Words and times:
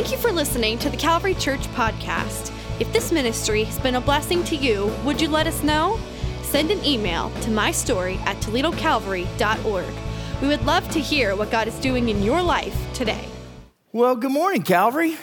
Thank 0.00 0.12
you 0.12 0.16
for 0.16 0.32
listening 0.32 0.78
to 0.78 0.88
the 0.88 0.96
Calvary 0.96 1.34
Church 1.34 1.60
podcast. 1.74 2.50
If 2.80 2.90
this 2.90 3.12
ministry 3.12 3.64
has 3.64 3.78
been 3.80 3.96
a 3.96 4.00
blessing 4.00 4.42
to 4.44 4.56
you, 4.56 4.90
would 5.04 5.20
you 5.20 5.28
let 5.28 5.46
us 5.46 5.62
know? 5.62 6.00
Send 6.40 6.70
an 6.70 6.82
email 6.86 7.28
to 7.42 7.50
mystory 7.50 8.16
at 8.20 8.38
toledocalvary.org. 8.38 9.94
We 10.40 10.48
would 10.48 10.64
love 10.64 10.88
to 10.92 11.00
hear 11.00 11.36
what 11.36 11.50
God 11.50 11.68
is 11.68 11.78
doing 11.80 12.08
in 12.08 12.22
your 12.22 12.40
life 12.40 12.74
today. 12.94 13.28
Well, 13.92 14.16
good 14.16 14.32
morning, 14.32 14.62
Calvary. 14.62 15.18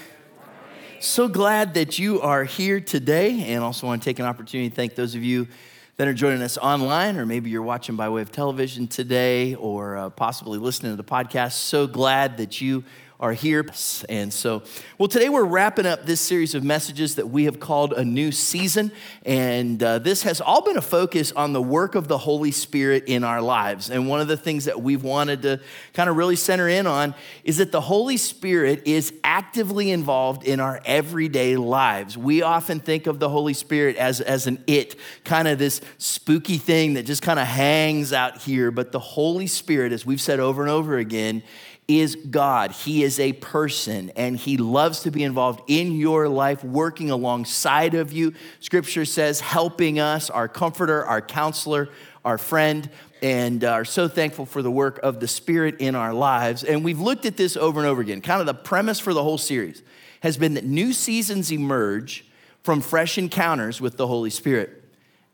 So 1.00 1.28
glad 1.28 1.74
that 1.74 1.98
you 1.98 2.22
are 2.22 2.44
here 2.44 2.80
today, 2.80 3.52
and 3.52 3.64
also 3.64 3.88
want 3.88 4.04
to 4.04 4.06
take 4.08 4.20
an 4.20 4.26
opportunity 4.26 4.70
to 4.70 4.76
thank 4.76 4.94
those 4.94 5.16
of 5.16 5.24
you 5.24 5.48
that 5.96 6.08
are 6.08 6.14
joining 6.14 6.44
us 6.44 6.56
online, 6.60 7.18
or 7.18 7.26
maybe 7.26 7.50
you're 7.50 7.64
watching 7.64 7.96
by 7.96 8.10
way 8.10 8.22
of 8.22 8.32
television 8.32 8.88
today, 8.88 9.56
or 9.56 9.98
uh, 9.98 10.10
possibly 10.12 10.60
listening 10.60 10.92
to 10.92 10.96
the 10.96 11.04
podcast. 11.04 11.54
So 11.54 11.88
glad 11.88 12.38
that 12.38 12.62
you 12.62 12.84
are 13.20 13.34
here. 13.34 13.66
And 14.10 14.32
so, 14.32 14.62
well, 15.00 15.08
today 15.08 15.30
we're 15.30 15.44
wrapping 15.44 15.88
up 15.88 16.06
this 16.06 16.22
series 16.22 16.54
of 16.54 16.64
messages 16.64 17.16
that 17.16 17.28
we 17.28 17.46
have 17.46 17.60
called 17.60 17.94
a 17.94 18.06
new 18.06 18.32
season. 18.32 18.92
And 19.26 19.82
uh, 19.82 20.00
this 20.00 20.22
has 20.22 20.40
all 20.40 20.62
been 20.62 20.78
a 20.78 20.82
focus 20.82 21.32
on 21.32 21.52
the 21.52 21.62
work 21.62 21.96
of 21.96 22.08
the 22.08 22.18
Holy 22.20 22.52
Spirit 22.52 23.06
in 23.08 23.24
our 23.24 23.42
lives. 23.42 23.90
And 23.90 24.08
one 24.08 24.22
of 24.22 24.28
the 24.28 24.38
things 24.38 24.66
that 24.66 24.82
we've 24.82 25.04
wanted 25.04 25.42
to 25.42 25.60
kind 25.94 26.12
of 26.12 26.16
really 26.16 26.36
center 26.36 26.68
in 26.68 26.86
on 26.86 27.16
is 27.44 27.58
that 27.58 27.72
the 27.72 27.82
Holy 27.82 28.18
Spirit 28.18 28.84
is 28.86 29.12
actively 29.24 29.90
involved 29.90 30.44
in 30.44 30.60
our 30.60 30.80
everyday 30.86 31.58
lives. 31.58 32.18
We 32.18 32.44
often 32.44 32.80
think 32.80 33.08
of 33.08 33.18
the 33.18 33.30
Holy 33.30 33.54
Spirit 33.56 33.96
as, 33.96 34.22
as 34.22 34.46
an 34.46 34.64
it, 34.68 34.96
kind 35.24 35.48
of 35.48 35.58
this 35.58 35.82
spooky 35.98 36.60
thing 36.60 36.94
that 36.94 37.04
just 37.08 37.24
kind 37.24 37.40
of 37.40 37.48
hangs 37.48 38.14
out 38.14 38.44
here. 38.44 38.70
But 38.70 38.92
the 38.92 39.00
Holy 39.00 39.48
Spirit, 39.48 39.92
as 39.92 40.06
we've 40.06 40.22
said 40.22 40.40
over 40.40 40.62
and 40.62 40.70
over 40.70 40.98
again, 40.98 41.42
is 41.88 42.16
God. 42.16 42.72
He 42.72 43.04
is 43.04 43.20
a 43.20 43.34
person 43.34 44.12
and 44.16 44.36
he 44.36 44.58
loves 44.58 45.02
to 45.04 45.12
be 45.12 45.24
involved 45.24 45.62
in 45.68 45.94
your 45.94 46.28
life, 46.28 46.64
working 46.64 47.12
alongside 47.12 47.94
of 47.94 48.12
you. 48.12 48.34
Scripture 48.60 49.06
says, 49.06 49.40
helping 49.40 50.00
us, 50.00 50.30
our 50.30 50.50
comforter, 50.50 51.06
our 51.06 51.22
counselor, 51.22 51.88
our 52.26 52.38
friend, 52.38 52.90
and 53.22 53.64
uh, 53.64 53.72
are 53.72 53.86
so 53.86 54.08
thankful 54.08 54.46
for 54.46 54.62
the 54.62 54.70
work 54.70 55.00
of 55.02 55.22
the 55.22 55.28
Spirit 55.28 55.78
in 55.80 55.96
our 55.96 56.14
lives. 56.14 56.64
And 56.64 56.84
we've 56.84 57.00
looked 57.00 57.26
at 57.26 57.38
this 57.38 57.56
over 57.56 57.80
and 57.80 57.88
over 57.88 58.02
again. 58.02 58.22
Kind 58.22 58.42
of 58.42 58.48
the 58.48 58.54
premise 58.54 59.00
for 59.00 59.14
the 59.14 59.24
whole 59.24 59.38
series 59.38 59.82
has 60.22 60.38
been 60.38 60.56
that 60.56 60.66
new 60.66 60.92
seasons 60.92 61.52
emerge 61.52 62.26
from 62.64 62.82
fresh 62.82 63.18
encounters 63.18 63.80
with 63.80 63.96
the 63.96 64.08
Holy 64.08 64.30
Spirit. 64.30 64.84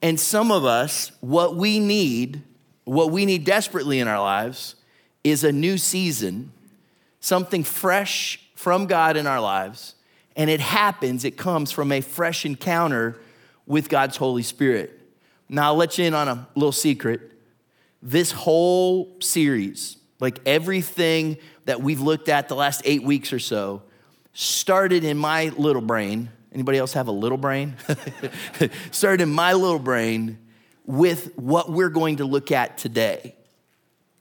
And 0.03 0.19
some 0.19 0.52
of 0.52 0.66
us, 0.66 1.11
what 1.19 1.56
we 1.56 1.80
need, 1.80 2.44
what 2.83 3.09
we 3.09 3.25
need 3.25 3.44
desperately 3.44 4.00
in 4.00 4.08
our 4.08 4.19
lives, 4.19 4.75
is 5.23 5.43
a 5.43 5.52
new 5.52 5.77
season, 5.77 6.52
something 7.19 7.63
fresh 7.63 8.39
from 8.55 8.88
God 8.88 9.17
in 9.17 9.27
our 9.27 9.39
lives. 9.39 9.95
And 10.35 10.49
it 10.49 10.59
happens, 10.59 11.25
it 11.25 11.38
comes 11.38 11.71
from 11.71 11.91
a 11.91 12.02
fresh 12.02 12.45
encounter 12.45 13.19
with 13.66 13.89
God's 13.89 14.17
Holy 14.17 14.44
Spirit. 14.44 14.99
Now, 15.47 15.67
I'll 15.67 15.75
let 15.75 15.97
you 15.97 16.05
in 16.05 16.13
on 16.13 16.27
a 16.27 16.47
little 16.55 16.71
secret. 16.71 17.31
This 18.01 18.31
whole 18.31 19.16
series, 19.19 19.97
like 20.19 20.39
everything 20.45 21.38
that 21.66 21.81
we've 21.81 22.01
looked 22.01 22.29
at 22.29 22.49
the 22.49 22.55
last 22.55 22.81
eight 22.85 23.03
weeks 23.03 23.31
or 23.31 23.39
so, 23.39 23.83
started 24.33 25.03
in 25.03 25.17
my 25.17 25.49
little 25.49 25.81
brain. 25.81 26.29
Anybody 26.51 26.77
else 26.77 26.94
have 26.94 27.07
a 27.07 27.11
little 27.11 27.38
brain? 27.38 27.75
started 28.91 29.21
in 29.21 29.29
my 29.29 29.53
little 29.53 29.79
brain 29.79 30.39
with 30.85 31.38
what 31.38 31.71
we're 31.71 31.89
going 31.89 32.17
to 32.17 32.25
look 32.25 32.51
at 32.51 32.77
today. 32.77 33.35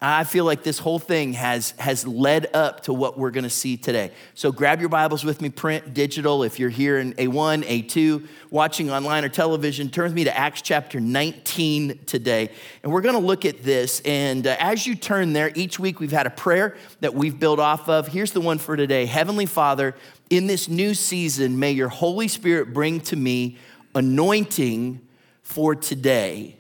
I 0.05 0.25
feel 0.25 0.45
like 0.45 0.65
this 0.65 0.81
whole 0.81 0.99
thing 0.99 1.35
has, 1.35 1.75
has 1.79 2.05
led 2.05 2.49
up 2.57 2.83
to 2.85 2.93
what 2.93 3.17
we're 3.17 3.31
going 3.31 3.45
to 3.45 3.51
see 3.51 3.77
today. 3.77 4.11
So 4.35 4.51
grab 4.51 4.81
your 4.81 4.89
Bibles 4.89 5.23
with 5.23 5.41
me, 5.41 5.49
print, 5.49 5.95
digital. 5.95 6.43
If 6.43 6.59
you're 6.59 6.71
here 6.71 6.99
in 6.99 7.13
A1, 7.13 7.63
A2, 7.63 8.27
watching 8.51 8.91
online 8.91 9.25
or 9.25 9.29
television, 9.29 9.91
turn 9.91 10.07
with 10.07 10.15
me 10.15 10.25
to 10.25 10.37
Acts 10.37 10.61
chapter 10.61 10.99
19 10.99 12.01
today. 12.07 12.51
And 12.83 12.91
we're 12.91 13.01
going 13.01 13.15
to 13.15 13.21
look 13.21 13.45
at 13.45 13.63
this. 13.63 14.03
And 14.05 14.45
uh, 14.45 14.57
as 14.59 14.89
you 14.89 14.97
turn 14.97 15.35
there, 15.35 15.53
each 15.55 15.79
week 15.79 16.01
we've 16.01 16.11
had 16.11 16.27
a 16.27 16.31
prayer 16.31 16.77
that 16.99 17.15
we've 17.15 17.39
built 17.39 17.61
off 17.61 17.89
of. 17.89 18.09
Here's 18.09 18.33
the 18.33 18.41
one 18.41 18.59
for 18.59 18.77
today 18.77 19.07
Heavenly 19.07 19.47
Father, 19.47 19.95
in 20.31 20.49
this 20.49 20.69
new 20.69 20.95
season, 20.95 21.61
may 21.61 21.71
your 21.71 21.89
Holy 21.89 22.27
Spirit 22.27 22.75
bring 22.75 22.99
to 23.03 23.15
me 23.15 23.57
anointing 23.95 25.01
for 25.45 25.77
today 25.77 26.57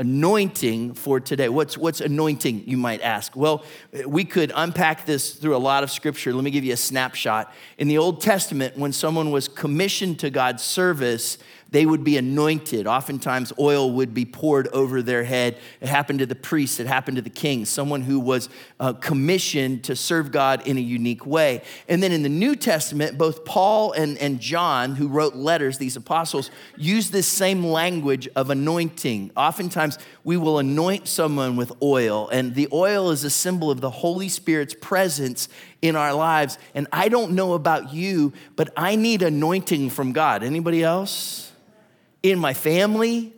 anointing 0.00 0.94
for 0.94 1.18
today. 1.18 1.48
What's, 1.48 1.76
what's 1.76 2.00
anointing, 2.00 2.68
you 2.68 2.76
might 2.76 3.02
ask? 3.02 3.34
Well, 3.34 3.64
we 4.06 4.24
could 4.24 4.52
unpack 4.54 5.06
this 5.06 5.34
through 5.34 5.56
a 5.56 5.58
lot 5.58 5.82
of 5.82 5.90
scripture. 5.90 6.32
Let 6.32 6.44
me 6.44 6.52
give 6.52 6.64
you 6.64 6.72
a 6.72 6.76
snapshot. 6.76 7.52
In 7.78 7.88
the 7.88 7.98
Old 7.98 8.20
Testament, 8.20 8.76
when 8.76 8.92
someone 8.92 9.32
was 9.32 9.48
commissioned 9.48 10.20
to 10.20 10.30
God's 10.30 10.62
service, 10.62 11.38
they 11.70 11.84
would 11.84 12.02
be 12.02 12.16
anointed. 12.16 12.86
Oftentimes, 12.86 13.52
oil 13.58 13.92
would 13.92 14.14
be 14.14 14.24
poured 14.24 14.68
over 14.68 15.02
their 15.02 15.24
head. 15.24 15.58
It 15.80 15.88
happened 15.88 16.20
to 16.20 16.26
the 16.26 16.34
priests, 16.34 16.80
it 16.80 16.86
happened 16.86 17.16
to 17.16 17.22
the 17.22 17.30
king, 17.30 17.64
someone 17.64 18.02
who 18.02 18.18
was 18.18 18.48
uh, 18.80 18.94
commissioned 18.94 19.84
to 19.84 19.94
serve 19.94 20.32
God 20.32 20.66
in 20.66 20.78
a 20.78 20.80
unique 20.80 21.26
way. 21.26 21.62
And 21.88 22.02
then 22.02 22.12
in 22.12 22.22
the 22.22 22.28
New 22.30 22.56
Testament, 22.56 23.18
both 23.18 23.44
Paul 23.44 23.92
and, 23.92 24.16
and 24.18 24.40
John, 24.40 24.94
who 24.94 25.08
wrote 25.08 25.34
letters, 25.34 25.78
these 25.78 25.96
apostles, 25.96 26.50
use 26.76 27.10
this 27.10 27.26
same 27.26 27.64
language 27.64 28.28
of 28.34 28.48
anointing. 28.48 29.32
Oftentimes, 29.36 29.98
we 30.24 30.36
will 30.36 30.58
anoint 30.58 31.06
someone 31.06 31.56
with 31.56 31.72
oil, 31.82 32.28
and 32.30 32.54
the 32.54 32.68
oil 32.72 33.10
is 33.10 33.24
a 33.24 33.30
symbol 33.30 33.70
of 33.70 33.80
the 33.80 33.90
Holy 33.90 34.28
Spirit's 34.28 34.74
presence 34.74 35.48
in 35.82 35.96
our 35.96 36.14
lives. 36.14 36.58
And 36.74 36.86
I 36.92 37.08
don't 37.08 37.32
know 37.32 37.52
about 37.52 37.92
you, 37.92 38.32
but 38.56 38.72
I 38.76 38.96
need 38.96 39.22
anointing 39.22 39.90
from 39.90 40.12
God. 40.12 40.42
Anybody 40.42 40.82
else? 40.82 41.52
In 42.22 42.38
my 42.38 42.54
family, 42.54 43.32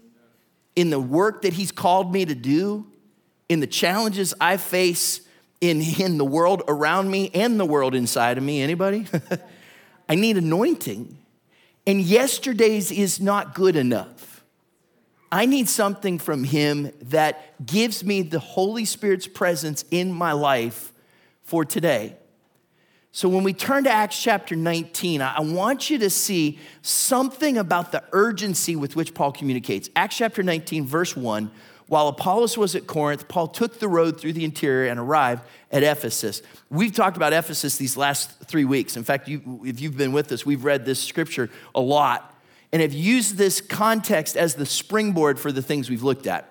in 0.77 0.91
the 0.91 1.01
work 1.01 1.43
that 1.43 1.53
He's 1.53 1.73
called 1.73 2.13
me 2.13 2.25
to 2.25 2.35
do, 2.35 2.87
in 3.49 3.61
the 3.61 3.67
challenges 3.67 4.33
I 4.41 4.57
face 4.57 5.21
in, 5.61 5.83
in 5.83 6.19
the 6.19 6.25
world 6.25 6.63
around 6.69 7.11
me 7.11 7.31
and 7.35 7.59
the 7.59 7.65
world 7.65 7.95
inside 7.95 8.39
of 8.39 8.45
me. 8.45 8.63
Anybody? 8.63 9.07
I 10.09 10.15
need 10.15 10.37
anointing. 10.37 11.19
And 11.87 12.01
yesterday's 12.01 12.91
is 12.91 13.21
not 13.21 13.55
good 13.55 13.77
enough. 13.77 14.45
I 15.33 15.47
need 15.47 15.69
something 15.69 16.19
from 16.19 16.45
Him 16.45 16.93
that 17.03 17.65
gives 17.65 18.05
me 18.05 18.23
the 18.23 18.41
Holy 18.41 18.85
Spirit's 18.85 19.27
presence 19.27 19.85
in 19.91 20.13
my 20.13 20.33
life 20.33 20.93
for 21.45 21.65
today. 21.65 22.17
So, 23.13 23.29
when 23.29 23.43
we 23.43 23.53
turn 23.53 23.85
to 23.85 23.91
Acts 23.91 24.23
chapter 24.23 24.55
19, 24.55 25.21
I 25.21 25.41
want 25.41 25.91
you 25.91 25.99
to 25.99 26.11
see 26.11 26.61
something 26.83 27.59
about 27.59 27.91
the 27.91 28.05
urgency 28.13 28.77
with 28.77 28.95
which 28.95 29.15
Paul 29.15 29.33
communicates. 29.33 29.91
Acts 29.97 30.19
chapter 30.19 30.45
19, 30.45 30.87
verse 30.87 31.17
1 31.17 31.51
While 31.89 32.07
Apollos 32.07 32.57
was 32.57 32.77
at 32.77 32.87
Corinth, 32.87 33.27
Paul 33.27 33.49
took 33.49 33.81
the 33.81 33.89
road 33.89 34.21
through 34.21 34.35
the 34.35 34.45
interior 34.45 34.89
and 34.89 35.01
arrived 35.01 35.43
at 35.73 35.83
Ephesus. 35.83 36.41
We've 36.69 36.95
talked 36.95 37.17
about 37.17 37.33
Ephesus 37.33 37.77
these 37.79 37.97
last 37.97 38.31
three 38.45 38.65
weeks. 38.65 38.97
In 38.97 39.03
fact, 39.03 39.27
you, 39.27 39.61
if 39.65 39.81
you've 39.81 39.97
been 39.97 40.13
with 40.13 40.31
us, 40.31 40.47
we've 40.47 40.65
read 40.65 40.85
this 40.85 41.03
scripture 41.03 41.51
a 41.75 41.81
lot 41.81 42.41
and 42.73 42.81
have 42.81 42.93
used 42.93 43.37
this 43.37 43.61
context 43.61 44.37
as 44.37 44.55
the 44.55 44.67
springboard 44.67 45.41
for 45.41 45.51
the 45.51 45.63
things 45.63 45.91
we've 45.91 46.05
looked 46.05 46.29
at. 46.29 46.50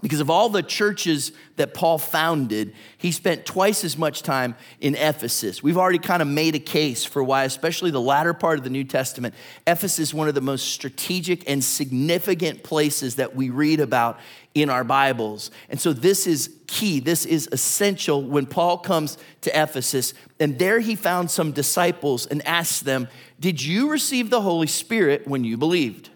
Because 0.00 0.20
of 0.20 0.30
all 0.30 0.48
the 0.48 0.62
churches 0.62 1.32
that 1.56 1.74
Paul 1.74 1.98
founded, 1.98 2.72
he 2.98 3.10
spent 3.10 3.44
twice 3.44 3.82
as 3.82 3.98
much 3.98 4.22
time 4.22 4.54
in 4.80 4.94
Ephesus. 4.94 5.60
We've 5.60 5.76
already 5.76 5.98
kind 5.98 6.22
of 6.22 6.28
made 6.28 6.54
a 6.54 6.60
case 6.60 7.04
for 7.04 7.22
why, 7.24 7.42
especially 7.42 7.90
the 7.90 8.00
latter 8.00 8.32
part 8.32 8.58
of 8.58 8.64
the 8.64 8.70
New 8.70 8.84
Testament, 8.84 9.34
Ephesus 9.66 9.98
is 9.98 10.14
one 10.14 10.28
of 10.28 10.36
the 10.36 10.40
most 10.40 10.68
strategic 10.68 11.50
and 11.50 11.64
significant 11.64 12.62
places 12.62 13.16
that 13.16 13.34
we 13.34 13.50
read 13.50 13.80
about 13.80 14.20
in 14.54 14.70
our 14.70 14.84
Bibles. 14.84 15.50
And 15.68 15.80
so 15.80 15.92
this 15.92 16.28
is 16.28 16.54
key, 16.68 17.00
this 17.00 17.26
is 17.26 17.48
essential 17.50 18.22
when 18.22 18.46
Paul 18.46 18.78
comes 18.78 19.18
to 19.40 19.50
Ephesus. 19.50 20.14
And 20.38 20.60
there 20.60 20.78
he 20.78 20.94
found 20.94 21.28
some 21.28 21.50
disciples 21.50 22.24
and 22.24 22.46
asked 22.46 22.84
them, 22.84 23.08
Did 23.40 23.60
you 23.60 23.90
receive 23.90 24.30
the 24.30 24.42
Holy 24.42 24.68
Spirit 24.68 25.26
when 25.26 25.42
you 25.42 25.56
believed? 25.56 26.10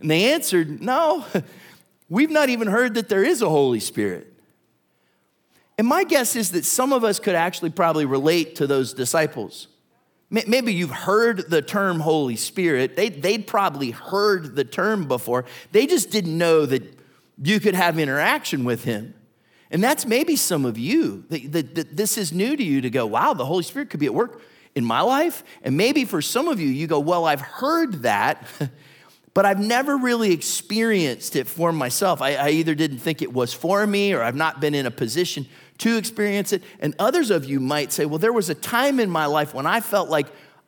And 0.00 0.10
they 0.10 0.34
answered, 0.34 0.82
No. 0.82 1.24
We've 2.12 2.30
not 2.30 2.50
even 2.50 2.68
heard 2.68 2.92
that 2.96 3.08
there 3.08 3.24
is 3.24 3.40
a 3.40 3.48
Holy 3.48 3.80
Spirit. 3.80 4.30
And 5.78 5.88
my 5.88 6.04
guess 6.04 6.36
is 6.36 6.50
that 6.50 6.66
some 6.66 6.92
of 6.92 7.04
us 7.04 7.18
could 7.18 7.34
actually 7.34 7.70
probably 7.70 8.04
relate 8.04 8.56
to 8.56 8.66
those 8.66 8.92
disciples. 8.92 9.68
Maybe 10.28 10.74
you've 10.74 10.90
heard 10.90 11.48
the 11.48 11.62
term 11.62 12.00
Holy 12.00 12.36
Spirit. 12.36 12.96
They, 12.96 13.08
would 13.08 13.46
probably 13.46 13.92
heard 13.92 14.56
the 14.56 14.64
term 14.64 15.08
before. 15.08 15.46
They 15.72 15.86
just 15.86 16.10
didn't 16.10 16.36
know 16.36 16.66
that 16.66 16.82
you 17.42 17.60
could 17.60 17.74
have 17.74 17.98
interaction 17.98 18.64
with 18.64 18.84
Him. 18.84 19.14
And 19.70 19.82
that's 19.82 20.04
maybe 20.04 20.36
some 20.36 20.66
of 20.66 20.76
you. 20.76 21.24
That, 21.30 21.52
that, 21.52 21.74
that 21.76 21.96
this 21.96 22.18
is 22.18 22.30
new 22.30 22.58
to 22.58 22.62
you 22.62 22.82
to 22.82 22.90
go, 22.90 23.06
wow, 23.06 23.32
the 23.32 23.46
Holy 23.46 23.62
Spirit 23.62 23.88
could 23.88 24.00
be 24.00 24.06
at 24.06 24.14
work 24.14 24.42
in 24.74 24.84
my 24.84 25.00
life. 25.00 25.44
And 25.62 25.78
maybe 25.78 26.04
for 26.04 26.20
some 26.20 26.46
of 26.48 26.60
you, 26.60 26.68
you 26.68 26.86
go, 26.86 27.00
well, 27.00 27.24
I've 27.24 27.40
heard 27.40 28.02
that. 28.02 28.46
but 29.34 29.46
I've 29.46 29.58
never 29.58 29.96
really 29.96 30.32
experienced 30.32 31.36
it 31.36 31.46
for 31.46 31.72
myself. 31.72 32.20
I, 32.20 32.34
I, 32.34 32.50
either 32.50 32.74
didn't 32.74 32.98
think 32.98 33.22
it 33.22 33.32
was 33.32 33.54
for 33.54 33.86
me 33.86 34.12
or 34.12 34.22
I've 34.22 34.36
not 34.36 34.60
been 34.60 34.74
in 34.74 34.84
a 34.84 34.90
position 34.90 35.46
to 35.78 35.96
experience 35.96 36.52
it. 36.52 36.62
And 36.80 36.94
others 36.98 37.30
of 37.30 37.44
you 37.44 37.58
might 37.58 37.92
say, 37.92 38.04
well, 38.04 38.18
there 38.18 38.32
was 38.32 38.50
a 38.50 38.54
time 38.54 39.00
in 39.00 39.08
my 39.08 39.26
life 39.26 39.54
when 39.54 39.66
I 39.66 39.80
felt 39.80 40.10
like 40.10 40.26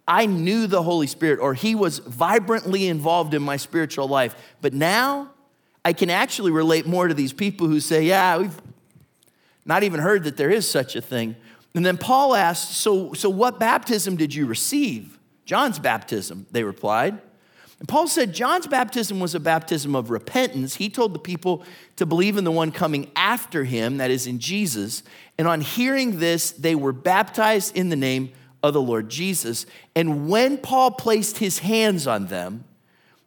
I 0.08 0.26
knew 0.26 0.66
the 0.66 0.82
Holy 0.82 1.06
Spirit 1.06 1.40
or 1.40 1.55
he 1.55 1.75
was 1.75 1.99
vibrantly 1.99 2.88
involved 2.88 3.34
in 3.34 3.43
my 3.43 3.56
spiritual 3.56 4.08
life. 4.08 4.34
But 4.62 4.72
now 4.72 5.31
I 5.84 5.93
can 5.93 6.08
actually 6.08 6.50
relate 6.50 6.87
more 6.87 7.08
to 7.08 7.14
these 7.14 7.32
people 7.32 7.69
who 7.69 7.81
say, 7.81 8.05
yeah, 8.05 8.38
we've 8.38 8.60
not 9.67 9.82
even 9.82 10.00
heard 10.00 10.25
that 10.25 10.38
there 10.38 10.50
is 10.50 10.69
such 10.69 10.96
a 10.96 11.02
thing. 11.02 11.37
And 11.75 11.84
then 11.84 11.99
Paul 11.99 12.34
asked, 12.34 12.76
so, 12.78 13.12
so 13.12 13.28
what 13.28 13.58
baptism 13.58 14.17
did 14.17 14.34
you 14.34 14.46
receive? 14.46 15.19
John's 15.44 15.78
baptism, 15.78 16.46
they 16.50 16.64
replied. 16.64 17.20
And 17.84 17.88
Paul 17.90 18.08
said 18.08 18.32
John's 18.32 18.66
baptism 18.66 19.20
was 19.20 19.34
a 19.34 19.38
baptism 19.38 19.94
of 19.94 20.08
repentance. 20.08 20.76
He 20.76 20.88
told 20.88 21.12
the 21.12 21.19
people 21.19 21.62
to 21.96 22.06
believe 22.06 22.38
in 22.38 22.44
the 22.44 22.50
one 22.50 22.72
coming 22.72 23.10
after 23.14 23.64
him, 23.64 23.98
that 23.98 24.10
is, 24.10 24.26
in 24.26 24.38
Jesus. 24.38 25.02
And 25.36 25.46
on 25.46 25.60
hearing 25.60 26.19
this, 26.19 26.50
they 26.52 26.75
were 26.75 26.94
baptized 26.94 27.76
in 27.76 27.90
the 27.90 27.96
name 27.96 28.32
of 28.62 28.72
the 28.72 28.81
Lord 28.81 29.10
Jesus. 29.10 29.66
And 29.94 30.31
when 30.31 30.56
Paul 30.56 30.92
placed 30.92 31.36
his 31.36 31.58
hands 31.58 32.06
on 32.06 32.28
them, 32.28 32.64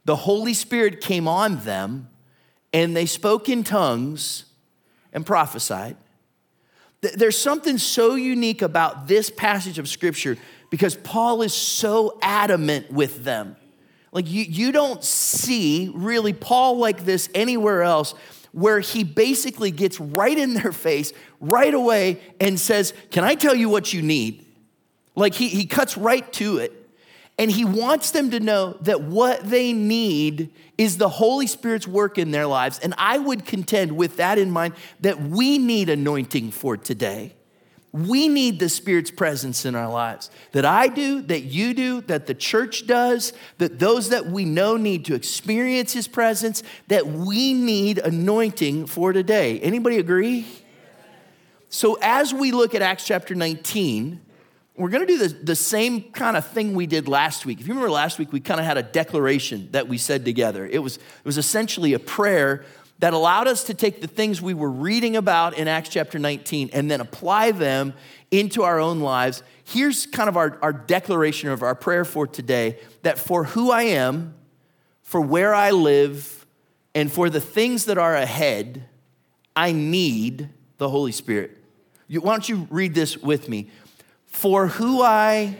the 0.06 0.15
Holy 0.15 0.56
Spirit 0.56 1.01
came 1.01 1.27
on 1.27 1.57
them, 1.57 2.09
and 2.74 2.98
they 2.98 3.06
spoke 3.06 3.50
in 3.50 3.63
tongues 3.63 4.45
and 5.13 5.24
prophesied. 5.24 5.98
There's 7.01 7.38
something 7.38 7.77
so 7.77 8.15
unique 8.15 8.63
about 8.63 9.07
this 9.07 9.30
passage 9.30 9.77
of 9.77 9.88
Scripture 9.88 10.36
because 10.71 10.95
Paul 10.95 11.44
is 11.44 11.54
so 11.54 12.18
adamant 12.24 12.92
with 12.92 13.24
them. 13.24 13.56
Like, 14.18 14.31
you, 14.31 14.46
you 14.46 14.72
don't 14.72 15.04
see 15.04 15.92
really 15.94 16.34
Paul 16.34 16.80
like 16.80 17.06
this 17.06 17.30
anywhere 17.36 17.84
else 17.84 18.16
where 18.52 18.80
he 18.80 19.04
basically 19.04 19.69
gets 19.69 20.00
right 20.00 20.36
in 20.36 20.56
their 20.56 20.72
face 20.72 21.14
right 21.40 21.72
away 21.72 22.19
and 22.40 22.60
says, 22.60 22.96
Can 23.12 23.24
I 23.24 23.36
tell 23.36 23.54
you 23.54 23.69
what 23.69 23.94
you 23.94 24.02
need? 24.02 24.44
Like, 25.14 25.36
he, 25.36 25.50
he 25.50 25.68
cuts 25.68 26.00
right 26.00 26.34
to 26.34 26.58
it. 26.58 26.90
And 27.38 27.52
he 27.52 27.64
wants 27.64 28.10
them 28.10 28.31
to 28.31 28.40
know 28.40 28.78
that 28.81 29.04
what 29.04 29.48
they 29.48 29.72
need 29.72 30.52
is 30.80 30.98
the 30.98 31.10
Holy 31.10 31.46
Spirit's 31.46 31.88
work 31.88 32.18
in 32.18 32.31
their 32.31 32.48
lives. 32.48 32.80
And 32.80 32.96
I 32.98 33.19
would 33.19 33.46
contend 33.46 33.96
with 33.96 34.18
that 34.18 34.40
in 34.40 34.50
mind 34.50 34.74
that 35.02 35.22
we 35.22 35.60
need 35.60 35.90
anointing 35.90 36.50
for 36.50 36.75
today. 36.75 37.36
We 37.92 38.28
need 38.28 38.60
the 38.60 38.69
Spirit's 38.69 39.12
presence 39.12 39.66
in 39.66 39.74
our 39.74 39.89
lives. 39.89 40.30
That 40.51 40.66
I 40.66 40.88
do, 40.88 41.22
that 41.24 41.42
you 41.42 41.74
do, 41.74 42.01
that 42.01 42.28
the 42.28 42.34
church 42.34 42.86
does, 42.86 43.34
that 43.57 43.80
those 43.80 44.10
that 44.10 44.28
we 44.28 44.45
know 44.45 44.78
need 44.78 45.06
to 45.06 45.16
experience 45.16 45.94
His 45.94 46.07
presence, 46.07 46.63
that 46.89 47.07
we 47.07 47.54
need 47.54 47.98
anointing 47.98 48.88
for 48.88 49.13
today. 49.13 49.60
Anybody 49.62 49.98
agree? 49.98 50.45
So 51.69 51.98
as 52.01 52.34
we 52.34 52.51
look 52.51 52.75
at 52.75 52.81
Acts 52.81 53.06
chapter 53.06 53.36
19, 53.36 54.22
we're 54.78 54.90
going 54.90 55.06
to 55.06 55.12
do 55.12 55.28
the, 55.28 55.33
the 55.44 55.56
same 55.56 56.04
kind 56.12 56.38
of 56.38 56.45
thing 56.45 56.75
we 56.75 56.86
did 56.86 57.07
last 57.07 57.45
week. 57.45 57.60
If 57.60 57.68
you 57.68 57.74
remember 57.74 57.90
last 57.90 58.19
week, 58.19 58.31
we 58.31 58.40
kind 58.40 58.60
of 58.60 58.66
had 58.66 58.78
a 58.78 58.83
declaration 58.83 59.69
that 59.72 59.88
we 59.88 59.98
said 59.98 60.24
together. 60.24 60.68
It 60.68 60.80
was, 60.80 60.98
it 60.98 61.25
was 61.25 61.38
essentially 61.38 61.94
a 61.94 62.00
prayer 62.00 62.63
that 62.99 63.13
allowed 63.13 63.47
us 63.47 63.63
to 63.65 63.73
take 63.73 64.01
the 64.01 64.07
things 64.07 64.41
we 64.41 64.53
were 64.53 64.69
reading 64.69 65.15
about 65.15 65.57
in 65.57 65.67
Acts 65.67 65.89
chapter 65.89 66.17
19 66.17 66.71
and 66.73 66.89
then 66.89 67.01
apply 67.01 67.51
them 67.51 67.94
into 68.31 68.63
our 68.63 68.79
own 68.79 68.99
lives. 68.99 69.44
Here's 69.63 70.05
kind 70.05 70.29
of 70.29 70.38
our, 70.38 70.57
our 70.61 70.73
declaration 70.73 71.49
of 71.49 71.61
our 71.61 71.75
prayer 71.75 72.05
for 72.05 72.25
today 72.25 72.79
that 73.03 73.19
for 73.19 73.44
who 73.44 73.71
I 73.71 73.83
am, 73.83 74.33
for 75.03 75.21
where 75.21 75.53
I 75.53 75.71
live, 75.71 76.45
and 76.95 77.11
for 77.11 77.29
the 77.29 77.41
things 77.41 77.85
that 77.85 77.97
are 77.97 78.15
ahead, 78.15 78.85
I 79.55 79.71
need 79.71 80.49
the 80.77 80.89
Holy 80.89 81.11
Spirit. 81.11 81.57
You, 82.07 82.21
why 82.21 82.31
don't 82.31 82.49
you 82.49 82.67
read 82.69 82.94
this 82.95 83.17
with 83.17 83.47
me? 83.47 83.69
for 84.38 84.67
who 84.67 85.01
I, 85.01 85.57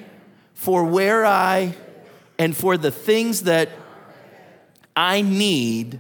for 0.54 0.84
where 0.84 1.26
I, 1.26 1.76
and 2.38 2.56
for 2.56 2.78
the 2.78 2.92
things 2.92 3.42
that 3.44 3.70
I 4.96 5.22
need. 5.22 6.00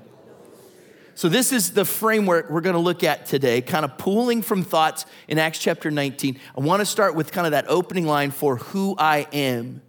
So, 1.17 1.29
this 1.29 1.51
is 1.51 1.71
the 1.71 1.83
framework 1.83 2.51
we're 2.51 2.61
going 2.61 2.75
to 2.75 2.79
look 2.79 3.03
at 3.03 3.25
today, 3.25 3.61
kind 3.61 3.83
of 3.83 3.97
pulling 3.97 4.43
from 4.43 4.63
thoughts 4.63 5.07
in 5.27 5.39
Acts 5.39 5.57
chapter 5.57 5.89
19. 5.89 6.39
I 6.55 6.61
want 6.61 6.81
to 6.81 6.85
start 6.85 7.15
with 7.15 7.31
kind 7.31 7.47
of 7.47 7.51
that 7.53 7.65
opening 7.67 8.05
line 8.05 8.29
for 8.29 8.57
who 8.57 8.93
I 8.99 9.25
am, 9.33 9.81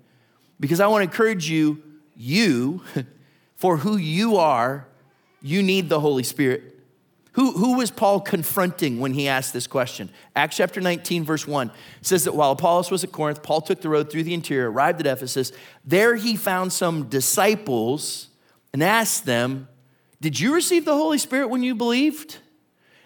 because 0.59 0.81
I 0.81 0.87
want 0.87 1.03
to 1.03 1.11
encourage 1.11 1.47
you, 1.51 1.83
you, 2.17 2.81
for 3.57 3.77
who 3.77 3.99
you 3.99 4.39
are, 4.39 4.89
you 5.43 5.63
need 5.63 5.91
the 5.91 6.01
Holy 6.01 6.23
Spirit. 6.23 6.63
Who, 7.33 7.53
who 7.53 7.77
was 7.77 7.91
Paul 7.91 8.23
confronting 8.23 8.99
when 8.99 9.13
he 9.13 9.29
asked 9.29 9.53
this 9.53 9.67
question? 9.67 10.09
Acts 10.35 10.57
chapter 10.57 10.81
19, 10.81 11.25
verse 11.25 11.47
1 11.47 11.71
says 12.01 12.25
that 12.25 12.35
while 12.35 12.53
Apollos 12.53 12.91
was 12.91 13.05
at 13.05 13.13
Corinth, 13.13 13.43
Paul 13.43 13.61
took 13.61 13.83
the 13.83 13.91
road 13.91 14.11
through 14.11 14.23
the 14.23 14.33
interior, 14.33 14.71
arrived 14.71 14.99
at 15.01 15.07
Ephesus. 15.07 15.53
There 15.85 16.17
he 16.17 16.37
found 16.37 16.73
some 16.73 17.11
disciples 17.11 18.29
and 18.73 18.83
asked 18.83 19.27
them, 19.27 19.69
Did 20.21 20.39
you 20.39 20.55
receive 20.55 20.85
the 20.85 20.97
Holy 20.97 21.19
Spirit 21.19 21.49
when 21.49 21.63
you 21.63 21.75
believed? 21.75 22.39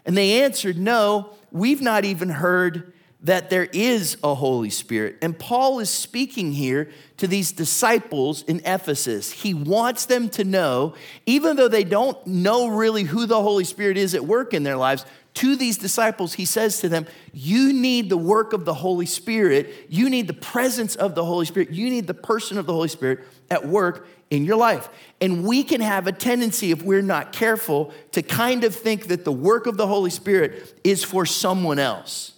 And 0.05 0.17
they 0.17 0.43
answered, 0.43 0.79
No, 0.79 1.31
we've 1.51 1.83
not 1.83 2.05
even 2.05 2.31
heard 2.31 2.93
that 3.23 3.51
there 3.51 3.69
is 3.73 4.17
a 4.25 4.35
Holy 4.35 4.71
Spirit. 4.71 5.17
And 5.23 5.39
Paul 5.39 5.79
is 5.79 5.89
speaking 5.89 6.53
here 6.53 6.91
to 7.19 7.29
these 7.29 7.53
disciples 7.53 8.43
in 8.43 8.61
Ephesus. 8.65 9.31
He 9.31 9.55
wants 9.55 10.07
them 10.07 10.29
to 10.31 10.43
know, 10.43 10.95
even 11.25 11.55
though 11.55 11.69
they 11.69 11.85
don't 11.85 12.25
know 12.27 12.67
really 12.67 13.05
who 13.05 13.27
the 13.27 13.41
Holy 13.41 13.63
Spirit 13.63 13.97
is 13.97 14.17
at 14.17 14.25
work 14.25 14.55
in 14.55 14.65
their 14.65 14.77
lives, 14.77 15.07
to 15.35 15.57
these 15.57 15.79
disciples, 15.79 16.35
he 16.35 16.45
says 16.45 16.81
to 16.81 16.89
them, 16.89 17.07
You 17.33 17.73
need 17.73 18.11
the 18.11 18.17
work 18.17 18.53
of 18.53 18.65
the 18.65 18.75
Holy 18.75 19.07
Spirit. 19.07 19.87
You 19.89 20.11
need 20.11 20.27
the 20.27 20.35
presence 20.35 20.95
of 20.95 21.15
the 21.15 21.25
Holy 21.25 21.47
Spirit. 21.47 21.71
You 21.71 21.89
need 21.89 22.07
the 22.07 22.15
person 22.15 22.59
of 22.59 22.67
the 22.67 22.73
Holy 22.73 22.89
Spirit 22.89 23.21
at 23.51 23.67
work 23.67 24.07
in 24.31 24.45
your 24.45 24.57
life. 24.57 24.89
And 25.21 25.45
we 25.45 25.65
can 25.65 25.81
have 25.81 26.07
a 26.07 26.13
tendency, 26.13 26.71
if 26.71 26.83
we're 26.83 27.03
not 27.03 27.33
careful, 27.33 27.93
to 28.13 28.23
kind 28.23 28.65
of 28.65 28.75
think 28.75 29.07
that 29.07 29.25
the 29.25 29.33
work 29.33 29.67
of 29.67 29.77
the 29.77 29.87
Holy 29.87 30.11
Spirit 30.11 30.81
is 30.85 31.03
for 31.03 31.25
someone 31.25 31.79
else 31.79 32.33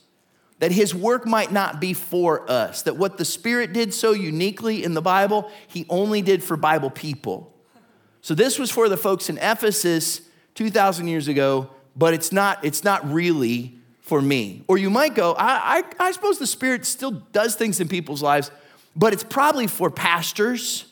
that 0.60 0.72
his 0.72 0.94
work 0.94 1.26
might 1.26 1.52
not 1.52 1.80
be 1.80 1.92
for 1.92 2.50
us, 2.50 2.82
that 2.82 2.96
what 2.96 3.18
the 3.18 3.24
Spirit 3.24 3.74
did 3.74 3.92
so 3.92 4.12
uniquely 4.12 4.82
in 4.82 4.94
the 4.94 5.02
Bible, 5.02 5.50
he 5.66 5.84
only 5.90 6.22
did 6.22 6.42
for 6.42 6.56
Bible 6.56 6.88
people. 6.88 7.52
So 8.22 8.34
this 8.34 8.58
was 8.58 8.70
for 8.70 8.88
the 8.88 8.96
folks 8.96 9.28
in 9.28 9.36
Ephesus 9.36 10.22
2,000 10.54 11.08
years 11.08 11.28
ago, 11.28 11.68
but 11.96 12.14
it's 12.14 12.32
not, 12.32 12.64
it's 12.64 12.84
not 12.84 13.10
really 13.10 13.78
for 14.00 14.20
me. 14.20 14.64
Or 14.68 14.78
you 14.78 14.90
might 14.90 15.14
go, 15.14 15.32
I, 15.32 15.82
I, 15.98 16.08
I 16.08 16.12
suppose 16.12 16.38
the 16.38 16.46
Spirit 16.46 16.84
still 16.84 17.10
does 17.10 17.54
things 17.54 17.80
in 17.80 17.88
people's 17.88 18.22
lives, 18.22 18.50
but 18.94 19.12
it's 19.12 19.24
probably 19.24 19.66
for 19.66 19.90
pastors 19.90 20.86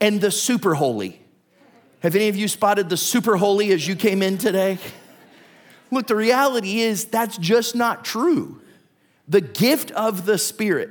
and 0.00 0.20
the 0.20 0.30
super 0.30 0.74
holy. 0.74 1.20
Have 2.00 2.14
any 2.14 2.28
of 2.28 2.36
you 2.36 2.46
spotted 2.48 2.88
the 2.88 2.96
super 2.96 3.36
holy 3.36 3.72
as 3.72 3.88
you 3.88 3.96
came 3.96 4.22
in 4.22 4.38
today? 4.38 4.78
Look, 5.90 6.06
the 6.06 6.16
reality 6.16 6.80
is 6.80 7.06
that's 7.06 7.38
just 7.38 7.74
not 7.74 8.04
true. 8.04 8.60
The 9.28 9.40
gift 9.40 9.90
of 9.92 10.26
the 10.26 10.38
Spirit, 10.38 10.90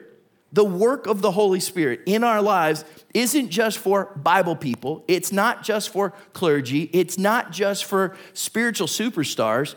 the 0.56 0.64
work 0.64 1.06
of 1.06 1.22
the 1.22 1.32
Holy 1.32 1.60
Spirit 1.60 2.00
in 2.06 2.24
our 2.24 2.42
lives 2.42 2.86
isn't 3.14 3.50
just 3.50 3.78
for 3.78 4.06
Bible 4.16 4.56
people, 4.56 5.04
it's 5.06 5.34
not 5.34 5.64
just 5.64 5.90
for 5.90 6.14
clergy, 6.32 6.90
it's 6.94 7.18
not 7.18 7.52
just 7.52 7.84
for 7.84 8.16
spiritual 8.34 8.88
superstars. 8.88 9.76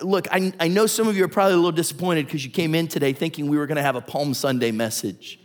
Look, 0.00 0.26
I, 0.32 0.54
I 0.58 0.68
know 0.68 0.86
some 0.86 1.08
of 1.08 1.16
you 1.16 1.24
are 1.24 1.28
probably 1.28 1.52
a 1.52 1.56
little 1.56 1.72
disappointed 1.72 2.24
because 2.24 2.42
you 2.42 2.50
came 2.50 2.74
in 2.74 2.88
today 2.88 3.12
thinking 3.12 3.48
we 3.48 3.58
were 3.58 3.66
going 3.66 3.76
to 3.76 3.82
have 3.82 3.96
a 3.96 4.00
Palm 4.00 4.32
Sunday 4.32 4.70
message. 4.70 5.38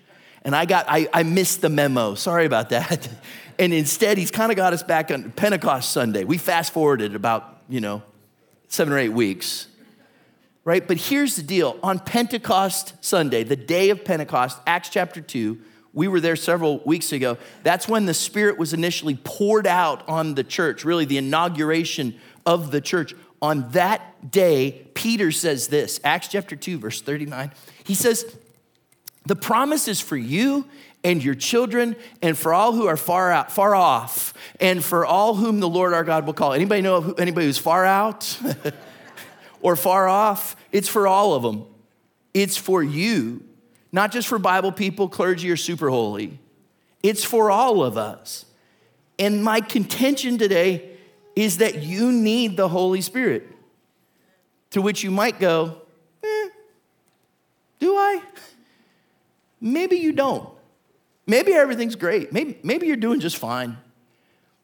And 0.43 0.55
I 0.55 0.63
got, 0.63 0.85
I, 0.87 1.09
I 1.13 1.23
missed 1.23 1.59
the 1.59 1.69
memo. 1.69 2.15
Sorry 2.15 2.45
about 2.45 2.69
that. 2.69 3.09
And 3.59 3.71
instead, 3.71 4.17
he's 4.17 4.31
kind 4.31 4.51
of 4.51 4.55
got 4.55 4.73
us 4.73 4.81
back 4.81 5.11
on 5.11 5.31
Pentecost 5.31 5.91
Sunday. 5.91 6.23
We 6.23 6.39
fast 6.39 6.73
forwarded 6.73 7.13
about, 7.13 7.61
you 7.69 7.81
know, 7.81 8.01
seven 8.67 8.91
or 8.91 8.97
eight 8.97 9.09
weeks 9.09 9.67
right? 10.65 10.87
But 10.87 10.97
here's 10.97 11.35
the 11.35 11.43
deal 11.43 11.77
on 11.83 11.99
Pentecost 11.99 12.93
Sunday, 13.01 13.43
the 13.43 13.55
day 13.55 13.89
of 13.89 14.05
Pentecost, 14.05 14.59
Acts 14.65 14.89
chapter 14.89 15.21
2, 15.21 15.59
we 15.93 16.07
were 16.07 16.19
there 16.19 16.35
several 16.35 16.79
weeks 16.85 17.11
ago. 17.11 17.37
That's 17.61 17.87
when 17.87 18.07
the 18.07 18.15
Spirit 18.15 18.57
was 18.57 18.73
initially 18.73 19.19
poured 19.23 19.67
out 19.67 20.07
on 20.09 20.33
the 20.33 20.43
church, 20.43 20.83
really 20.83 21.05
the 21.05 21.17
inauguration 21.17 22.19
of 22.45 22.71
the 22.71 22.81
church. 22.81 23.13
On 23.41 23.69
that 23.71 24.31
day, 24.31 24.87
Peter 24.95 25.31
says 25.31 25.67
this 25.67 25.99
Acts 26.03 26.29
chapter 26.29 26.55
2, 26.55 26.79
verse 26.79 27.01
39. 27.01 27.51
He 27.83 27.93
says, 27.93 28.25
The 29.27 29.35
promise 29.35 29.87
is 29.87 30.01
for 30.01 30.17
you 30.17 30.65
and 31.03 31.23
your 31.23 31.35
children 31.35 31.95
and 32.21 32.37
for 32.37 32.53
all 32.53 32.71
who 32.73 32.87
are 32.87 32.97
far 32.97 33.31
out 33.31 33.51
far 33.51 33.75
off 33.75 34.33
and 34.59 34.83
for 34.83 35.05
all 35.05 35.35
whom 35.35 35.59
the 35.59 35.67
lord 35.67 35.93
our 35.93 36.05
god 36.05 36.25
will 36.25 36.33
call 36.33 36.53
anybody 36.53 36.81
know 36.81 37.13
anybody 37.17 37.45
who's 37.45 37.57
far 37.57 37.83
out 37.83 38.39
or 39.63 39.75
far 39.77 40.07
off, 40.07 40.55
it's 40.71 40.89
for 40.89 41.07
all 41.07 41.33
of 41.33 41.41
them. 41.41 41.65
It's 42.33 42.57
for 42.57 42.83
you, 42.83 43.43
not 43.91 44.11
just 44.11 44.27
for 44.27 44.37
Bible 44.37 44.71
people, 44.71 45.07
clergy, 45.07 45.49
or 45.49 45.55
super 45.55 45.89
holy. 45.89 46.37
It's 47.01 47.23
for 47.23 47.49
all 47.49 47.81
of 47.83 47.97
us. 47.97 48.45
And 49.17 49.43
my 49.43 49.61
contention 49.61 50.37
today 50.37 50.91
is 51.35 51.59
that 51.59 51.81
you 51.81 52.11
need 52.11 52.57
the 52.57 52.67
Holy 52.67 53.01
Spirit. 53.01 53.47
To 54.71 54.81
which 54.81 55.03
you 55.03 55.11
might 55.11 55.39
go, 55.39 55.77
eh, 56.23 56.49
do 57.79 57.95
I? 57.95 58.21
Maybe 59.61 59.97
you 59.97 60.11
don't. 60.11 60.49
Maybe 61.25 61.53
everything's 61.53 61.95
great. 61.95 62.33
Maybe, 62.33 62.57
maybe 62.63 62.87
you're 62.87 62.97
doing 62.97 63.21
just 63.21 63.37
fine. 63.37 63.77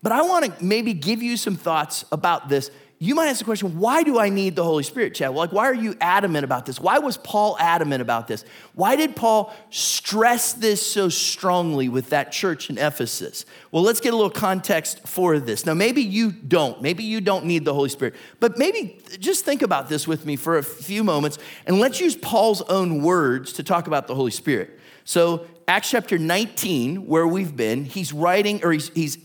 But 0.02 0.12
I 0.12 0.24
want 0.24 0.46
to 0.46 0.66
maybe 0.66 0.94
give 0.94 1.22
you 1.22 1.38
some 1.38 1.56
thoughts 1.56 2.04
about 2.12 2.50
this 2.50 2.70
you 3.02 3.16
might 3.16 3.28
ask 3.28 3.40
the 3.40 3.46
question, 3.46 3.80
why 3.80 4.04
do 4.04 4.20
I 4.20 4.28
need 4.28 4.58
the 4.58 4.64
Holy 4.64 4.84
Spirit, 4.84 5.16
Chad? 5.16 5.32
Like, 5.32 5.54
why 5.54 5.64
are 5.64 5.74
you 5.74 5.96
adamant 6.02 6.44
about 6.44 6.66
this? 6.66 6.82
Why 6.82 7.00
was 7.00 7.16
Paul 7.16 7.56
adamant 7.58 8.02
about 8.02 8.28
this? 8.28 8.44
Why 8.74 8.98
did 8.98 9.16
Paul 9.16 9.56
stress 9.70 10.52
this 10.52 10.86
so 10.86 11.08
strongly 11.08 11.88
with 11.88 12.10
that 12.10 12.34
church 12.34 12.70
in 12.70 12.78
Ephesus? 12.78 13.46
Well, 13.72 13.84
let's 13.84 14.02
get 14.02 14.14
a 14.14 14.18
little 14.18 14.30
context 14.30 15.08
for 15.08 15.40
this. 15.40 15.66
Now, 15.66 15.76
maybe 15.76 16.02
you 16.02 16.34
don't. 16.34 16.82
Maybe 16.82 17.06
you 17.06 17.22
don't 17.22 17.46
need 17.46 17.64
the 17.64 17.74
Holy 17.74 17.88
Spirit. 17.88 18.16
But 18.42 18.58
maybe 18.58 19.00
just 19.18 19.46
think 19.46 19.62
about 19.62 19.88
this 19.88 20.06
with 20.06 20.26
me 20.26 20.36
for 20.36 20.58
a 20.58 20.64
few 20.64 21.02
moments 21.06 21.38
and 21.66 21.80
let's 21.80 22.02
use 22.02 22.18
Paul's 22.18 22.62
own 22.64 23.02
words 23.02 23.54
to 23.54 23.64
talk 23.64 23.88
about 23.88 24.08
the 24.08 24.16
Holy 24.16 24.32
Spirit. 24.32 24.78
So, 25.06 25.48
Acts 25.70 25.92
chapter 25.92 26.18
19, 26.18 27.08
where 27.08 27.26
we've 27.26 27.56
been, 27.56 27.86
he's 27.86 28.12
writing 28.12 28.60
or 28.62 28.74
he's, 28.74 28.90
he's 28.90 29.18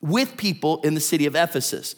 with 0.00 0.38
people 0.38 0.80
in 0.80 0.94
the 0.94 1.00
city 1.00 1.26
of 1.26 1.34
Ephesus. 1.34 1.94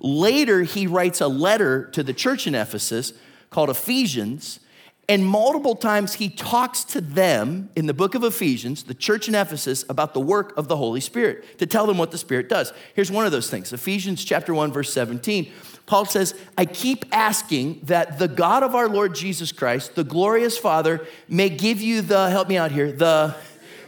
Later, 0.00 0.62
he 0.62 0.86
writes 0.86 1.20
a 1.20 1.28
letter 1.28 1.84
to 1.92 2.02
the 2.02 2.14
church 2.14 2.46
in 2.46 2.54
Ephesus 2.54 3.12
called 3.50 3.70
Ephesians. 3.70 4.60
And 5.08 5.26
multiple 5.26 5.74
times 5.74 6.14
he 6.14 6.28
talks 6.28 6.84
to 6.84 7.00
them 7.00 7.68
in 7.74 7.86
the 7.86 7.94
book 7.94 8.14
of 8.14 8.22
Ephesians, 8.22 8.84
the 8.84 8.94
church 8.94 9.26
in 9.26 9.34
Ephesus, 9.34 9.84
about 9.88 10.14
the 10.14 10.20
work 10.20 10.56
of 10.56 10.68
the 10.68 10.76
Holy 10.76 11.00
Spirit, 11.00 11.58
to 11.58 11.66
tell 11.66 11.86
them 11.86 11.98
what 11.98 12.12
the 12.12 12.18
Spirit 12.18 12.48
does. 12.48 12.72
Here's 12.94 13.10
one 13.10 13.26
of 13.26 13.32
those 13.32 13.50
things 13.50 13.72
Ephesians 13.72 14.24
chapter 14.24 14.54
1, 14.54 14.72
verse 14.72 14.92
17. 14.92 15.50
Paul 15.86 16.04
says, 16.04 16.36
I 16.56 16.66
keep 16.66 17.04
asking 17.10 17.80
that 17.84 18.20
the 18.20 18.28
God 18.28 18.62
of 18.62 18.76
our 18.76 18.88
Lord 18.88 19.12
Jesus 19.12 19.50
Christ, 19.50 19.96
the 19.96 20.04
glorious 20.04 20.56
Father, 20.56 21.04
may 21.28 21.48
give 21.48 21.80
you 21.80 22.00
the, 22.00 22.30
help 22.30 22.46
me 22.46 22.56
out 22.56 22.70
here, 22.70 22.92
the 22.92 23.34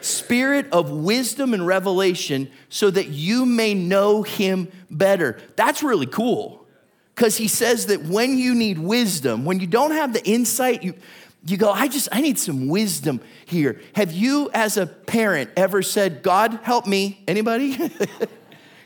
spirit 0.04 0.70
of 0.72 0.90
wisdom 0.90 1.54
and 1.54 1.66
revelation 1.66 2.50
so 2.68 2.90
that 2.90 3.08
you 3.08 3.46
may 3.46 3.74
know 3.74 4.22
him 4.22 4.70
better. 4.90 5.38
That's 5.56 5.82
really 5.82 6.06
cool 6.06 6.66
because 7.14 7.36
he 7.36 7.48
says 7.48 7.86
that 7.86 8.02
when 8.04 8.38
you 8.38 8.54
need 8.54 8.78
wisdom, 8.78 9.44
when 9.44 9.60
you 9.60 9.66
don't 9.66 9.92
have 9.92 10.12
the 10.12 10.24
insight, 10.24 10.82
you, 10.82 10.94
you 11.44 11.56
go, 11.56 11.70
I 11.70 11.88
just, 11.88 12.08
I 12.12 12.20
need 12.20 12.38
some 12.38 12.68
wisdom 12.68 13.20
here. 13.46 13.80
Have 13.94 14.12
you, 14.12 14.50
as 14.54 14.76
a 14.76 14.86
parent, 14.86 15.50
ever 15.56 15.82
said, 15.82 16.22
God, 16.22 16.60
help 16.62 16.86
me? 16.86 17.22
Anybody? 17.26 17.76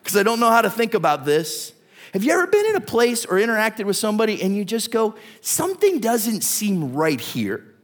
Because 0.07 0.21
I 0.21 0.23
don't 0.23 0.39
know 0.39 0.51
how 0.51 0.63
to 0.63 0.71
think 0.71 0.95
about 0.95 1.25
this. 1.25 1.73
Have 2.13 2.23
you 2.23 2.31
ever 2.33 2.47
been 2.47 2.65
in 2.67 2.77
a 2.77 2.81
place 2.81 3.25
or 3.25 3.39
interacted 3.39 3.87
with 3.87 3.97
somebody 3.97 4.41
and 4.41 4.57
you 4.57 4.65
just 4.65 4.93
go, 4.93 5.17
something 5.41 5.99
doesn't 5.99 6.43
seem 6.43 6.93
right 6.93 7.21
here? 7.21 7.75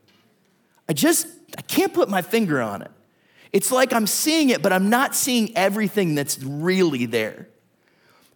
I 0.88 0.92
just, 0.92 1.26
I 1.58 1.62
can't 1.62 1.92
put 1.92 2.08
my 2.08 2.22
finger 2.22 2.62
on 2.62 2.82
it. 2.82 2.92
It's 3.52 3.70
like 3.70 3.92
I'm 3.92 4.06
seeing 4.06 4.50
it, 4.50 4.62
but 4.62 4.72
I'm 4.72 4.88
not 4.88 5.14
seeing 5.14 5.56
everything 5.56 6.14
that's 6.14 6.42
really 6.42 7.06
there. 7.06 7.48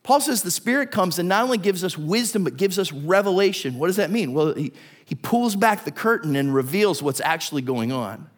Paul 0.03 0.21
says 0.21 0.43
the 0.43 0.51
Spirit 0.51 0.91
comes 0.91 1.19
and 1.19 1.29
not 1.29 1.43
only 1.43 1.59
gives 1.59 1.83
us 1.83 1.99
wisdom, 1.99 2.45
but 2.45 2.57
gives 2.57 2.79
us 2.79 2.93
revelation. 2.93 3.79
What 3.79 3.89
does 3.89 3.97
that 3.97 4.11
mean? 4.11 4.35
Well, 4.35 4.55
he, 4.55 4.73
he 5.05 5.15
pulls 5.15 5.57
back 5.57 5.85
the 5.85 5.91
curtain 5.91 6.37
and 6.37 6.55
reveals 6.55 7.03
what's 7.03 7.21
actually 7.21 7.63
going 7.63 7.91
on. 7.91 8.29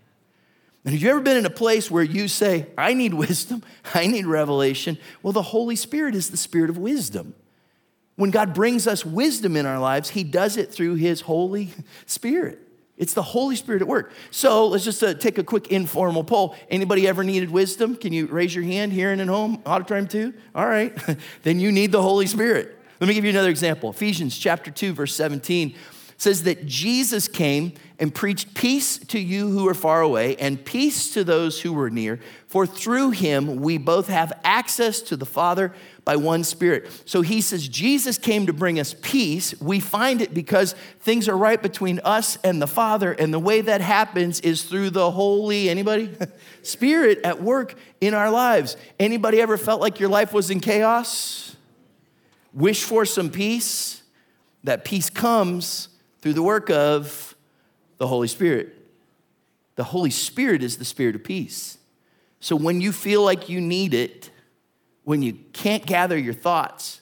And 0.84 0.94
have 0.94 1.02
you 1.02 1.10
ever 1.10 1.20
been 1.20 1.36
in 1.36 1.44
a 1.44 1.50
place 1.50 1.90
where 1.90 2.02
you 2.02 2.28
say, 2.28 2.68
I 2.78 2.94
need 2.94 3.12
wisdom, 3.14 3.62
I 3.92 4.06
need 4.06 4.24
revelation? 4.24 4.96
Well, 5.22 5.32
the 5.32 5.42
Holy 5.42 5.76
Spirit 5.76 6.14
is 6.14 6.30
the 6.30 6.36
Spirit 6.36 6.70
of 6.70 6.78
wisdom. 6.78 7.34
When 8.16 8.30
God 8.30 8.54
brings 8.54 8.86
us 8.86 9.04
wisdom 9.04 9.56
in 9.56 9.66
our 9.66 9.78
lives, 9.78 10.10
He 10.10 10.24
does 10.24 10.56
it 10.56 10.72
through 10.72 10.94
His 10.94 11.22
Holy 11.22 11.70
Spirit. 12.06 12.67
It's 12.98 13.14
the 13.14 13.22
Holy 13.22 13.56
Spirit 13.56 13.80
at 13.80 13.88
work. 13.88 14.12
So 14.30 14.66
let's 14.66 14.84
just 14.84 15.02
uh, 15.02 15.14
take 15.14 15.38
a 15.38 15.44
quick 15.44 15.68
informal 15.68 16.24
poll. 16.24 16.56
Anybody 16.68 17.06
ever 17.06 17.22
needed 17.24 17.50
wisdom? 17.50 17.94
Can 17.94 18.12
you 18.12 18.26
raise 18.26 18.54
your 18.54 18.64
hand 18.64 18.92
here 18.92 19.12
and 19.12 19.20
at 19.20 19.28
home? 19.28 19.62
Auditorium 19.64 20.08
too? 20.08 20.34
All 20.54 20.66
right. 20.66 20.92
then 21.44 21.60
you 21.60 21.70
need 21.70 21.92
the 21.92 22.02
Holy 22.02 22.26
Spirit. 22.26 22.76
Let 23.00 23.06
me 23.06 23.14
give 23.14 23.24
you 23.24 23.30
another 23.30 23.50
example. 23.50 23.90
Ephesians 23.90 24.36
chapter 24.36 24.72
2, 24.72 24.92
verse 24.92 25.14
17 25.14 25.74
says 26.18 26.42
that 26.42 26.66
Jesus 26.66 27.28
came 27.28 27.72
and 28.00 28.12
preached 28.12 28.52
peace 28.54 28.98
to 28.98 29.20
you 29.20 29.48
who 29.48 29.68
are 29.68 29.74
far 29.74 30.00
away 30.00 30.34
and 30.36 30.64
peace 30.64 31.12
to 31.14 31.22
those 31.22 31.60
who 31.60 31.72
were 31.72 31.90
near. 31.90 32.18
For 32.48 32.66
through 32.66 33.10
him 33.10 33.56
we 33.60 33.78
both 33.78 34.08
have 34.08 34.32
access 34.42 35.00
to 35.02 35.16
the 35.16 35.24
Father 35.24 35.72
by 36.08 36.16
one 36.16 36.42
Spirit. 36.42 36.90
So 37.04 37.20
he 37.20 37.42
says 37.42 37.68
Jesus 37.68 38.16
came 38.16 38.46
to 38.46 38.54
bring 38.54 38.80
us 38.80 38.94
peace. 39.02 39.54
We 39.60 39.78
find 39.78 40.22
it 40.22 40.32
because 40.32 40.72
things 41.00 41.28
are 41.28 41.36
right 41.36 41.60
between 41.60 42.00
us 42.02 42.38
and 42.42 42.62
the 42.62 42.66
Father, 42.66 43.12
and 43.12 43.30
the 43.30 43.38
way 43.38 43.60
that 43.60 43.82
happens 43.82 44.40
is 44.40 44.62
through 44.62 44.88
the 44.88 45.10
Holy, 45.10 45.68
anybody? 45.68 46.10
Spirit 46.62 47.20
at 47.24 47.42
work 47.42 47.74
in 48.00 48.14
our 48.14 48.30
lives. 48.30 48.78
Anybody 48.98 49.38
ever 49.42 49.58
felt 49.58 49.82
like 49.82 50.00
your 50.00 50.08
life 50.08 50.32
was 50.32 50.50
in 50.50 50.60
chaos? 50.60 51.54
Wish 52.54 52.84
for 52.84 53.04
some 53.04 53.28
peace? 53.28 54.02
That 54.64 54.86
peace 54.86 55.10
comes 55.10 55.90
through 56.22 56.32
the 56.32 56.42
work 56.42 56.70
of 56.70 57.36
the 57.98 58.06
Holy 58.06 58.28
Spirit. 58.28 58.74
The 59.74 59.84
Holy 59.84 60.08
Spirit 60.08 60.62
is 60.62 60.78
the 60.78 60.86
spirit 60.86 61.16
of 61.16 61.22
peace. 61.22 61.76
So 62.40 62.56
when 62.56 62.80
you 62.80 62.92
feel 62.92 63.22
like 63.22 63.50
you 63.50 63.60
need 63.60 63.92
it, 63.92 64.30
when 65.08 65.22
you 65.22 65.32
can't 65.54 65.86
gather 65.86 66.18
your 66.18 66.34
thoughts, 66.34 67.00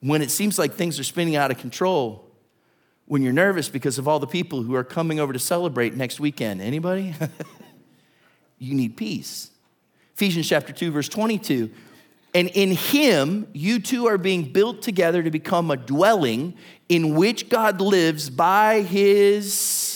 when 0.00 0.20
it 0.20 0.30
seems 0.30 0.58
like 0.58 0.74
things 0.74 1.00
are 1.00 1.04
spinning 1.04 1.34
out 1.34 1.50
of 1.50 1.56
control, 1.56 2.30
when 3.06 3.22
you're 3.22 3.32
nervous 3.32 3.70
because 3.70 3.96
of 3.96 4.06
all 4.06 4.18
the 4.18 4.26
people 4.26 4.62
who 4.62 4.74
are 4.74 4.84
coming 4.84 5.18
over 5.18 5.32
to 5.32 5.38
celebrate 5.38 5.94
next 5.94 6.20
weekend, 6.20 6.60
anybody? 6.60 7.14
you 8.58 8.74
need 8.74 8.98
peace. 8.98 9.50
Ephesians 10.14 10.46
chapter 10.46 10.74
2 10.74 10.90
verse 10.90 11.08
22 11.08 11.70
and 12.34 12.48
in 12.48 12.72
him, 12.72 13.46
you 13.54 13.78
too 13.78 14.08
are 14.08 14.18
being 14.18 14.52
built 14.52 14.82
together 14.82 15.22
to 15.22 15.30
become 15.30 15.70
a 15.70 15.76
dwelling 15.78 16.52
in 16.90 17.14
which 17.14 17.48
God 17.48 17.80
lives 17.80 18.28
by 18.28 18.82
his, 18.82 19.91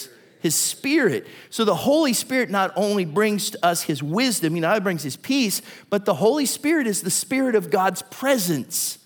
his 0.47 0.55
spirit. 0.55 1.27
So 1.49 1.65
the 1.65 1.75
Holy 1.75 2.13
Spirit 2.13 2.49
not 2.49 2.71
only 2.77 3.03
brings 3.03 3.49
to 3.49 3.65
us 3.65 3.83
his 3.83 4.01
wisdom, 4.01 4.55
he 4.55 4.61
know, 4.61 4.73
it 4.73 4.83
brings 4.83 5.03
his 5.03 5.17
peace, 5.17 5.61
but 5.89 6.05
the 6.05 6.13
Holy 6.13 6.45
Spirit 6.45 6.87
is 6.87 7.01
the 7.01 7.11
spirit 7.11 7.53
of 7.53 7.69
God's 7.69 8.01
presence. 8.01 8.97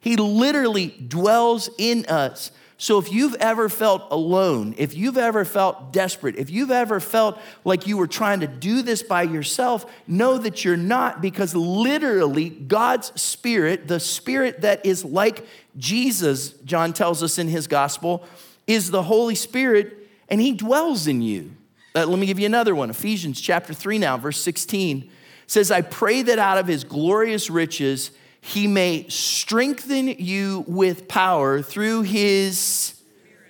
He 0.00 0.16
literally 0.16 0.88
dwells 0.88 1.70
in 1.78 2.04
us. 2.04 2.50
So 2.76 2.98
if 2.98 3.10
you've 3.10 3.36
ever 3.36 3.70
felt 3.70 4.06
alone, 4.10 4.74
if 4.76 4.94
you've 4.94 5.16
ever 5.16 5.46
felt 5.46 5.94
desperate, 5.94 6.36
if 6.36 6.50
you've 6.50 6.70
ever 6.70 7.00
felt 7.00 7.40
like 7.64 7.86
you 7.86 7.96
were 7.96 8.06
trying 8.06 8.40
to 8.40 8.46
do 8.46 8.82
this 8.82 9.02
by 9.02 9.22
yourself, 9.22 9.90
know 10.06 10.36
that 10.36 10.62
you're 10.62 10.76
not 10.76 11.22
because 11.22 11.54
literally 11.54 12.50
God's 12.50 13.18
Spirit, 13.18 13.88
the 13.88 13.98
Spirit 13.98 14.60
that 14.60 14.84
is 14.84 15.06
like 15.06 15.46
Jesus, 15.78 16.50
John 16.66 16.92
tells 16.92 17.22
us 17.22 17.38
in 17.38 17.48
his 17.48 17.66
gospel, 17.66 18.26
is 18.66 18.90
the 18.90 19.04
Holy 19.04 19.36
Spirit 19.36 20.01
and 20.32 20.40
he 20.40 20.52
dwells 20.52 21.06
in 21.06 21.20
you. 21.20 21.52
Uh, 21.94 22.06
let 22.06 22.18
me 22.18 22.24
give 22.24 22.38
you 22.38 22.46
another 22.46 22.74
one. 22.74 22.88
Ephesians 22.88 23.38
chapter 23.38 23.74
3 23.74 23.98
now, 23.98 24.16
verse 24.16 24.40
16 24.40 25.10
says, 25.46 25.70
I 25.70 25.82
pray 25.82 26.22
that 26.22 26.38
out 26.38 26.56
of 26.56 26.66
his 26.66 26.84
glorious 26.84 27.50
riches, 27.50 28.12
he 28.40 28.66
may 28.66 29.06
strengthen 29.10 30.08
you 30.08 30.64
with 30.66 31.06
power 31.06 31.60
through 31.60 32.02
his 32.02 32.98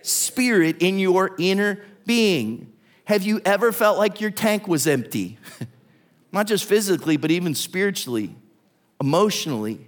spirit 0.03 0.79
in 0.83 0.99
your 0.99 1.37
inner 1.39 1.85
being. 2.05 2.73
Have 3.05 3.23
you 3.23 3.41
ever 3.45 3.71
felt 3.71 3.97
like 3.97 4.21
your 4.21 4.33
tank 4.33 4.67
was 4.67 4.89
empty? 4.89 5.39
Not 6.33 6.49
just 6.49 6.65
physically, 6.65 7.17
but 7.17 7.31
even 7.31 7.55
spiritually, 7.55 8.35
emotionally. 9.01 9.87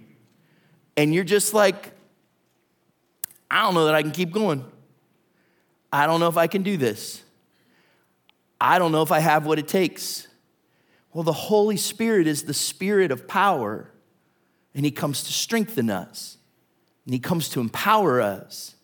And 0.95 1.13
you're 1.13 1.25
just 1.25 1.53
like, 1.53 1.91
I 3.51 3.63
don't 3.63 3.73
know 3.73 3.83
that 3.83 3.95
I 3.95 4.01
can 4.01 4.11
keep 4.11 4.31
going. 4.31 4.63
I 5.95 6.07
don't 6.07 6.19
know 6.19 6.27
if 6.27 6.35
I 6.35 6.47
can 6.47 6.61
do 6.61 6.75
this. 6.75 7.23
I 8.59 8.79
don't 8.79 8.91
know 8.91 9.01
if 9.01 9.13
I 9.13 9.19
have 9.19 9.45
what 9.45 9.59
it 9.59 9.67
takes. 9.69 10.27
Well, 11.13 11.23
the 11.23 11.31
Holy 11.31 11.77
Spirit 11.77 12.27
is 12.27 12.43
the 12.43 12.53
spirit 12.53 13.11
of 13.11 13.29
power 13.29 13.89
and 14.73 14.83
He 14.83 14.91
comes 14.91 15.23
to 15.23 15.31
strengthen 15.31 15.89
us, 15.89 16.37
and 17.05 17.13
He 17.13 17.19
comes 17.19 17.47
to 17.49 17.61
empower 17.61 18.19
us 18.19 18.75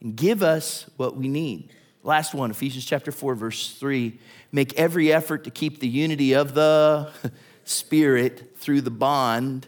and 0.00 0.14
give 0.14 0.40
us 0.44 0.88
what 0.96 1.16
we 1.16 1.26
need. 1.26 1.72
Last 2.04 2.32
one, 2.32 2.52
Ephesians 2.52 2.84
chapter 2.84 3.10
4, 3.10 3.34
verse 3.34 3.72
3. 3.72 4.16
Make 4.52 4.72
every 4.74 5.12
effort 5.12 5.42
to 5.44 5.50
keep 5.50 5.80
the 5.80 5.88
unity 5.88 6.32
of 6.34 6.54
the 6.54 7.10
Spirit 7.64 8.56
through 8.56 8.82
the 8.82 8.90
bond 8.92 9.66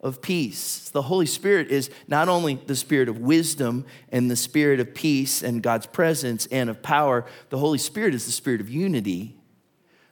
of 0.00 0.22
peace. 0.22 0.90
The 0.90 1.02
Holy 1.02 1.26
Spirit 1.26 1.68
is 1.68 1.90
not 2.06 2.28
only 2.28 2.54
the 2.54 2.76
spirit 2.76 3.08
of 3.08 3.18
wisdom 3.18 3.84
and 4.10 4.30
the 4.30 4.36
spirit 4.36 4.80
of 4.80 4.94
peace 4.94 5.42
and 5.42 5.62
God's 5.62 5.86
presence 5.86 6.46
and 6.46 6.70
of 6.70 6.82
power, 6.82 7.26
the 7.50 7.58
Holy 7.58 7.78
Spirit 7.78 8.14
is 8.14 8.26
the 8.26 8.32
spirit 8.32 8.60
of 8.60 8.68
unity. 8.68 9.37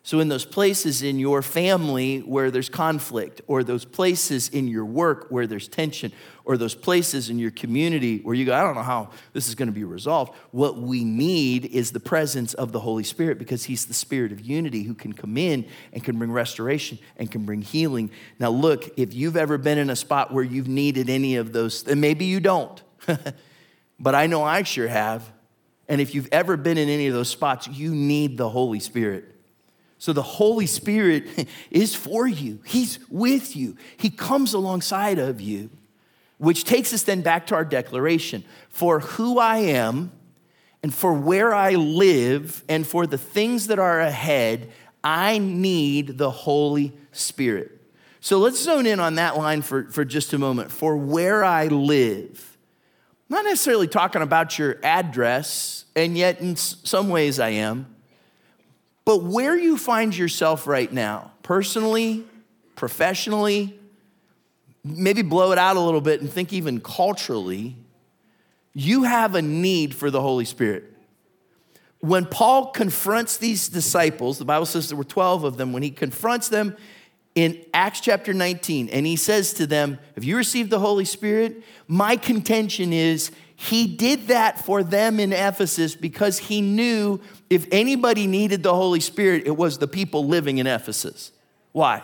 So, 0.07 0.21
in 0.21 0.29
those 0.29 0.45
places 0.45 1.03
in 1.03 1.19
your 1.19 1.43
family 1.43 2.21
where 2.21 2.53
there's 2.53 2.69
conflict, 2.69 3.41
or 3.49 3.65
those 3.65 3.85
places 3.85 4.49
in 4.49 4.69
your 4.69 4.85
work 4.85 5.27
where 5.31 5.49
there's 5.49 5.67
tension, 5.67 6.13
or 6.45 6.57
those 6.57 6.77
places 6.77 7.29
in 7.29 7.41
your 7.41 7.51
community 7.51 8.19
where 8.19 8.37
you 8.37 8.45
go, 8.45 8.55
I 8.55 8.63
don't 8.63 8.77
know 8.77 8.85
how 8.85 9.11
this 9.33 9.49
is 9.49 9.57
going 9.57 9.67
to 9.67 9.73
be 9.73 9.83
resolved, 9.83 10.33
what 10.53 10.79
we 10.79 11.03
need 11.03 11.65
is 11.65 11.91
the 11.91 11.99
presence 11.99 12.55
of 12.55 12.71
the 12.71 12.79
Holy 12.79 13.03
Spirit 13.03 13.37
because 13.37 13.65
He's 13.65 13.87
the 13.87 13.95
Spirit 13.95 14.31
of 14.31 14.41
unity 14.43 14.85
who 14.85 14.95
can 14.95 15.13
come 15.13 15.37
in 15.37 15.67
and 15.93 16.05
can 16.05 16.19
bring 16.19 16.31
restoration 16.31 17.01
and 17.17 17.29
can 17.29 17.45
bring 17.45 17.61
healing. 17.61 18.13
Now, 18.39 18.51
look, 18.51 18.89
if 18.97 19.13
you've 19.13 19.37
ever 19.37 19.59
been 19.59 19.77
in 19.77 19.91
a 19.91 19.97
spot 19.97 20.33
where 20.33 20.45
you've 20.45 20.69
needed 20.69 21.11
any 21.11 21.35
of 21.35 21.53
those, 21.53 21.85
and 21.85 22.01
maybe 22.01 22.27
you 22.27 22.39
don't, 22.39 22.81
but 23.99 24.15
I 24.15 24.29
know 24.29 24.45
I 24.45 24.63
sure 24.63 24.87
have. 24.87 25.29
And 25.89 26.01
if 26.01 26.15
you've 26.15 26.29
ever 26.31 26.57
been 26.57 26.79
in 26.79 26.89
any 26.89 27.09
of 27.09 27.15
those 27.15 27.29
spots, 27.29 27.67
you 27.67 27.93
need 27.93 28.39
the 28.39 28.49
Holy 28.49 28.79
Spirit. 28.79 29.33
So 29.99 30.13
the 30.13 30.23
Holy 30.23 30.67
Spirit 30.67 31.49
is 31.71 31.95
for 31.95 32.27
you, 32.27 32.61
He's 32.65 32.99
with 33.09 33.57
you, 33.57 33.77
He 33.97 34.11
comes 34.11 34.55
alongside 34.55 35.19
of 35.19 35.41
you, 35.41 35.71
which 36.39 36.65
takes 36.65 36.93
us 36.93 37.03
then 37.03 37.23
back 37.23 37.47
to 37.49 37.55
our 37.55 37.65
declaration 37.65 38.45
for 38.69 39.01
who 39.01 39.39
I 39.39 39.59
am 39.59 40.13
and 40.83 40.95
for 40.95 41.13
where 41.13 41.55
I 41.55 41.73
live 41.73 42.63
and 42.69 42.87
for 42.87 43.07
the 43.07 43.19
things 43.19 43.69
that 43.69 43.79
are 43.79 44.01
ahead. 44.01 44.71
I 45.03 45.39
need 45.39 46.19
the 46.19 46.31
Holy 46.31 46.93
Spirit. 47.13 47.73
So 48.21 48.39
let's 48.39 48.61
zone 48.63 48.87
in 48.87 49.01
on 49.01 49.15
that 49.17 49.37
line 49.37 49.63
for, 49.63 49.85
for 49.91 50.05
just 50.05 50.33
a 50.33 50.39
moment. 50.39 50.71
For 50.73 50.97
where 50.97 51.45
I 51.45 51.69
live. 51.69 52.57
Not 53.29 53.45
necessarily 53.45 53.89
talking 53.89 54.23
about 54.23 54.59
your 54.59 54.79
address, 54.83 55.85
and 55.97 56.17
yet 56.17 56.41
in 56.41 56.57
some 56.57 57.09
ways 57.09 57.41
I 57.41 57.51
am. 57.51 57.96
But 59.07 59.23
where 59.23 59.57
you 59.57 59.79
find 59.79 60.15
yourself 60.15 60.67
right 60.67 60.93
now, 60.93 61.31
personally, 61.45 62.25
professionally, 62.75 63.79
maybe 64.85 65.23
blow 65.23 65.53
it 65.53 65.59
out 65.59 65.77
a 65.77 65.81
little 65.81 66.01
bit 66.01 66.21
and 66.21 66.31
think 66.31 66.53
even 66.53 66.81
culturally, 66.81 67.77
you 68.75 69.05
have 69.05 69.37
a 69.37 69.41
need 69.41 69.95
for 69.95 70.11
the 70.11 70.21
Holy 70.21 70.45
Spirit. 70.45 70.93
When 72.01 72.27
Paul 72.27 72.73
confronts 72.73 73.39
these 73.39 73.69
disciples, 73.69 74.39
the 74.39 74.45
Bible 74.45 74.67
says 74.67 74.89
there 74.89 74.99
were 74.99 75.05
12 75.05 75.45
of 75.45 75.57
them, 75.57 75.73
when 75.73 75.85
he 75.85 75.91
confronts 75.91 76.49
them 76.49 76.77
in 77.37 77.65
Acts 77.73 78.01
chapter 78.01 78.35
19, 78.35 78.89
and 78.89 79.07
he 79.07 79.15
says 79.15 79.53
to 79.55 79.69
them, 79.69 80.01
Have 80.17 80.25
you 80.25 80.37
received 80.37 80.71
the 80.71 80.81
Holy 80.81 81.05
Spirit? 81.05 81.63
My 81.87 82.17
contention 82.17 82.93
is 82.93 83.31
he 83.57 83.87
did 83.87 84.29
that 84.29 84.65
for 84.65 84.83
them 84.83 85.19
in 85.19 85.33
Ephesus 85.33 85.95
because 85.95 86.39
he 86.39 86.61
knew 86.61 87.21
if 87.49 87.67
anybody 87.73 88.27
needed 88.27 88.63
the 88.63 88.75
Holy 88.75 89.01
Spirit, 89.01 89.47
it 89.47 89.57
was 89.57 89.79
the 89.79 89.89
people 89.89 90.27
living 90.27 90.59
in 90.59 90.67
Ephesus. 90.67 91.33
Why? 91.73 92.03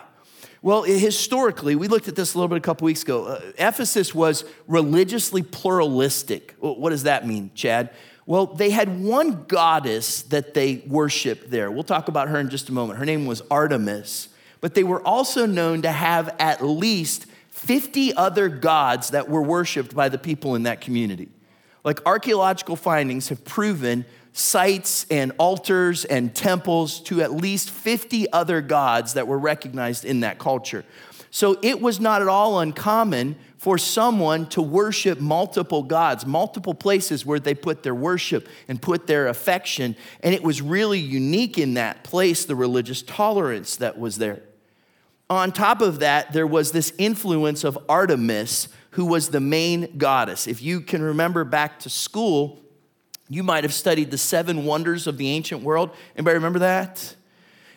Well, 0.62 0.82
historically, 0.84 1.74
we 1.74 1.88
looked 1.88 2.08
at 2.08 2.16
this 2.16 2.34
a 2.34 2.38
little 2.38 2.48
bit 2.48 2.56
a 2.56 2.62
couple 2.62 2.86
weeks 2.86 3.02
ago. 3.02 3.26
Uh, 3.26 3.40
Ephesus 3.58 4.14
was 4.14 4.44
religiously 4.66 5.42
pluralistic. 5.42 6.54
What 6.58 6.90
does 6.90 7.02
that 7.02 7.26
mean, 7.26 7.50
Chad? 7.54 7.90
Well, 8.24 8.46
they 8.46 8.70
had 8.70 9.02
one 9.02 9.44
goddess 9.44 10.22
that 10.22 10.54
they 10.54 10.84
worshiped 10.86 11.50
there. 11.50 11.70
We'll 11.70 11.82
talk 11.82 12.08
about 12.08 12.28
her 12.28 12.38
in 12.38 12.48
just 12.48 12.68
a 12.68 12.72
moment. 12.72 12.98
Her 12.98 13.04
name 13.04 13.26
was 13.26 13.42
Artemis. 13.50 14.28
But 14.60 14.74
they 14.74 14.84
were 14.84 15.04
also 15.06 15.44
known 15.44 15.82
to 15.82 15.90
have 15.90 16.34
at 16.38 16.64
least 16.64 17.26
50 17.50 18.14
other 18.14 18.48
gods 18.48 19.10
that 19.10 19.28
were 19.28 19.42
worshiped 19.42 19.94
by 19.94 20.08
the 20.08 20.18
people 20.18 20.54
in 20.54 20.62
that 20.62 20.80
community. 20.80 21.28
Like 21.84 22.00
archaeological 22.06 22.76
findings 22.76 23.28
have 23.28 23.44
proven 23.44 24.04
sites 24.32 25.04
and 25.10 25.32
altars 25.38 26.04
and 26.04 26.34
temples 26.34 27.00
to 27.00 27.22
at 27.22 27.32
least 27.32 27.70
50 27.70 28.32
other 28.32 28.60
gods 28.60 29.14
that 29.14 29.26
were 29.26 29.38
recognized 29.38 30.04
in 30.04 30.20
that 30.20 30.38
culture. 30.38 30.84
So 31.30 31.58
it 31.62 31.80
was 31.80 31.98
not 31.98 32.22
at 32.22 32.28
all 32.28 32.60
uncommon 32.60 33.36
for 33.56 33.78
someone 33.78 34.46
to 34.48 34.60
worship 34.60 35.20
multiple 35.20 35.82
gods, 35.82 36.26
multiple 36.26 36.74
places 36.74 37.24
where 37.24 37.38
they 37.38 37.54
put 37.54 37.82
their 37.82 37.94
worship 37.94 38.48
and 38.68 38.82
put 38.82 39.06
their 39.06 39.28
affection. 39.28 39.96
And 40.22 40.34
it 40.34 40.42
was 40.42 40.60
really 40.60 40.98
unique 40.98 41.58
in 41.58 41.74
that 41.74 42.04
place, 42.04 42.44
the 42.44 42.56
religious 42.56 43.02
tolerance 43.02 43.76
that 43.76 43.98
was 43.98 44.18
there. 44.18 44.42
On 45.30 45.52
top 45.52 45.80
of 45.80 46.00
that, 46.00 46.32
there 46.32 46.46
was 46.46 46.72
this 46.72 46.92
influence 46.98 47.64
of 47.64 47.78
Artemis, 47.88 48.68
who 48.92 49.06
was 49.06 49.30
the 49.30 49.40
main 49.40 49.98
goddess. 49.98 50.46
If 50.46 50.62
you 50.62 50.80
can 50.80 51.02
remember 51.02 51.44
back 51.44 51.80
to 51.80 51.90
school, 51.90 52.60
you 53.28 53.42
might 53.42 53.64
have 53.64 53.72
studied 53.72 54.10
the 54.10 54.18
seven 54.18 54.64
wonders 54.64 55.06
of 55.06 55.16
the 55.16 55.28
ancient 55.30 55.62
world. 55.62 55.90
Anybody 56.14 56.34
remember 56.34 56.58
that? 56.60 57.16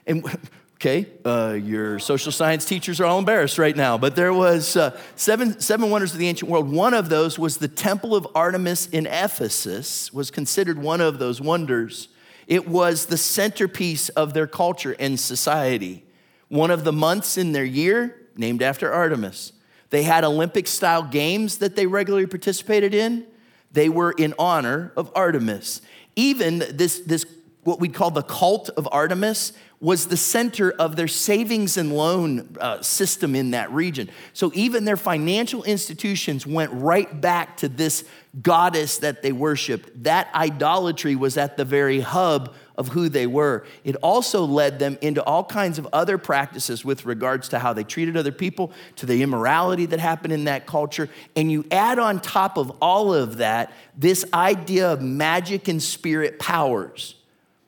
And 0.05 0.25
okay, 0.75 1.07
uh, 1.23 1.57
your 1.61 1.99
social 1.99 2.33
science 2.33 2.65
teachers 2.65 2.99
are 2.99 3.05
all 3.05 3.17
embarrassed 3.19 3.57
right 3.57 3.75
now, 3.75 3.97
but 3.97 4.17
there 4.17 4.33
was 4.33 4.75
uh, 4.75 4.99
seven, 5.15 5.59
seven 5.61 5.89
wonders 5.89 6.11
of 6.11 6.19
the 6.19 6.27
ancient 6.27 6.51
world. 6.51 6.69
One 6.69 6.93
of 6.93 7.07
those 7.07 7.39
was 7.39 7.57
the 7.57 7.69
Temple 7.69 8.13
of 8.13 8.27
Artemis 8.35 8.87
in 8.87 9.07
Ephesus, 9.07 10.11
was 10.11 10.29
considered 10.29 10.77
one 10.77 10.99
of 10.99 11.17
those 11.17 11.39
wonders. 11.39 12.09
It 12.45 12.67
was 12.67 13.05
the 13.05 13.17
centerpiece 13.17 14.09
of 14.09 14.33
their 14.33 14.47
culture 14.47 14.95
and 14.99 15.17
society. 15.17 16.03
One 16.49 16.71
of 16.71 16.83
the 16.83 16.93
months 16.93 17.37
in 17.37 17.53
their 17.53 17.63
year, 17.63 18.21
named 18.35 18.61
after 18.61 18.91
Artemis. 18.91 19.53
They 19.89 20.03
had 20.03 20.23
Olympic 20.23 20.67
style 20.67 21.03
games 21.03 21.59
that 21.59 21.75
they 21.75 21.87
regularly 21.87 22.27
participated 22.27 22.93
in. 22.93 23.25
They 23.71 23.89
were 23.89 24.11
in 24.11 24.33
honor 24.39 24.91
of 24.95 25.11
Artemis. 25.15 25.81
Even 26.15 26.59
this, 26.59 26.99
this 26.99 27.25
what 27.63 27.79
we 27.79 27.89
call 27.89 28.11
the 28.11 28.23
cult 28.23 28.69
of 28.69 28.87
Artemis, 28.91 29.53
was 29.81 30.07
the 30.07 30.17
center 30.17 30.71
of 30.71 30.95
their 30.95 31.07
savings 31.07 31.77
and 31.77 31.93
loan 31.93 32.55
uh, 32.59 32.81
system 32.81 33.35
in 33.35 33.51
that 33.51 33.71
region. 33.71 34.09
So 34.33 34.51
even 34.55 34.85
their 34.85 34.97
financial 34.97 35.63
institutions 35.63 36.47
went 36.47 36.71
right 36.71 37.21
back 37.21 37.57
to 37.57 37.67
this 37.67 38.05
goddess 38.41 38.99
that 38.99 39.21
they 39.21 39.31
worshiped. 39.31 40.03
That 40.03 40.33
idolatry 40.33 41.15
was 41.15 41.37
at 41.37 41.57
the 41.57 41.65
very 41.65 41.99
hub 41.99 42.55
of 42.77 42.89
who 42.89 43.09
they 43.09 43.27
were. 43.27 43.65
It 43.83 43.95
also 43.97 44.45
led 44.45 44.79
them 44.79 44.97
into 45.01 45.23
all 45.23 45.43
kinds 45.43 45.77
of 45.79 45.87
other 45.93 46.17
practices 46.17 46.83
with 46.83 47.05
regards 47.05 47.49
to 47.49 47.59
how 47.59 47.73
they 47.73 47.83
treated 47.83 48.17
other 48.17 48.31
people, 48.31 48.71
to 48.97 49.05
the 49.05 49.21
immorality 49.21 49.85
that 49.87 49.99
happened 49.99 50.33
in 50.33 50.45
that 50.45 50.65
culture. 50.65 51.09
And 51.35 51.51
you 51.51 51.65
add 51.71 51.99
on 51.99 52.19
top 52.19 52.57
of 52.57 52.71
all 52.81 53.13
of 53.13 53.37
that 53.37 53.71
this 53.97 54.25
idea 54.33 54.91
of 54.91 55.01
magic 55.01 55.67
and 55.67 55.81
spirit 55.81 56.39
powers, 56.39 57.15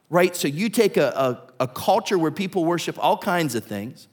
right? 0.09 0.35
So 0.35 0.47
you 0.47 0.69
take 0.69 0.97
a, 0.97 1.07
a, 1.59 1.63
a 1.63 1.67
culture 1.67 2.17
where 2.17 2.31
people 2.31 2.65
worship 2.65 2.97
all 2.99 3.17
kinds 3.17 3.55
of 3.55 3.63
things 3.63 4.07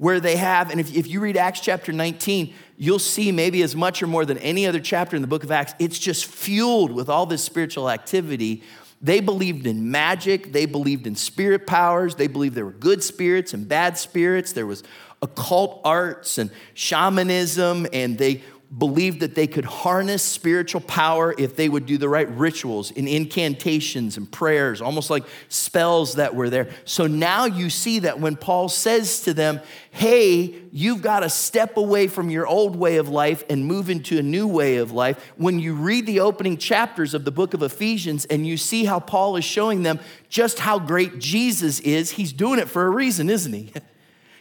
where 0.00 0.18
they 0.18 0.36
have, 0.36 0.70
and 0.70 0.80
if, 0.80 0.96
if 0.96 1.06
you 1.06 1.20
read 1.20 1.36
Acts 1.36 1.60
chapter 1.60 1.92
19, 1.92 2.54
you'll 2.78 2.98
see 2.98 3.30
maybe 3.30 3.62
as 3.62 3.76
much 3.76 4.02
or 4.02 4.06
more 4.06 4.24
than 4.24 4.38
any 4.38 4.66
other 4.66 4.80
chapter 4.80 5.14
in 5.14 5.20
the 5.20 5.28
book 5.28 5.44
of 5.44 5.50
Acts, 5.50 5.74
it's 5.78 5.98
just 5.98 6.24
fueled 6.24 6.90
with 6.90 7.10
all 7.10 7.26
this 7.26 7.44
spiritual 7.44 7.90
activity 7.90 8.62
they 9.00 9.20
believed 9.20 9.66
in 9.66 9.90
magic, 9.90 10.52
they 10.52 10.66
believed 10.66 11.06
in 11.06 11.14
spirit 11.14 11.66
powers, 11.66 12.14
they 12.16 12.26
believed 12.26 12.54
there 12.54 12.66
were 12.66 12.72
good 12.72 13.02
spirits 13.02 13.54
and 13.54 13.66
bad 13.66 13.96
spirits, 13.96 14.52
there 14.52 14.66
was 14.66 14.82
occult 15.22 15.80
arts 15.84 16.38
and 16.38 16.50
shamanism, 16.74 17.86
and 17.92 18.18
they 18.18 18.42
believed 18.76 19.18
that 19.20 19.34
they 19.34 19.48
could 19.48 19.64
harness 19.64 20.22
spiritual 20.22 20.80
power 20.80 21.34
if 21.36 21.56
they 21.56 21.68
would 21.68 21.86
do 21.86 21.98
the 21.98 22.08
right 22.08 22.28
rituals 22.30 22.92
and 22.92 23.08
incantations 23.08 24.16
and 24.16 24.30
prayers, 24.30 24.80
almost 24.80 25.10
like 25.10 25.24
spells 25.48 26.14
that 26.14 26.36
were 26.36 26.48
there. 26.48 26.70
So 26.84 27.08
now 27.08 27.46
you 27.46 27.68
see 27.68 27.98
that 28.00 28.20
when 28.20 28.36
Paul 28.36 28.68
says 28.68 29.22
to 29.22 29.34
them, 29.34 29.60
Hey, 29.90 30.54
you've 30.70 31.02
got 31.02 31.20
to 31.20 31.28
step 31.28 31.76
away 31.76 32.06
from 32.06 32.30
your 32.30 32.46
old 32.46 32.76
way 32.76 32.98
of 32.98 33.08
life 33.08 33.42
and 33.50 33.66
move 33.66 33.90
into 33.90 34.18
a 34.18 34.22
new 34.22 34.46
way 34.46 34.76
of 34.76 34.92
life. 34.92 35.32
When 35.36 35.58
you 35.58 35.74
read 35.74 36.06
the 36.06 36.20
opening 36.20 36.56
chapters 36.56 37.12
of 37.12 37.24
the 37.24 37.32
book 37.32 37.54
of 37.54 37.62
Ephesians 37.64 38.24
and 38.26 38.46
you 38.46 38.56
see 38.56 38.84
how 38.84 39.00
Paul 39.00 39.34
is 39.34 39.44
showing 39.44 39.82
them 39.82 39.98
just 40.28 40.60
how 40.60 40.78
great 40.78 41.18
Jesus 41.18 41.80
is, 41.80 42.12
he's 42.12 42.32
doing 42.32 42.60
it 42.60 42.68
for 42.68 42.86
a 42.86 42.90
reason, 42.90 43.28
isn't 43.30 43.52
he? 43.52 43.72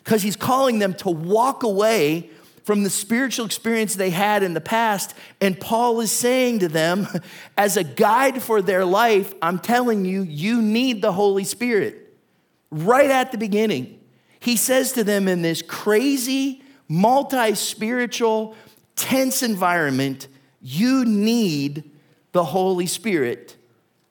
Because 0.01 0.23
he's 0.23 0.37
calling 0.37 0.79
them 0.79 0.95
to 0.95 1.09
walk 1.11 1.61
away 1.61 2.31
from 2.63 2.83
the 2.83 2.89
spiritual 2.89 3.45
experience 3.45 3.95
they 3.95 4.09
had 4.09 4.43
in 4.43 4.53
the 4.53 4.61
past. 4.61 5.13
And 5.41 5.59
Paul 5.59 5.99
is 6.01 6.11
saying 6.11 6.59
to 6.59 6.67
them, 6.67 7.07
as 7.57 7.77
a 7.77 7.83
guide 7.83 8.41
for 8.41 8.61
their 8.61 8.85
life, 8.85 9.33
I'm 9.41 9.59
telling 9.59 10.05
you, 10.05 10.21
you 10.23 10.61
need 10.61 11.01
the 11.01 11.11
Holy 11.11 11.43
Spirit. 11.43 12.13
Right 12.71 13.09
at 13.09 13.31
the 13.31 13.37
beginning, 13.37 13.99
he 14.39 14.55
says 14.55 14.93
to 14.93 15.03
them 15.03 15.27
in 15.27 15.41
this 15.41 15.61
crazy, 15.61 16.61
multi 16.87 17.55
spiritual, 17.55 18.55
tense 18.95 19.43
environment, 19.43 20.27
you 20.61 21.05
need 21.05 21.89
the 22.31 22.43
Holy 22.43 22.85
Spirit. 22.85 23.55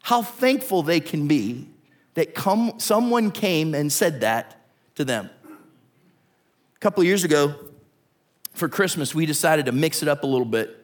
How 0.02 0.22
thankful 0.22 0.82
they 0.82 1.00
can 1.00 1.28
be 1.28 1.68
that 2.14 2.34
come, 2.34 2.74
someone 2.78 3.30
came 3.30 3.74
and 3.74 3.92
said 3.92 4.22
that 4.22 4.60
to 4.96 5.04
them. 5.04 5.30
A 6.74 6.78
couple 6.80 7.04
years 7.04 7.24
ago, 7.24 7.54
for 8.58 8.68
Christmas, 8.68 9.14
we 9.14 9.26
decided 9.26 9.66
to 9.66 9.72
mix 9.72 10.02
it 10.02 10.08
up 10.08 10.24
a 10.24 10.26
little 10.26 10.46
bit. 10.46 10.74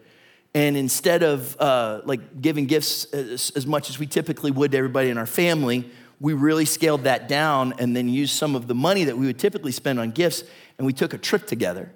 And 0.55 0.77
instead 0.77 1.23
of 1.23 1.61
uh, 1.61 2.03
like 2.05 2.41
giving 2.41 2.67
gifts 2.67 3.07
as, 3.07 3.51
as, 3.57 3.67
much 3.67 3.91
as 3.91 3.99
we 3.99 4.07
typically 4.07 4.53
would 4.53 4.71
to 4.71 4.79
everybody 4.79 5.11
in 5.11 5.19
our 5.19 5.27
family, 5.27 5.91
we 6.21 6.33
really 6.33 6.65
scaled 6.65 7.05
that 7.05 7.29
down 7.29 7.75
and 7.79 7.95
then 7.95 8.09
used 8.09 8.35
some 8.35 8.55
of 8.55 8.69
the 8.69 8.75
money 8.75 9.05
that 9.05 9.19
we 9.19 9.27
would 9.27 9.39
typically 9.39 9.73
spend 9.73 9.99
on 9.99 10.13
gifts 10.13 10.45
and 10.79 10.87
we 10.87 10.93
took 10.93 11.13
a 11.13 11.19
trip 11.19 11.47
together 11.47 11.93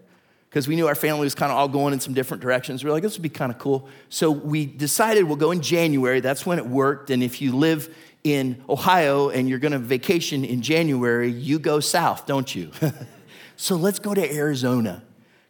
because 0.50 0.66
we 0.66 0.74
knew 0.74 0.88
our 0.88 0.96
family 0.96 1.22
was 1.22 1.36
kind 1.36 1.52
of 1.52 1.58
all 1.58 1.68
going 1.68 1.92
in 1.92 2.00
some 2.00 2.14
different 2.14 2.42
directions. 2.42 2.82
We 2.82 2.90
are 2.90 2.94
like, 2.94 3.02
this 3.02 3.16
would 3.16 3.22
be 3.22 3.28
kind 3.28 3.52
of 3.52 3.58
cool. 3.58 3.88
So 4.08 4.30
we 4.30 4.66
decided 4.66 5.24
we'll 5.24 5.36
go 5.36 5.52
in 5.52 5.60
January. 5.60 6.20
That's 6.20 6.44
when 6.44 6.58
it 6.58 6.66
worked. 6.66 7.10
And 7.10 7.22
if 7.22 7.40
you 7.40 7.54
live 7.54 7.94
in 8.24 8.62
Ohio 8.68 9.28
and 9.28 9.48
you're 9.48 9.60
going 9.60 9.72
to 9.72 9.78
vacation 9.78 10.44
in 10.44 10.62
January, 10.62 11.30
you 11.30 11.60
go 11.60 11.78
south, 11.78 12.26
don't 12.26 12.52
you? 12.52 12.72
so 13.56 13.76
let's 13.76 14.00
go 14.00 14.14
to 14.14 14.34
Arizona 14.34 15.04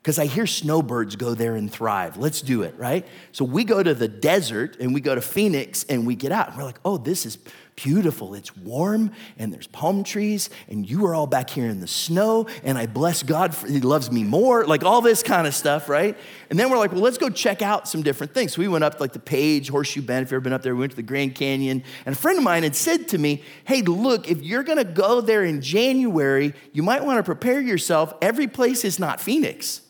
because 0.08 0.18
I 0.18 0.24
hear 0.24 0.46
snowbirds 0.46 1.16
go 1.16 1.34
there 1.34 1.54
and 1.54 1.70
thrive. 1.70 2.16
Let's 2.16 2.40
do 2.40 2.62
it, 2.62 2.74
right? 2.78 3.06
So 3.32 3.44
we 3.44 3.62
go 3.62 3.82
to 3.82 3.92
the 3.92 4.08
desert 4.08 4.78
and 4.80 4.94
we 4.94 5.02
go 5.02 5.14
to 5.14 5.20
Phoenix 5.20 5.84
and 5.84 6.06
we 6.06 6.14
get 6.16 6.32
out. 6.32 6.48
And 6.48 6.56
we're 6.56 6.64
like, 6.64 6.80
oh, 6.82 6.96
this 6.96 7.26
is 7.26 7.36
beautiful. 7.76 8.32
It's 8.32 8.56
warm 8.56 9.12
and 9.36 9.52
there's 9.52 9.66
palm 9.66 10.04
trees 10.04 10.48
and 10.66 10.88
you 10.88 11.04
are 11.04 11.14
all 11.14 11.26
back 11.26 11.50
here 11.50 11.66
in 11.66 11.80
the 11.80 11.86
snow 11.86 12.46
and 12.64 12.78
I 12.78 12.86
bless 12.86 13.22
God 13.22 13.54
for 13.54 13.66
he 13.66 13.82
loves 13.82 14.10
me 14.10 14.24
more. 14.24 14.64
Like 14.64 14.82
all 14.82 15.02
this 15.02 15.22
kind 15.22 15.46
of 15.46 15.54
stuff, 15.54 15.90
right? 15.90 16.16
And 16.48 16.58
then 16.58 16.70
we're 16.70 16.78
like, 16.78 16.92
well, 16.92 17.02
let's 17.02 17.18
go 17.18 17.28
check 17.28 17.60
out 17.60 17.86
some 17.86 18.00
different 18.00 18.32
things. 18.32 18.54
So 18.54 18.62
we 18.62 18.68
went 18.68 18.84
up 18.84 19.00
like 19.00 19.12
the 19.12 19.18
Page, 19.18 19.68
Horseshoe 19.68 20.00
Bend. 20.00 20.22
If 20.22 20.28
you've 20.28 20.36
ever 20.36 20.40
been 20.40 20.54
up 20.54 20.62
there, 20.62 20.74
we 20.74 20.80
went 20.80 20.92
to 20.92 20.96
the 20.96 21.02
Grand 21.02 21.34
Canyon. 21.34 21.84
And 22.06 22.14
a 22.14 22.18
friend 22.18 22.38
of 22.38 22.44
mine 22.44 22.62
had 22.62 22.74
said 22.74 23.08
to 23.08 23.18
me, 23.18 23.42
hey, 23.64 23.82
look, 23.82 24.26
if 24.26 24.40
you're 24.40 24.62
gonna 24.62 24.84
go 24.84 25.20
there 25.20 25.44
in 25.44 25.60
January, 25.60 26.54
you 26.72 26.82
might 26.82 27.04
wanna 27.04 27.22
prepare 27.22 27.60
yourself. 27.60 28.14
Every 28.22 28.48
place 28.48 28.86
is 28.86 28.98
not 28.98 29.20
Phoenix. 29.20 29.82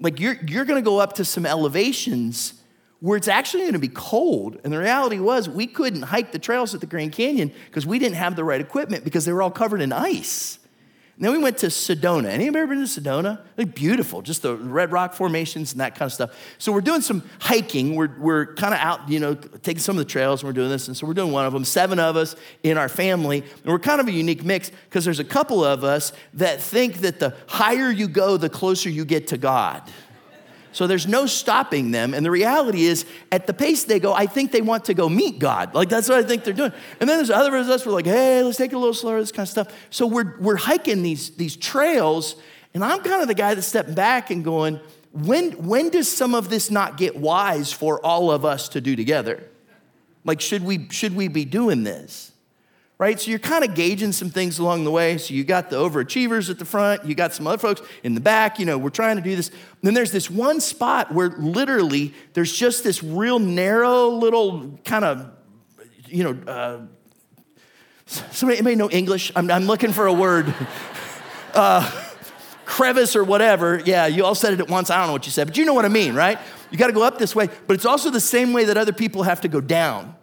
Like 0.00 0.20
you're, 0.20 0.36
you're 0.46 0.64
gonna 0.64 0.82
go 0.82 0.98
up 0.98 1.14
to 1.14 1.24
some 1.24 1.46
elevations 1.46 2.54
where 3.00 3.16
it's 3.16 3.28
actually 3.28 3.62
going 3.62 3.74
to 3.74 3.78
be 3.78 3.88
cold. 3.88 4.58
And 4.64 4.72
the 4.72 4.78
reality 4.78 5.18
was, 5.18 5.48
we 5.48 5.66
couldn't 5.66 6.02
hike 6.02 6.32
the 6.32 6.38
trails 6.38 6.74
at 6.74 6.80
the 6.80 6.86
Grand 6.86 7.12
Canyon 7.12 7.52
because 7.66 7.86
we 7.86 7.98
didn't 7.98 8.16
have 8.16 8.34
the 8.34 8.44
right 8.44 8.60
equipment 8.60 9.04
because 9.04 9.24
they 9.24 9.32
were 9.32 9.42
all 9.42 9.50
covered 9.50 9.80
in 9.80 9.92
ice. 9.92 10.58
And 11.18 11.24
then 11.24 11.32
we 11.32 11.38
went 11.38 11.58
to 11.58 11.66
Sedona. 11.66 12.26
Anybody 12.26 12.62
ever 12.62 12.68
been 12.68 12.86
to 12.86 13.00
Sedona? 13.00 13.40
Like 13.56 13.74
beautiful, 13.74 14.22
just 14.22 14.42
the 14.42 14.54
red 14.54 14.92
rock 14.92 15.14
formations 15.14 15.72
and 15.72 15.80
that 15.80 15.96
kind 15.96 16.06
of 16.06 16.12
stuff. 16.12 16.30
So 16.58 16.70
we're 16.70 16.80
doing 16.80 17.00
some 17.00 17.24
hiking. 17.40 17.96
We're, 17.96 18.16
we're 18.20 18.54
kind 18.54 18.72
of 18.72 18.78
out, 18.78 19.08
you 19.08 19.18
know, 19.18 19.34
taking 19.34 19.80
some 19.80 19.96
of 19.96 19.98
the 19.98 20.08
trails 20.08 20.42
and 20.42 20.48
we're 20.48 20.52
doing 20.52 20.68
this. 20.68 20.86
And 20.86 20.96
so 20.96 21.08
we're 21.08 21.14
doing 21.14 21.32
one 21.32 21.44
of 21.44 21.52
them, 21.52 21.64
seven 21.64 21.98
of 21.98 22.14
us 22.14 22.36
in 22.62 22.78
our 22.78 22.88
family. 22.88 23.40
And 23.40 23.66
we're 23.66 23.80
kind 23.80 24.00
of 24.00 24.06
a 24.06 24.12
unique 24.12 24.44
mix 24.44 24.70
because 24.70 25.04
there's 25.04 25.18
a 25.18 25.24
couple 25.24 25.64
of 25.64 25.82
us 25.82 26.12
that 26.34 26.60
think 26.60 26.98
that 26.98 27.18
the 27.18 27.34
higher 27.48 27.90
you 27.90 28.06
go, 28.06 28.36
the 28.36 28.48
closer 28.48 28.88
you 28.88 29.04
get 29.04 29.26
to 29.28 29.38
God. 29.38 29.82
So 30.72 30.86
there's 30.86 31.06
no 31.06 31.26
stopping 31.26 31.90
them. 31.90 32.14
And 32.14 32.24
the 32.24 32.30
reality 32.30 32.84
is, 32.84 33.06
at 33.32 33.46
the 33.46 33.54
pace 33.54 33.84
they 33.84 33.98
go, 33.98 34.12
I 34.12 34.26
think 34.26 34.52
they 34.52 34.60
want 34.60 34.84
to 34.86 34.94
go 34.94 35.08
meet 35.08 35.38
God. 35.38 35.74
Like 35.74 35.88
that's 35.88 36.08
what 36.08 36.18
I 36.18 36.22
think 36.22 36.44
they're 36.44 36.54
doing. 36.54 36.72
And 37.00 37.08
then 37.08 37.16
there's 37.18 37.30
other 37.30 37.56
of 37.56 37.68
us, 37.68 37.86
we're 37.86 37.92
like, 37.92 38.06
hey, 38.06 38.42
let's 38.42 38.58
take 38.58 38.72
a 38.72 38.78
little 38.78 38.94
slower, 38.94 39.20
this 39.20 39.32
kind 39.32 39.44
of 39.44 39.50
stuff. 39.50 39.68
So 39.90 40.06
we're, 40.06 40.38
we're 40.38 40.56
hiking 40.56 41.02
these, 41.02 41.30
these 41.30 41.56
trails, 41.56 42.36
and 42.74 42.84
I'm 42.84 43.02
kind 43.02 43.22
of 43.22 43.28
the 43.28 43.34
guy 43.34 43.54
that's 43.54 43.66
stepping 43.66 43.94
back 43.94 44.30
and 44.30 44.44
going, 44.44 44.80
when, 45.12 45.52
when 45.66 45.88
does 45.88 46.10
some 46.10 46.34
of 46.34 46.50
this 46.50 46.70
not 46.70 46.96
get 46.96 47.16
wise 47.16 47.72
for 47.72 48.04
all 48.04 48.30
of 48.30 48.44
us 48.44 48.68
to 48.70 48.80
do 48.80 48.94
together? 48.94 49.42
Like, 50.24 50.40
should 50.40 50.62
we, 50.62 50.88
should 50.90 51.16
we 51.16 51.28
be 51.28 51.44
doing 51.44 51.84
this? 51.84 52.32
Right? 52.98 53.18
So 53.20 53.30
you're 53.30 53.38
kind 53.38 53.64
of 53.64 53.74
gauging 53.74 54.12
some 54.12 54.28
things 54.28 54.58
along 54.58 54.84
the 54.84 54.90
way. 54.90 55.18
So 55.18 55.32
you 55.32 55.44
got 55.44 55.70
the 55.70 55.76
overachievers 55.76 56.50
at 56.50 56.58
the 56.58 56.64
front, 56.64 57.04
you 57.04 57.14
got 57.14 57.32
some 57.32 57.46
other 57.46 57.58
folks 57.58 57.80
in 58.02 58.14
the 58.14 58.20
back, 58.20 58.58
you 58.58 58.66
know, 58.66 58.76
we're 58.76 58.90
trying 58.90 59.16
to 59.16 59.22
do 59.22 59.36
this. 59.36 59.50
Then 59.82 59.94
there's 59.94 60.12
this 60.12 60.28
one 60.30 60.60
spot 60.60 61.12
where 61.12 61.30
literally 61.30 62.12
there's 62.34 62.52
just 62.52 62.82
this 62.82 63.02
real 63.02 63.38
narrow 63.38 64.08
little 64.08 64.78
kind 64.84 65.04
of, 65.04 65.30
you 66.06 66.24
know, 66.24 66.52
uh, 66.52 66.80
somebody 68.06 68.60
may 68.62 68.74
know 68.74 68.90
English? 68.90 69.30
I'm, 69.36 69.50
I'm 69.50 69.66
looking 69.66 69.92
for 69.92 70.06
a 70.06 70.12
word. 70.12 70.52
uh, 71.54 71.88
crevice 72.64 73.16
or 73.16 73.24
whatever. 73.24 73.80
Yeah, 73.84 74.06
you 74.06 74.24
all 74.24 74.34
said 74.34 74.52
it 74.52 74.60
at 74.60 74.68
once. 74.68 74.90
I 74.90 74.98
don't 74.98 75.06
know 75.06 75.12
what 75.14 75.24
you 75.24 75.32
said, 75.32 75.46
but 75.46 75.56
you 75.56 75.64
know 75.64 75.72
what 75.72 75.84
I 75.84 75.88
mean, 75.88 76.14
right? 76.14 76.38
You 76.70 76.76
got 76.76 76.88
to 76.88 76.92
go 76.92 77.02
up 77.02 77.18
this 77.18 77.34
way, 77.34 77.48
but 77.66 77.74
it's 77.74 77.86
also 77.86 78.10
the 78.10 78.20
same 78.20 78.52
way 78.52 78.64
that 78.64 78.76
other 78.76 78.92
people 78.92 79.22
have 79.22 79.40
to 79.40 79.48
go 79.48 79.60
down 79.60 80.14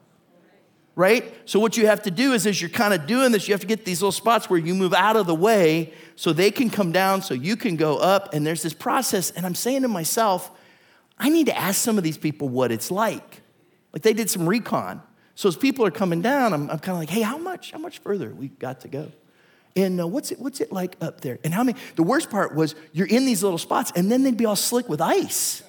right? 0.96 1.34
So 1.46 1.60
what 1.60 1.76
you 1.78 1.88
have 1.88 2.04
to 2.04 2.12
do 2.12 2.34
is 2.34 2.48
as 2.48 2.62
you're 2.62 2.70
kind 2.70 2.94
of 2.94 3.06
doing 3.06 3.32
this, 3.32 3.48
you 3.48 3.54
have 3.54 3.62
to 3.62 3.68
get 3.68 3.86
these 3.86 4.02
little 4.02 4.12
spots 4.12 4.50
where 4.50 4.60
you 4.60 4.74
move 4.74 4.94
out 4.94 5.18
of 5.18 5.28
the 5.28 5.36
way 5.36 5.94
so 6.16 6.32
they 6.32 6.52
can 6.52 6.70
come 6.70 6.92
down, 6.92 7.22
so 7.22 7.34
you 7.34 7.58
can 7.58 7.76
go 7.76 7.98
up. 7.98 8.34
And 8.34 8.48
there's 8.48 8.62
this 8.62 8.74
process. 8.74 9.32
And 9.32 9.46
I'm 9.46 9.56
saying 9.56 9.82
to 9.82 9.88
myself, 9.88 10.52
I 11.18 11.30
need 11.30 11.48
to 11.48 11.58
ask 11.58 11.82
some 11.82 11.98
of 11.98 12.04
these 12.04 12.18
people 12.18 12.48
what 12.50 12.72
it's 12.72 12.92
like. 12.92 13.42
Like 13.92 14.04
they 14.04 14.14
did 14.14 14.30
some 14.30 14.48
recon. 14.48 15.02
So 15.36 15.50
as 15.50 15.58
people 15.58 15.86
are 15.86 15.92
coming 15.92 16.22
down, 16.22 16.54
I'm, 16.54 16.70
I'm 16.70 16.80
kind 16.80 16.96
of 16.96 17.00
like, 17.00 17.10
hey, 17.10 17.22
how 17.22 17.38
much, 17.38 17.72
how 17.72 17.80
much 17.80 18.00
further 18.00 18.34
we 18.34 18.48
got 18.48 18.82
to 18.82 18.88
go? 18.88 19.12
And 19.76 20.00
uh, 20.00 20.08
what's 20.08 20.32
it, 20.32 20.40
what's 20.40 20.62
it 20.62 20.72
like 20.72 20.96
up 21.02 21.20
there? 21.20 21.40
And 21.44 21.54
how 21.54 21.64
many? 21.64 21.78
The 21.98 22.04
worst 22.04 22.30
part 22.30 22.56
was 22.56 22.76
you're 22.94 23.08
in 23.08 23.26
these 23.26 23.44
little 23.44 23.58
spots, 23.58 23.92
and 23.94 24.10
then 24.10 24.24
they'd 24.24 24.38
be 24.38 24.46
all 24.46 24.56
slick 24.56 24.88
with 24.88 25.02
ice 25.02 25.64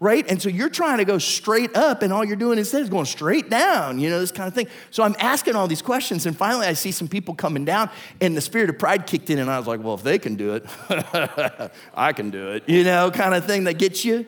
right? 0.00 0.28
And 0.28 0.40
so 0.40 0.48
you're 0.48 0.68
trying 0.68 0.98
to 0.98 1.04
go 1.04 1.18
straight 1.18 1.76
up, 1.76 2.02
and 2.02 2.12
all 2.12 2.24
you're 2.24 2.36
doing 2.36 2.58
instead 2.58 2.82
is 2.82 2.88
going 2.88 3.06
straight 3.06 3.48
down, 3.48 3.98
you 3.98 4.10
know, 4.10 4.20
this 4.20 4.32
kind 4.32 4.48
of 4.48 4.54
thing. 4.54 4.66
So 4.90 5.02
I'm 5.02 5.16
asking 5.18 5.54
all 5.54 5.68
these 5.68 5.82
questions, 5.82 6.26
and 6.26 6.36
finally 6.36 6.66
I 6.66 6.72
see 6.72 6.90
some 6.90 7.08
people 7.08 7.34
coming 7.34 7.64
down, 7.64 7.90
and 8.20 8.36
the 8.36 8.40
spirit 8.40 8.70
of 8.70 8.78
pride 8.78 9.06
kicked 9.06 9.30
in, 9.30 9.38
and 9.38 9.50
I 9.50 9.58
was 9.58 9.66
like, 9.66 9.82
well, 9.82 9.94
if 9.94 10.02
they 10.02 10.18
can 10.18 10.36
do 10.36 10.54
it, 10.54 10.66
I 11.94 12.12
can 12.12 12.30
do 12.30 12.50
it, 12.50 12.68
you 12.68 12.84
know, 12.84 13.10
kind 13.10 13.34
of 13.34 13.44
thing 13.46 13.64
that 13.64 13.78
gets 13.78 14.04
you. 14.04 14.26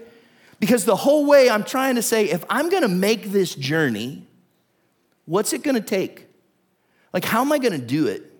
Because 0.58 0.84
the 0.84 0.96
whole 0.96 1.26
way 1.26 1.50
I'm 1.50 1.64
trying 1.64 1.96
to 1.96 2.02
say, 2.02 2.30
if 2.30 2.44
I'm 2.48 2.70
gonna 2.70 2.88
make 2.88 3.30
this 3.30 3.54
journey, 3.54 4.26
what's 5.26 5.52
it 5.52 5.62
gonna 5.62 5.80
take? 5.80 6.26
Like, 7.12 7.24
how 7.24 7.42
am 7.42 7.52
I 7.52 7.58
gonna 7.58 7.78
do 7.78 8.06
it? 8.06 8.32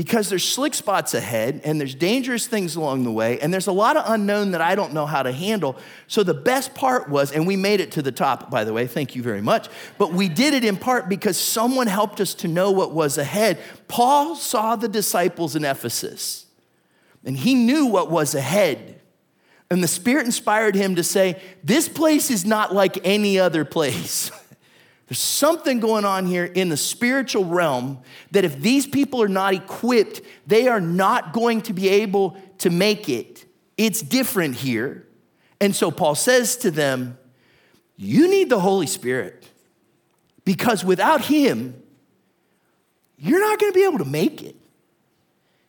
Because 0.00 0.30
there's 0.30 0.48
slick 0.48 0.72
spots 0.72 1.12
ahead 1.12 1.60
and 1.62 1.78
there's 1.78 1.94
dangerous 1.94 2.46
things 2.46 2.74
along 2.74 3.04
the 3.04 3.12
way 3.12 3.38
and 3.40 3.52
there's 3.52 3.66
a 3.66 3.72
lot 3.72 3.98
of 3.98 4.04
unknown 4.06 4.52
that 4.52 4.62
I 4.62 4.74
don't 4.74 4.94
know 4.94 5.04
how 5.04 5.22
to 5.22 5.30
handle. 5.30 5.76
So 6.06 6.22
the 6.22 6.32
best 6.32 6.74
part 6.74 7.10
was, 7.10 7.32
and 7.32 7.46
we 7.46 7.54
made 7.54 7.80
it 7.80 7.92
to 7.92 8.00
the 8.00 8.10
top, 8.10 8.50
by 8.50 8.64
the 8.64 8.72
way, 8.72 8.86
thank 8.86 9.14
you 9.14 9.22
very 9.22 9.42
much, 9.42 9.68
but 9.98 10.14
we 10.14 10.30
did 10.30 10.54
it 10.54 10.64
in 10.64 10.78
part 10.78 11.10
because 11.10 11.36
someone 11.36 11.86
helped 11.86 12.18
us 12.18 12.32
to 12.36 12.48
know 12.48 12.70
what 12.70 12.94
was 12.94 13.18
ahead. 13.18 13.58
Paul 13.88 14.36
saw 14.36 14.74
the 14.74 14.88
disciples 14.88 15.54
in 15.54 15.66
Ephesus 15.66 16.46
and 17.22 17.36
he 17.36 17.54
knew 17.54 17.84
what 17.84 18.10
was 18.10 18.34
ahead. 18.34 19.02
And 19.70 19.84
the 19.84 19.88
Spirit 19.88 20.24
inspired 20.24 20.76
him 20.76 20.94
to 20.94 21.04
say, 21.04 21.42
This 21.62 21.90
place 21.90 22.30
is 22.30 22.46
not 22.46 22.74
like 22.74 23.06
any 23.06 23.38
other 23.38 23.66
place. 23.66 24.30
There's 25.10 25.18
something 25.18 25.80
going 25.80 26.04
on 26.04 26.26
here 26.26 26.44
in 26.44 26.68
the 26.68 26.76
spiritual 26.76 27.44
realm 27.44 27.98
that 28.30 28.44
if 28.44 28.60
these 28.60 28.86
people 28.86 29.20
are 29.20 29.28
not 29.28 29.54
equipped, 29.54 30.20
they 30.46 30.68
are 30.68 30.80
not 30.80 31.32
going 31.32 31.62
to 31.62 31.72
be 31.72 31.88
able 31.88 32.36
to 32.58 32.70
make 32.70 33.08
it. 33.08 33.44
It's 33.76 34.02
different 34.02 34.54
here. 34.54 35.08
And 35.60 35.74
so 35.74 35.90
Paul 35.90 36.14
says 36.14 36.56
to 36.58 36.70
them, 36.70 37.18
You 37.96 38.30
need 38.30 38.50
the 38.50 38.60
Holy 38.60 38.86
Spirit 38.86 39.48
because 40.44 40.84
without 40.84 41.22
Him, 41.22 41.82
you're 43.18 43.40
not 43.40 43.58
going 43.58 43.72
to 43.72 43.76
be 43.76 43.84
able 43.84 43.98
to 43.98 44.04
make 44.04 44.44
it. 44.44 44.54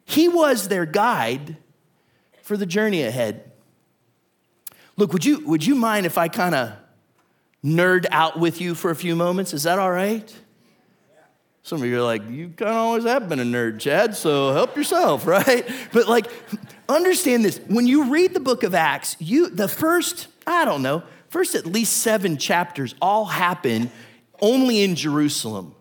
He 0.05 0.27
was 0.27 0.67
their 0.67 0.85
guide 0.85 1.57
for 2.43 2.57
the 2.57 2.67
journey 2.67 3.01
ahead. 3.01 3.51
Look, 4.97 5.13
would 5.13 5.25
you, 5.25 5.43
would 5.47 5.65
you 5.65 5.73
mind 5.73 6.05
if 6.05 6.19
I 6.19 6.27
kind 6.27 6.53
of 6.53 6.73
nerd 7.63 8.05
out 8.11 8.39
with 8.39 8.61
you 8.61 8.75
for 8.75 8.91
a 8.91 8.95
few 8.95 9.15
moments? 9.15 9.53
Is 9.53 9.63
that 9.63 9.79
all 9.79 9.91
right? 9.91 10.33
Some 11.63 11.79
of 11.81 11.87
you 11.87 11.99
are 11.99 12.03
like, 12.03 12.27
you 12.27 12.49
kind 12.49 12.71
of 12.71 12.75
always 12.77 13.03
have 13.03 13.29
been 13.29 13.39
a 13.39 13.43
nerd, 13.43 13.79
Chad, 13.79 14.15
so 14.15 14.51
help 14.51 14.75
yourself, 14.75 15.27
right? 15.27 15.69
But 15.93 16.07
like, 16.07 16.27
understand 16.89 17.45
this. 17.45 17.59
When 17.67 17.85
you 17.85 18.11
read 18.11 18.33
the 18.33 18.39
book 18.39 18.63
of 18.63 18.73
Acts, 18.73 19.15
you 19.19 19.49
the 19.49 19.67
first, 19.67 20.27
I 20.47 20.65
don't 20.65 20.81
know, 20.81 21.03
first 21.29 21.53
at 21.55 21.65
least 21.65 21.97
seven 21.97 22.37
chapters 22.37 22.95
all 23.01 23.25
happen 23.25 23.91
only 24.41 24.81
in 24.81 24.95
Jerusalem. 24.95 25.75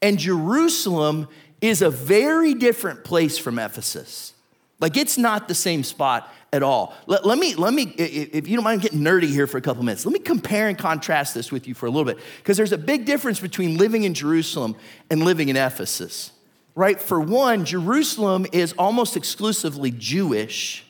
And 0.00 0.18
Jerusalem 0.18 1.28
is 1.60 1.80
a 1.80 1.90
very 1.90 2.54
different 2.54 3.04
place 3.04 3.38
from 3.38 3.60
Ephesus. 3.60 4.34
Like, 4.82 4.96
it's 4.96 5.16
not 5.16 5.46
the 5.46 5.54
same 5.54 5.84
spot 5.84 6.30
at 6.52 6.62
all. 6.62 6.92
Let, 7.06 7.24
let, 7.24 7.38
me, 7.38 7.54
let 7.54 7.72
me, 7.72 7.84
if 7.84 8.48
you 8.48 8.56
don't 8.56 8.64
mind 8.64 8.82
getting 8.82 8.98
nerdy 8.98 9.28
here 9.28 9.46
for 9.46 9.56
a 9.56 9.62
couple 9.62 9.82
minutes, 9.84 10.04
let 10.04 10.12
me 10.12 10.18
compare 10.18 10.68
and 10.68 10.76
contrast 10.76 11.34
this 11.34 11.52
with 11.52 11.68
you 11.68 11.72
for 11.72 11.86
a 11.86 11.90
little 11.90 12.04
bit, 12.04 12.18
because 12.38 12.56
there's 12.56 12.72
a 12.72 12.78
big 12.78 13.06
difference 13.06 13.38
between 13.38 13.78
living 13.78 14.02
in 14.02 14.12
Jerusalem 14.12 14.74
and 15.08 15.24
living 15.24 15.48
in 15.48 15.56
Ephesus, 15.56 16.32
right? 16.74 17.00
For 17.00 17.20
one, 17.20 17.64
Jerusalem 17.64 18.44
is 18.52 18.74
almost 18.74 19.16
exclusively 19.16 19.92
Jewish 19.92 20.84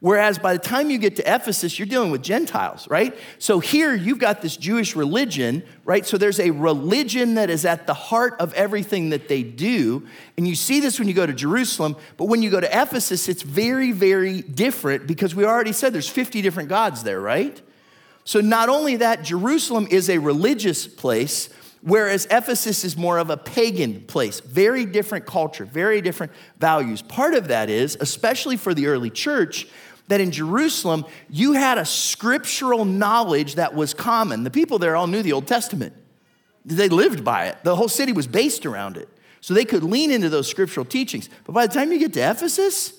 Whereas 0.00 0.38
by 0.38 0.52
the 0.52 0.58
time 0.58 0.90
you 0.90 0.98
get 0.98 1.16
to 1.16 1.22
Ephesus, 1.22 1.78
you're 1.78 1.86
dealing 1.86 2.10
with 2.10 2.22
Gentiles, 2.22 2.86
right? 2.90 3.16
So 3.38 3.60
here 3.60 3.94
you've 3.94 4.18
got 4.18 4.42
this 4.42 4.56
Jewish 4.56 4.94
religion, 4.94 5.62
right? 5.84 6.04
So 6.04 6.18
there's 6.18 6.38
a 6.38 6.50
religion 6.50 7.34
that 7.34 7.48
is 7.48 7.64
at 7.64 7.86
the 7.86 7.94
heart 7.94 8.34
of 8.38 8.52
everything 8.52 9.08
that 9.10 9.28
they 9.28 9.42
do. 9.42 10.06
And 10.36 10.46
you 10.46 10.54
see 10.54 10.80
this 10.80 10.98
when 10.98 11.08
you 11.08 11.14
go 11.14 11.24
to 11.24 11.32
Jerusalem, 11.32 11.96
but 12.18 12.26
when 12.26 12.42
you 12.42 12.50
go 12.50 12.60
to 12.60 12.66
Ephesus, 12.66 13.26
it's 13.28 13.42
very, 13.42 13.90
very 13.92 14.42
different 14.42 15.06
because 15.06 15.34
we 15.34 15.46
already 15.46 15.72
said 15.72 15.94
there's 15.94 16.08
50 16.08 16.42
different 16.42 16.68
gods 16.68 17.02
there, 17.02 17.20
right? 17.20 17.60
So 18.24 18.40
not 18.40 18.68
only 18.68 18.96
that, 18.96 19.22
Jerusalem 19.22 19.86
is 19.90 20.10
a 20.10 20.18
religious 20.18 20.86
place, 20.86 21.48
whereas 21.80 22.26
Ephesus 22.28 22.84
is 22.84 22.96
more 22.96 23.18
of 23.18 23.30
a 23.30 23.36
pagan 23.36 24.00
place. 24.02 24.40
Very 24.40 24.84
different 24.84 25.24
culture, 25.24 25.64
very 25.64 26.00
different 26.00 26.32
values. 26.58 27.00
Part 27.02 27.34
of 27.34 27.48
that 27.48 27.70
is, 27.70 27.96
especially 28.00 28.56
for 28.56 28.74
the 28.74 28.88
early 28.88 29.10
church, 29.10 29.68
that 30.08 30.20
in 30.20 30.30
Jerusalem, 30.30 31.04
you 31.28 31.52
had 31.52 31.78
a 31.78 31.84
scriptural 31.84 32.84
knowledge 32.84 33.56
that 33.56 33.74
was 33.74 33.94
common. 33.94 34.44
The 34.44 34.50
people 34.50 34.78
there 34.78 34.96
all 34.96 35.06
knew 35.06 35.22
the 35.22 35.32
Old 35.32 35.46
Testament, 35.46 35.94
they 36.64 36.88
lived 36.88 37.24
by 37.24 37.46
it. 37.46 37.58
The 37.64 37.76
whole 37.76 37.88
city 37.88 38.12
was 38.12 38.26
based 38.26 38.66
around 38.66 38.96
it. 38.96 39.08
So 39.40 39.54
they 39.54 39.64
could 39.64 39.84
lean 39.84 40.10
into 40.10 40.28
those 40.28 40.48
scriptural 40.48 40.84
teachings. 40.84 41.28
But 41.44 41.52
by 41.52 41.66
the 41.66 41.74
time 41.74 41.92
you 41.92 41.98
get 42.00 42.12
to 42.14 42.30
Ephesus, 42.30 42.92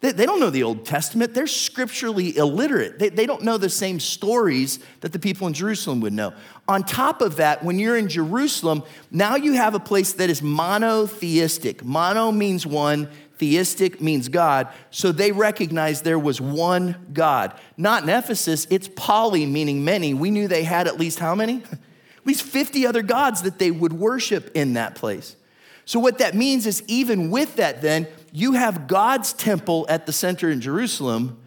they, 0.00 0.12
they 0.12 0.26
don't 0.26 0.38
know 0.38 0.50
the 0.50 0.62
Old 0.62 0.84
Testament. 0.84 1.34
They're 1.34 1.48
scripturally 1.48 2.36
illiterate. 2.36 3.00
They, 3.00 3.08
they 3.08 3.26
don't 3.26 3.42
know 3.42 3.58
the 3.58 3.68
same 3.68 3.98
stories 3.98 4.78
that 5.00 5.12
the 5.12 5.18
people 5.18 5.48
in 5.48 5.54
Jerusalem 5.54 6.00
would 6.02 6.12
know. 6.12 6.34
On 6.68 6.84
top 6.84 7.20
of 7.20 7.36
that, 7.36 7.64
when 7.64 7.80
you're 7.80 7.96
in 7.96 8.08
Jerusalem, 8.08 8.84
now 9.10 9.34
you 9.34 9.54
have 9.54 9.74
a 9.74 9.80
place 9.80 10.12
that 10.14 10.30
is 10.30 10.40
monotheistic. 10.40 11.84
Mono 11.84 12.30
means 12.30 12.64
one, 12.64 13.08
theistic 13.38 14.00
means 14.00 14.28
God. 14.28 14.68
So 14.90 15.12
they 15.12 15.32
recognized 15.32 16.04
there 16.04 16.18
was 16.18 16.40
one 16.40 17.06
God. 17.12 17.58
Not 17.76 18.02
in 18.02 18.08
Ephesus, 18.08 18.66
it's 18.70 18.88
poly, 18.88 19.46
meaning 19.46 19.84
many. 19.84 20.14
We 20.14 20.30
knew 20.30 20.48
they 20.48 20.64
had 20.64 20.86
at 20.86 20.98
least 20.98 21.18
how 21.18 21.34
many? 21.34 21.56
at 21.72 22.26
least 22.26 22.42
50 22.42 22.86
other 22.86 23.02
gods 23.02 23.42
that 23.42 23.58
they 23.58 23.70
would 23.70 23.92
worship 23.92 24.50
in 24.54 24.74
that 24.74 24.94
place. 24.94 25.36
So, 25.84 25.98
what 25.98 26.18
that 26.18 26.34
means 26.34 26.66
is, 26.66 26.82
even 26.86 27.30
with 27.30 27.56
that, 27.56 27.80
then, 27.80 28.06
you 28.30 28.52
have 28.52 28.86
God's 28.86 29.32
temple 29.32 29.86
at 29.88 30.04
the 30.04 30.12
center 30.12 30.50
in 30.50 30.60
Jerusalem, 30.60 31.40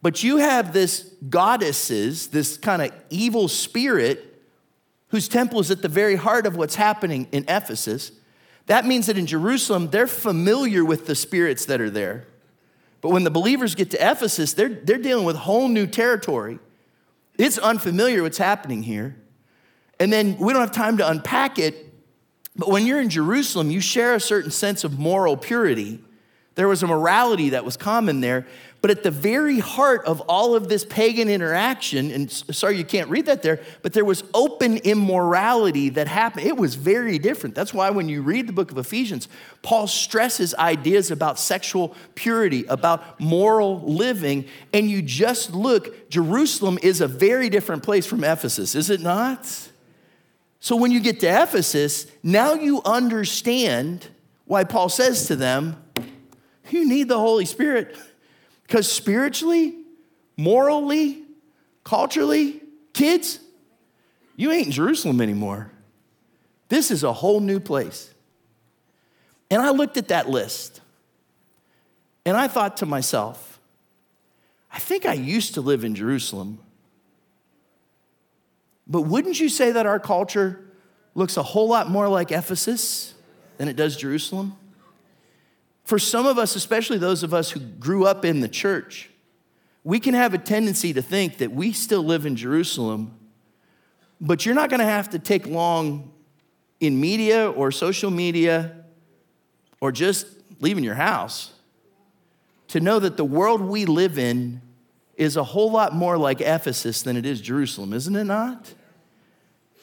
but 0.00 0.22
you 0.22 0.38
have 0.38 0.72
this 0.72 1.12
goddesses, 1.28 2.28
this 2.28 2.56
kind 2.56 2.80
of 2.80 2.92
evil 3.10 3.48
spirit, 3.48 4.42
whose 5.08 5.28
temple 5.28 5.60
is 5.60 5.70
at 5.70 5.82
the 5.82 5.88
very 5.88 6.16
heart 6.16 6.46
of 6.46 6.56
what's 6.56 6.76
happening 6.76 7.28
in 7.32 7.44
Ephesus. 7.48 8.12
That 8.66 8.86
means 8.86 9.06
that 9.06 9.18
in 9.18 9.26
Jerusalem, 9.26 9.90
they're 9.90 10.06
familiar 10.06 10.84
with 10.84 11.06
the 11.06 11.14
spirits 11.14 11.64
that 11.66 11.80
are 11.80 11.90
there. 11.90 12.26
But 13.00 13.10
when 13.10 13.24
the 13.24 13.30
believers 13.30 13.74
get 13.74 13.90
to 13.90 13.96
Ephesus, 13.96 14.52
they're, 14.52 14.68
they're 14.68 14.98
dealing 14.98 15.24
with 15.24 15.36
whole 15.36 15.68
new 15.68 15.86
territory. 15.86 16.58
It's 17.36 17.58
unfamiliar 17.58 18.22
what's 18.22 18.38
happening 18.38 18.82
here. 18.84 19.16
And 19.98 20.12
then 20.12 20.36
we 20.38 20.52
don't 20.52 20.60
have 20.60 20.72
time 20.72 20.98
to 20.98 21.08
unpack 21.08 21.58
it, 21.58 21.92
but 22.56 22.68
when 22.68 22.86
you're 22.86 23.00
in 23.00 23.08
Jerusalem, 23.08 23.70
you 23.70 23.80
share 23.80 24.14
a 24.14 24.20
certain 24.20 24.50
sense 24.50 24.84
of 24.84 24.98
moral 24.98 25.36
purity. 25.36 26.00
There 26.54 26.68
was 26.68 26.82
a 26.82 26.86
morality 26.86 27.50
that 27.50 27.64
was 27.64 27.76
common 27.76 28.20
there. 28.20 28.46
But 28.82 28.90
at 28.90 29.04
the 29.04 29.12
very 29.12 29.60
heart 29.60 30.04
of 30.06 30.20
all 30.22 30.56
of 30.56 30.68
this 30.68 30.84
pagan 30.84 31.28
interaction, 31.28 32.10
and 32.10 32.28
sorry 32.28 32.76
you 32.76 32.84
can't 32.84 33.08
read 33.08 33.26
that 33.26 33.40
there, 33.40 33.60
but 33.80 33.92
there 33.92 34.04
was 34.04 34.24
open 34.34 34.78
immorality 34.78 35.88
that 35.90 36.08
happened. 36.08 36.48
It 36.48 36.56
was 36.56 36.74
very 36.74 37.20
different. 37.20 37.54
That's 37.54 37.72
why 37.72 37.90
when 37.90 38.08
you 38.08 38.22
read 38.22 38.48
the 38.48 38.52
book 38.52 38.72
of 38.72 38.78
Ephesians, 38.78 39.28
Paul 39.62 39.86
stresses 39.86 40.52
ideas 40.56 41.12
about 41.12 41.38
sexual 41.38 41.94
purity, 42.16 42.64
about 42.64 43.20
moral 43.20 43.80
living, 43.82 44.46
and 44.72 44.90
you 44.90 45.00
just 45.00 45.54
look, 45.54 46.10
Jerusalem 46.10 46.76
is 46.82 47.00
a 47.00 47.06
very 47.06 47.48
different 47.48 47.84
place 47.84 48.04
from 48.04 48.24
Ephesus, 48.24 48.74
is 48.74 48.90
it 48.90 49.00
not? 49.00 49.46
So 50.58 50.74
when 50.74 50.90
you 50.90 50.98
get 50.98 51.20
to 51.20 51.26
Ephesus, 51.28 52.08
now 52.24 52.54
you 52.54 52.82
understand 52.84 54.08
why 54.46 54.64
Paul 54.64 54.88
says 54.88 55.28
to 55.28 55.36
them, 55.36 55.80
You 56.70 56.88
need 56.88 57.06
the 57.06 57.18
Holy 57.18 57.44
Spirit. 57.44 57.96
Because 58.72 58.90
spiritually, 58.90 59.74
morally, 60.34 61.24
culturally, 61.84 62.62
kids, 62.94 63.38
you 64.34 64.50
ain't 64.50 64.68
in 64.68 64.72
Jerusalem 64.72 65.20
anymore. 65.20 65.70
This 66.70 66.90
is 66.90 67.04
a 67.04 67.12
whole 67.12 67.40
new 67.40 67.60
place. 67.60 68.14
And 69.50 69.60
I 69.60 69.72
looked 69.72 69.98
at 69.98 70.08
that 70.08 70.30
list 70.30 70.80
and 72.24 72.34
I 72.34 72.48
thought 72.48 72.78
to 72.78 72.86
myself, 72.86 73.60
I 74.72 74.78
think 74.78 75.04
I 75.04 75.12
used 75.12 75.52
to 75.52 75.60
live 75.60 75.84
in 75.84 75.94
Jerusalem. 75.94 76.58
But 78.86 79.02
wouldn't 79.02 79.38
you 79.38 79.50
say 79.50 79.72
that 79.72 79.84
our 79.84 80.00
culture 80.00 80.64
looks 81.14 81.36
a 81.36 81.42
whole 81.42 81.68
lot 81.68 81.90
more 81.90 82.08
like 82.08 82.32
Ephesus 82.32 83.12
than 83.58 83.68
it 83.68 83.76
does 83.76 83.98
Jerusalem? 83.98 84.56
For 85.84 85.98
some 85.98 86.26
of 86.26 86.38
us, 86.38 86.56
especially 86.56 86.98
those 86.98 87.22
of 87.22 87.34
us 87.34 87.50
who 87.50 87.60
grew 87.60 88.06
up 88.06 88.24
in 88.24 88.40
the 88.40 88.48
church, 88.48 89.10
we 89.84 89.98
can 89.98 90.14
have 90.14 90.32
a 90.32 90.38
tendency 90.38 90.92
to 90.92 91.02
think 91.02 91.38
that 91.38 91.52
we 91.52 91.72
still 91.72 92.04
live 92.04 92.24
in 92.24 92.36
Jerusalem, 92.36 93.18
but 94.20 94.46
you're 94.46 94.54
not 94.54 94.70
going 94.70 94.80
to 94.80 94.86
have 94.86 95.10
to 95.10 95.18
take 95.18 95.46
long 95.46 96.12
in 96.78 97.00
media 97.00 97.50
or 97.50 97.70
social 97.72 98.10
media 98.10 98.76
or 99.80 99.90
just 99.90 100.26
leaving 100.60 100.84
your 100.84 100.94
house 100.94 101.52
to 102.68 102.80
know 102.80 102.98
that 103.00 103.16
the 103.16 103.24
world 103.24 103.60
we 103.60 103.84
live 103.84 104.18
in 104.18 104.62
is 105.16 105.36
a 105.36 105.44
whole 105.44 105.70
lot 105.70 105.94
more 105.94 106.16
like 106.16 106.40
Ephesus 106.40 107.02
than 107.02 107.16
it 107.16 107.26
is 107.26 107.40
Jerusalem, 107.40 107.92
isn't 107.92 108.14
it 108.16 108.24
not? 108.24 108.72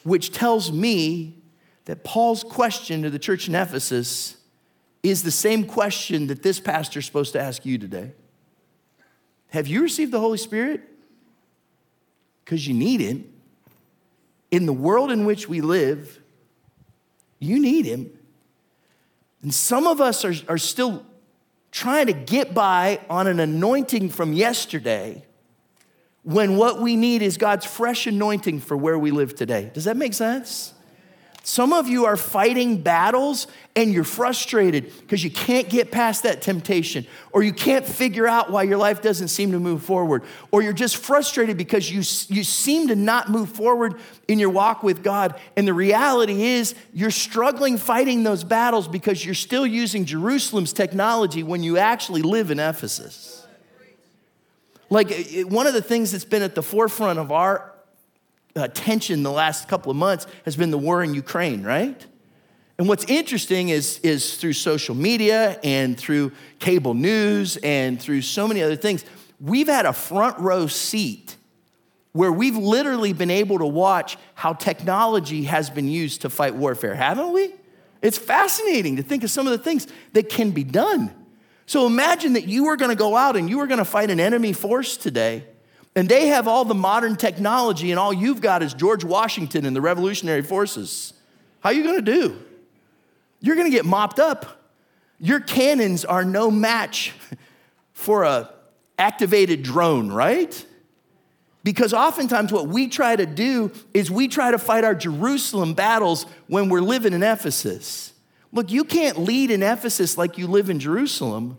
Which 0.02 0.32
tells 0.32 0.72
me 0.72 1.36
that 1.84 2.02
Paul's 2.04 2.42
question 2.42 3.02
to 3.02 3.10
the 3.10 3.18
church 3.18 3.48
in 3.48 3.54
Ephesus 3.54 4.36
is 5.02 5.22
the 5.22 5.30
same 5.30 5.64
question 5.64 6.26
that 6.26 6.42
this 6.42 6.60
pastor 6.60 6.98
is 6.98 7.06
supposed 7.06 7.32
to 7.32 7.40
ask 7.40 7.64
you 7.64 7.78
today. 7.78 8.12
Have 9.48 9.66
you 9.66 9.82
received 9.82 10.12
the 10.12 10.20
Holy 10.20 10.38
Spirit? 10.38 10.82
Because 12.44 12.66
you 12.66 12.74
need 12.74 13.00
Him. 13.00 13.32
In 14.50 14.66
the 14.66 14.72
world 14.72 15.10
in 15.10 15.24
which 15.24 15.48
we 15.48 15.60
live, 15.60 16.20
you 17.38 17.58
need 17.58 17.86
Him. 17.86 18.10
And 19.42 19.54
some 19.54 19.86
of 19.86 20.00
us 20.00 20.24
are, 20.24 20.34
are 20.48 20.58
still 20.58 21.04
trying 21.70 22.06
to 22.06 22.12
get 22.12 22.52
by 22.52 23.00
on 23.08 23.26
an 23.26 23.40
anointing 23.40 24.10
from 24.10 24.32
yesterday 24.32 25.24
when 26.22 26.56
what 26.56 26.80
we 26.80 26.96
need 26.96 27.22
is 27.22 27.38
God's 27.38 27.64
fresh 27.64 28.06
anointing 28.06 28.60
for 28.60 28.76
where 28.76 28.98
we 28.98 29.10
live 29.10 29.34
today. 29.34 29.70
Does 29.72 29.84
that 29.84 29.96
make 29.96 30.12
sense? 30.12 30.74
Some 31.42 31.72
of 31.72 31.88
you 31.88 32.04
are 32.04 32.16
fighting 32.16 32.82
battles 32.82 33.46
and 33.74 33.92
you're 33.92 34.04
frustrated 34.04 34.92
because 35.00 35.24
you 35.24 35.30
can't 35.30 35.68
get 35.68 35.90
past 35.90 36.24
that 36.24 36.42
temptation, 36.42 37.06
or 37.32 37.42
you 37.42 37.52
can't 37.52 37.86
figure 37.86 38.28
out 38.28 38.50
why 38.50 38.64
your 38.64 38.76
life 38.76 39.00
doesn't 39.00 39.28
seem 39.28 39.52
to 39.52 39.58
move 39.58 39.82
forward, 39.82 40.22
or 40.50 40.60
you're 40.60 40.72
just 40.72 40.98
frustrated 40.98 41.56
because 41.56 41.90
you, 41.90 41.98
you 42.34 42.44
seem 42.44 42.88
to 42.88 42.96
not 42.96 43.30
move 43.30 43.48
forward 43.48 43.94
in 44.28 44.38
your 44.38 44.50
walk 44.50 44.82
with 44.82 45.02
God. 45.02 45.40
And 45.56 45.66
the 45.66 45.72
reality 45.72 46.42
is, 46.42 46.74
you're 46.92 47.10
struggling 47.10 47.78
fighting 47.78 48.22
those 48.22 48.44
battles 48.44 48.86
because 48.86 49.24
you're 49.24 49.34
still 49.34 49.66
using 49.66 50.04
Jerusalem's 50.04 50.72
technology 50.72 51.42
when 51.42 51.62
you 51.62 51.78
actually 51.78 52.22
live 52.22 52.50
in 52.50 52.58
Ephesus. 52.58 53.46
Like, 54.90 55.10
one 55.44 55.68
of 55.68 55.72
the 55.72 55.82
things 55.82 56.12
that's 56.12 56.24
been 56.24 56.42
at 56.42 56.56
the 56.56 56.62
forefront 56.62 57.18
of 57.18 57.30
our 57.32 57.69
Uh, 58.56 58.62
attention 58.62 59.22
the 59.22 59.30
last 59.30 59.68
couple 59.68 59.90
of 59.90 59.96
months 59.96 60.26
has 60.44 60.56
been 60.56 60.70
the 60.70 60.78
war 60.78 61.02
in 61.04 61.14
Ukraine, 61.14 61.62
right? 61.62 62.06
And 62.78 62.88
what's 62.88 63.04
interesting 63.04 63.68
is, 63.68 63.98
is 63.98 64.38
through 64.38 64.54
social 64.54 64.94
media 64.94 65.60
and 65.62 65.96
through 65.98 66.32
cable 66.58 66.94
news 66.94 67.58
and 67.58 68.00
through 68.00 68.22
so 68.22 68.48
many 68.48 68.62
other 68.62 68.74
things, 68.74 69.04
we've 69.38 69.68
had 69.68 69.86
a 69.86 69.92
front 69.92 70.38
row 70.38 70.66
seat 70.66 71.36
where 72.12 72.32
we've 72.32 72.56
literally 72.56 73.12
been 73.12 73.30
able 73.30 73.58
to 73.58 73.66
watch 73.66 74.16
how 74.34 74.52
technology 74.52 75.44
has 75.44 75.70
been 75.70 75.88
used 75.88 76.22
to 76.22 76.30
fight 76.30 76.54
warfare, 76.54 76.94
haven't 76.94 77.32
we? 77.32 77.54
It's 78.02 78.18
fascinating 78.18 78.96
to 78.96 79.02
think 79.02 79.22
of 79.22 79.30
some 79.30 79.46
of 79.46 79.52
the 79.52 79.62
things 79.62 79.86
that 80.14 80.28
can 80.28 80.50
be 80.50 80.64
done. 80.64 81.14
So 81.66 81.86
imagine 81.86 82.32
that 82.32 82.48
you 82.48 82.64
were 82.64 82.76
gonna 82.76 82.96
go 82.96 83.14
out 83.14 83.36
and 83.36 83.48
you 83.48 83.58
were 83.58 83.68
gonna 83.68 83.84
fight 83.84 84.10
an 84.10 84.18
enemy 84.18 84.52
force 84.52 84.96
today 84.96 85.44
and 85.96 86.08
they 86.08 86.28
have 86.28 86.46
all 86.46 86.64
the 86.64 86.74
modern 86.74 87.16
technology, 87.16 87.90
and 87.90 87.98
all 87.98 88.12
you've 88.12 88.40
got 88.40 88.62
is 88.62 88.74
George 88.74 89.04
Washington 89.04 89.66
and 89.66 89.74
the 89.74 89.80
Revolutionary 89.80 90.42
Forces. 90.42 91.12
How 91.60 91.70
are 91.70 91.72
you 91.72 91.82
gonna 91.82 92.00
do? 92.00 92.38
You're 93.40 93.56
gonna 93.56 93.70
get 93.70 93.84
mopped 93.84 94.18
up. 94.18 94.60
Your 95.18 95.40
cannons 95.40 96.04
are 96.04 96.24
no 96.24 96.50
match 96.50 97.12
for 97.92 98.24
a 98.24 98.50
activated 98.98 99.62
drone, 99.62 100.12
right? 100.12 100.66
Because 101.62 101.92
oftentimes 101.92 102.52
what 102.52 102.68
we 102.68 102.88
try 102.88 103.16
to 103.16 103.26
do 103.26 103.72
is 103.92 104.10
we 104.10 104.28
try 104.28 104.50
to 104.50 104.58
fight 104.58 104.84
our 104.84 104.94
Jerusalem 104.94 105.74
battles 105.74 106.24
when 106.46 106.68
we're 106.68 106.80
living 106.80 107.12
in 107.12 107.22
Ephesus. 107.22 108.12
Look, 108.52 108.70
you 108.70 108.84
can't 108.84 109.18
lead 109.18 109.50
in 109.50 109.62
Ephesus 109.62 110.16
like 110.16 110.38
you 110.38 110.46
live 110.46 110.70
in 110.70 110.80
Jerusalem. 110.80 111.58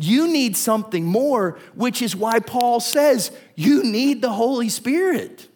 You 0.00 0.28
need 0.28 0.56
something 0.56 1.04
more, 1.04 1.58
which 1.74 2.02
is 2.02 2.14
why 2.14 2.38
Paul 2.38 2.78
says 2.78 3.32
you 3.56 3.82
need 3.82 4.22
the 4.22 4.30
Holy 4.30 4.68
Spirit. 4.68 5.48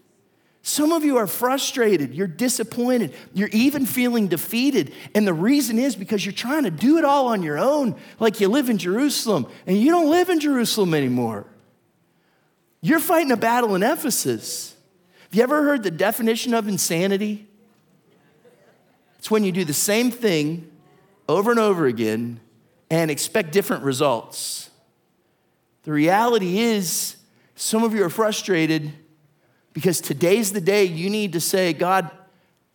Some 0.62 0.90
of 0.90 1.05
you 1.05 1.16
are 1.16 1.28
frustrated, 1.28 2.12
you're 2.12 2.26
disappointed, 2.26 3.14
you're 3.35 3.50
even 3.52 3.87
feeling 3.87 4.26
defeated. 4.26 4.92
And 5.14 5.26
the 5.26 5.33
reason 5.33 5.78
is 5.78 5.94
because 5.94 6.26
you're 6.26 6.33
trying 6.33 6.64
to 6.64 6.72
do 6.72 6.98
it 6.98 7.05
all 7.05 7.28
on 7.28 7.44
your 7.44 7.57
own, 7.57 7.94
like 8.18 8.40
you 8.40 8.48
live 8.48 8.68
in 8.68 8.78
Jerusalem, 8.78 9.46
and 9.64 9.76
you 9.81 9.90
don't 9.90 10.11
live 10.11 10.28
in 10.28 10.40
Jerusalem 10.40 10.92
anymore. 10.92 11.46
You're 12.81 13.00
fighting 13.00 13.31
a 13.31 13.37
battle 13.37 13.76
in 13.76 13.85
Ephesus. 13.85 14.74
Have 15.22 15.35
you 15.35 15.42
ever 15.44 15.62
heard 15.62 15.85
the 15.85 15.90
definition 15.90 16.52
of 16.52 16.66
insanity? 16.66 17.46
It's 19.18 19.31
when 19.31 19.44
you 19.44 19.52
do 19.52 19.64
the 19.64 19.72
same 19.72 20.11
thing 20.11 20.68
over 21.28 21.52
and 21.52 21.61
over 21.61 21.87
again 21.87 22.40
and 22.92 23.11
expect 23.11 23.52
different 23.52 23.85
results. 23.85 24.68
The 25.85 25.92
reality 25.92 26.59
is, 26.59 27.16
some 27.55 27.85
of 27.85 27.94
you 27.94 28.05
are 28.05 28.11
frustrated 28.11 28.92
because 29.72 29.98
today's 30.02 30.52
the 30.52 30.61
day 30.61 30.85
you 30.85 31.09
need 31.09 31.33
to 31.33 31.40
say, 31.40 31.72
God, 31.72 32.11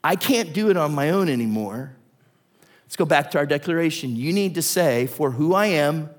I 0.04 0.16
can't 0.16 0.54
do 0.54 0.72
it 0.72 0.76
on 0.76 0.96
my 0.96 1.12
own 1.12 1.30
anymore. 1.30 1.96
Let's 2.84 2.96
go 2.96 3.06
back 3.06 3.30
to 3.32 3.38
our 3.38 3.46
declaration. 3.46 4.16
You 4.16 4.34
need 4.34 4.56
to 4.56 4.64
say, 4.64 5.06
for 5.06 5.30
who 5.30 5.54
I 5.54 5.68
am 5.68 6.10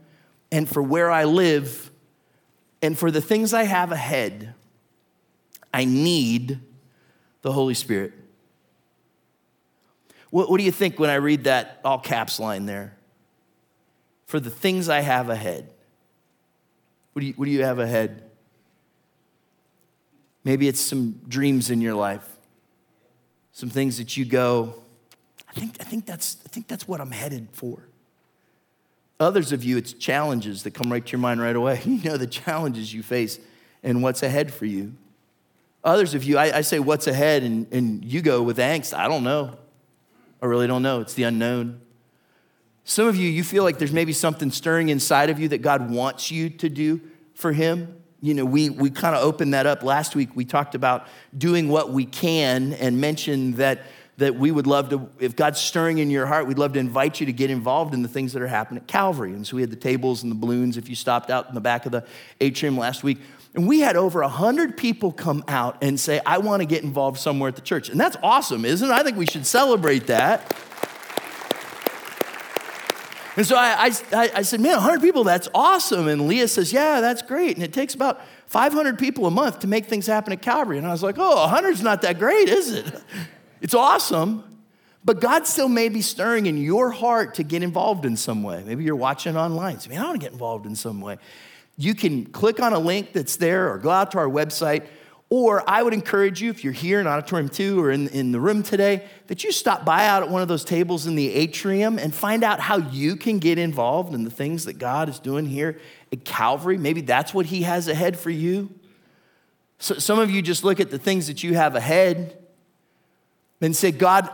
and 0.52 0.68
for 0.68 0.80
where 0.80 1.10
I 1.10 1.24
live 1.24 1.90
and 2.80 2.96
for 2.96 3.10
the 3.10 3.20
things 3.20 3.52
I 3.52 3.64
have 3.64 3.90
ahead, 3.90 4.54
I 5.74 5.84
need 5.84 6.60
the 7.42 7.50
Holy 7.50 7.74
Spirit. 7.74 8.12
What, 10.30 10.48
what 10.48 10.58
do 10.58 10.64
you 10.64 10.70
think 10.70 11.00
when 11.00 11.10
I 11.10 11.16
read 11.16 11.44
that 11.44 11.80
all 11.84 11.98
caps 11.98 12.38
line 12.38 12.64
there? 12.64 12.97
For 14.28 14.38
the 14.38 14.50
things 14.50 14.90
I 14.90 15.00
have 15.00 15.30
ahead. 15.30 15.72
What 17.14 17.20
do 17.20 17.26
you, 17.26 17.32
what 17.32 17.46
do 17.46 17.50
you 17.50 17.64
have 17.64 17.78
ahead? 17.78 18.24
Maybe 20.44 20.68
it's 20.68 20.80
some 20.80 21.22
dreams 21.26 21.70
in 21.70 21.80
your 21.80 21.94
life, 21.94 22.28
some 23.52 23.70
things 23.70 23.96
that 23.96 24.18
you 24.18 24.26
go, 24.26 24.74
I 25.48 25.52
think, 25.58 25.76
I 25.80 25.84
think, 25.84 26.04
that's, 26.04 26.36
I 26.44 26.48
think 26.48 26.68
that's 26.68 26.86
what 26.86 27.00
I'm 27.00 27.10
headed 27.10 27.48
for. 27.52 27.88
Others 29.18 29.52
of 29.52 29.64
you, 29.64 29.78
it's 29.78 29.94
challenges 29.94 30.62
that 30.64 30.74
come 30.74 30.92
right 30.92 31.04
to 31.04 31.10
your 31.10 31.20
mind 31.20 31.40
right 31.40 31.56
away. 31.56 31.80
You 31.86 32.02
know 32.10 32.18
the 32.18 32.26
challenges 32.26 32.92
you 32.92 33.02
face 33.02 33.40
and 33.82 34.02
what's 34.02 34.22
ahead 34.22 34.52
for 34.52 34.66
you. 34.66 34.92
Others 35.84 36.12
of 36.12 36.22
you, 36.22 36.36
I, 36.36 36.58
I 36.58 36.60
say 36.60 36.78
what's 36.78 37.06
ahead, 37.06 37.44
and, 37.44 37.66
and 37.72 38.04
you 38.04 38.20
go 38.20 38.42
with 38.42 38.58
angst. 38.58 38.94
I 38.94 39.08
don't 39.08 39.24
know. 39.24 39.56
I 40.42 40.46
really 40.46 40.66
don't 40.66 40.82
know. 40.82 41.00
It's 41.00 41.14
the 41.14 41.22
unknown. 41.22 41.80
Some 42.88 43.06
of 43.06 43.16
you, 43.16 43.28
you 43.28 43.44
feel 43.44 43.64
like 43.64 43.76
there's 43.76 43.92
maybe 43.92 44.14
something 44.14 44.50
stirring 44.50 44.88
inside 44.88 45.28
of 45.28 45.38
you 45.38 45.48
that 45.48 45.58
God 45.58 45.90
wants 45.90 46.30
you 46.30 46.48
to 46.48 46.70
do 46.70 47.02
for 47.34 47.52
Him. 47.52 48.00
You 48.22 48.32
know, 48.32 48.46
we, 48.46 48.70
we 48.70 48.88
kind 48.88 49.14
of 49.14 49.22
opened 49.22 49.52
that 49.52 49.66
up 49.66 49.82
last 49.82 50.16
week. 50.16 50.30
We 50.34 50.46
talked 50.46 50.74
about 50.74 51.06
doing 51.36 51.68
what 51.68 51.92
we 51.92 52.06
can 52.06 52.72
and 52.72 52.98
mentioned 52.98 53.56
that, 53.56 53.82
that 54.16 54.36
we 54.36 54.50
would 54.50 54.66
love 54.66 54.88
to, 54.88 55.06
if 55.18 55.36
God's 55.36 55.60
stirring 55.60 55.98
in 55.98 56.08
your 56.08 56.24
heart, 56.24 56.46
we'd 56.46 56.58
love 56.58 56.72
to 56.72 56.78
invite 56.78 57.20
you 57.20 57.26
to 57.26 57.32
get 57.32 57.50
involved 57.50 57.92
in 57.92 58.00
the 58.00 58.08
things 58.08 58.32
that 58.32 58.40
are 58.40 58.48
happening 58.48 58.80
at 58.80 58.88
Calvary. 58.88 59.34
And 59.34 59.46
so 59.46 59.56
we 59.56 59.60
had 59.60 59.70
the 59.70 59.76
tables 59.76 60.22
and 60.22 60.32
the 60.32 60.36
balloons 60.36 60.78
if 60.78 60.88
you 60.88 60.94
stopped 60.94 61.28
out 61.28 61.46
in 61.46 61.54
the 61.54 61.60
back 61.60 61.84
of 61.84 61.92
the 61.92 62.06
atrium 62.40 62.78
last 62.78 63.04
week. 63.04 63.18
And 63.54 63.68
we 63.68 63.80
had 63.80 63.96
over 63.96 64.22
100 64.22 64.78
people 64.78 65.12
come 65.12 65.44
out 65.46 65.76
and 65.82 66.00
say, 66.00 66.22
I 66.24 66.38
want 66.38 66.62
to 66.62 66.66
get 66.66 66.84
involved 66.84 67.20
somewhere 67.20 67.48
at 67.48 67.56
the 67.56 67.60
church. 67.60 67.90
And 67.90 68.00
that's 68.00 68.16
awesome, 68.22 68.64
isn't 68.64 68.88
it? 68.88 68.94
I 68.94 69.02
think 69.02 69.18
we 69.18 69.26
should 69.26 69.44
celebrate 69.44 70.06
that. 70.06 70.56
And 73.38 73.46
so 73.46 73.54
I, 73.54 73.92
I, 74.12 74.30
I, 74.34 74.42
said, 74.42 74.60
man, 74.60 74.72
100 74.72 75.00
people, 75.00 75.22
that's 75.22 75.48
awesome. 75.54 76.08
And 76.08 76.26
Leah 76.26 76.48
says, 76.48 76.72
yeah, 76.72 77.00
that's 77.00 77.22
great. 77.22 77.54
And 77.54 77.64
it 77.64 77.72
takes 77.72 77.94
about 77.94 78.20
500 78.46 78.98
people 78.98 79.26
a 79.26 79.30
month 79.30 79.60
to 79.60 79.68
make 79.68 79.86
things 79.86 80.08
happen 80.08 80.32
at 80.32 80.42
Calvary. 80.42 80.76
And 80.76 80.84
I 80.84 80.90
was 80.90 81.04
like, 81.04 81.18
oh, 81.18 81.48
100's 81.48 81.80
not 81.80 82.02
that 82.02 82.18
great, 82.18 82.48
is 82.48 82.72
it? 82.72 82.92
It's 83.60 83.74
awesome. 83.74 84.44
But 85.04 85.20
God 85.20 85.44
still 85.46 85.68
may 85.68 85.88
be 85.88 86.00
stirring 86.00 86.46
in 86.46 86.58
your 86.58 86.92
heart 86.92 87.34
to 87.34 87.42
get 87.42 87.64
involved 87.64 88.04
in 88.04 88.16
some 88.16 88.44
way. 88.44 88.62
Maybe 88.64 88.84
you're 88.84 88.94
watching 88.94 89.36
online. 89.36 89.80
So, 89.80 89.90
man, 89.90 90.00
I 90.00 90.04
want 90.04 90.20
to 90.20 90.24
get 90.24 90.32
involved 90.32 90.64
in 90.64 90.76
some 90.76 91.00
way 91.00 91.18
you 91.78 91.94
can 91.94 92.26
click 92.26 92.60
on 92.60 92.72
a 92.72 92.78
link 92.78 93.12
that's 93.12 93.36
there 93.36 93.72
or 93.72 93.78
go 93.78 93.88
out 93.88 94.10
to 94.10 94.18
our 94.18 94.28
website. 94.28 94.84
Or 95.30 95.62
I 95.68 95.82
would 95.82 95.92
encourage 95.92 96.40
you, 96.40 96.48
if 96.48 96.64
you're 96.64 96.72
here 96.72 97.00
in 97.00 97.06
Auditorium 97.06 97.50
2 97.50 97.78
or 97.82 97.90
in, 97.90 98.08
in 98.08 98.32
the 98.32 98.40
room 98.40 98.62
today, 98.62 99.04
that 99.26 99.44
you 99.44 99.52
stop 99.52 99.84
by 99.84 100.06
out 100.06 100.22
at 100.22 100.30
one 100.30 100.40
of 100.40 100.48
those 100.48 100.64
tables 100.64 101.06
in 101.06 101.16
the 101.16 101.34
atrium 101.34 101.98
and 101.98 102.14
find 102.14 102.42
out 102.42 102.60
how 102.60 102.78
you 102.78 103.14
can 103.14 103.38
get 103.38 103.58
involved 103.58 104.14
in 104.14 104.24
the 104.24 104.30
things 104.30 104.64
that 104.64 104.78
God 104.78 105.10
is 105.10 105.18
doing 105.18 105.44
here 105.44 105.78
at 106.12 106.24
Calvary. 106.24 106.78
Maybe 106.78 107.02
that's 107.02 107.34
what 107.34 107.44
He 107.46 107.62
has 107.62 107.88
ahead 107.88 108.18
for 108.18 108.30
you. 108.30 108.70
So, 109.78 109.94
some 109.98 110.18
of 110.18 110.30
you 110.30 110.40
just 110.40 110.64
look 110.64 110.80
at 110.80 110.90
the 110.90 110.98
things 110.98 111.26
that 111.26 111.42
you 111.42 111.54
have 111.54 111.76
ahead 111.76 112.36
and 113.60 113.76
say, 113.76 113.92
God, 113.92 114.30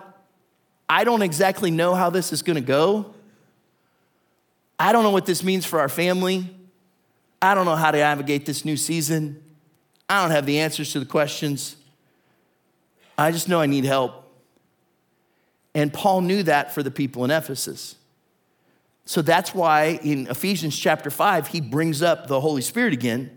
I 0.88 1.02
don't 1.02 1.22
exactly 1.22 1.72
know 1.72 1.94
how 1.94 2.08
this 2.08 2.32
is 2.32 2.42
going 2.42 2.56
to 2.56 2.66
go. 2.66 3.14
I 4.78 4.92
don't 4.92 5.02
know 5.02 5.10
what 5.10 5.26
this 5.26 5.42
means 5.42 5.66
for 5.66 5.80
our 5.80 5.88
family. 5.88 6.54
I 7.42 7.54
don't 7.54 7.66
know 7.66 7.76
how 7.76 7.90
to 7.90 7.98
navigate 7.98 8.46
this 8.46 8.64
new 8.64 8.76
season. 8.76 9.43
I 10.08 10.22
don't 10.22 10.30
have 10.30 10.46
the 10.46 10.60
answers 10.60 10.92
to 10.92 11.00
the 11.00 11.06
questions. 11.06 11.76
I 13.16 13.30
just 13.30 13.48
know 13.48 13.60
I 13.60 13.66
need 13.66 13.84
help. 13.84 14.20
And 15.74 15.92
Paul 15.92 16.20
knew 16.20 16.42
that 16.44 16.74
for 16.74 16.82
the 16.82 16.90
people 16.90 17.24
in 17.24 17.30
Ephesus. 17.30 17.96
So 19.06 19.22
that's 19.22 19.54
why 19.54 19.98
in 20.02 20.28
Ephesians 20.28 20.78
chapter 20.78 21.10
5, 21.10 21.48
he 21.48 21.60
brings 21.60 22.02
up 22.02 22.26
the 22.26 22.40
Holy 22.40 22.62
Spirit 22.62 22.92
again. 22.92 23.30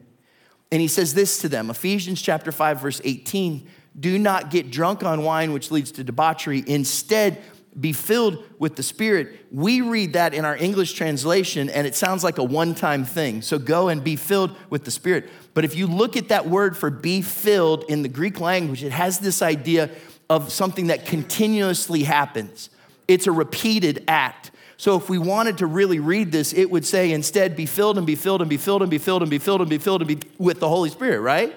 And 0.72 0.82
he 0.82 0.88
says 0.88 1.14
this 1.14 1.40
to 1.40 1.50
them 1.50 1.70
Ephesians 1.70 2.22
chapter 2.22 2.52
5, 2.52 2.82
verse 2.82 3.02
18 3.04 3.68
Do 4.00 4.20
not 4.20 4.52
get 4.52 4.70
drunk 4.70 5.04
on 5.04 5.24
wine, 5.24 5.54
which 5.54 5.72
leads 5.72 5.92
to 5.94 6.04
debauchery. 6.04 6.64
Instead, 6.68 7.42
be 7.80 7.94
filled 7.94 8.44
with 8.58 8.76
the 8.76 8.84
Spirit. 8.84 9.46
We 9.52 9.82
read 9.82 10.14
that 10.14 10.34
in 10.34 10.46
our 10.46 10.56
English 10.56 10.94
translation, 10.94 11.70
and 11.70 11.86
it 11.86 11.96
sounds 11.96 12.24
like 12.24 12.38
a 12.38 12.44
one 12.44 12.74
time 12.74 13.06
thing. 13.06 13.42
So 13.42 13.60
go 13.60 13.90
and 13.90 14.04
be 14.04 14.16
filled 14.16 14.56
with 14.70 14.84
the 14.84 14.92
Spirit. 14.92 15.30
But 15.54 15.64
if 15.64 15.76
you 15.76 15.88
look 15.88 16.18
at 16.18 16.30
that 16.30 16.48
word 16.48 16.76
for 16.76 16.90
be 16.90 17.22
filled 17.22 17.84
in 17.88 18.02
the 18.02 18.10
Greek 18.10 18.40
language, 18.40 18.84
it 18.84 18.92
has 18.92 19.20
this 19.20 19.42
idea 19.42 19.92
of 20.30 20.52
something 20.52 20.88
that 20.88 21.06
continuously 21.06 22.04
happens, 22.04 22.70
it's 23.08 23.28
a 23.28 23.32
repeated 23.32 24.04
act. 24.08 24.52
So 24.80 24.96
if 24.96 25.10
we 25.10 25.18
wanted 25.18 25.60
to 25.60 25.66
really 25.66 26.00
read 26.00 26.32
this, 26.32 26.54
it 26.54 26.70
would 26.70 26.86
say 26.86 27.12
instead, 27.12 27.56
be 27.56 27.66
filled 27.66 27.98
and 27.98 28.06
be 28.06 28.16
filled 28.16 28.42
and 28.42 28.50
be 28.50 28.58
filled 28.58 28.82
and 28.82 28.92
be 28.92 29.00
filled 29.00 29.22
and 29.22 29.30
be 29.30 29.40
filled 29.40 29.62
and 29.62 29.70
be 29.70 29.78
filled 29.80 30.02
and 30.02 30.08
be 30.08 30.28
with 30.38 30.60
the 30.60 30.70
Holy 30.70 30.90
Spirit, 30.90 31.22
right? 31.22 31.56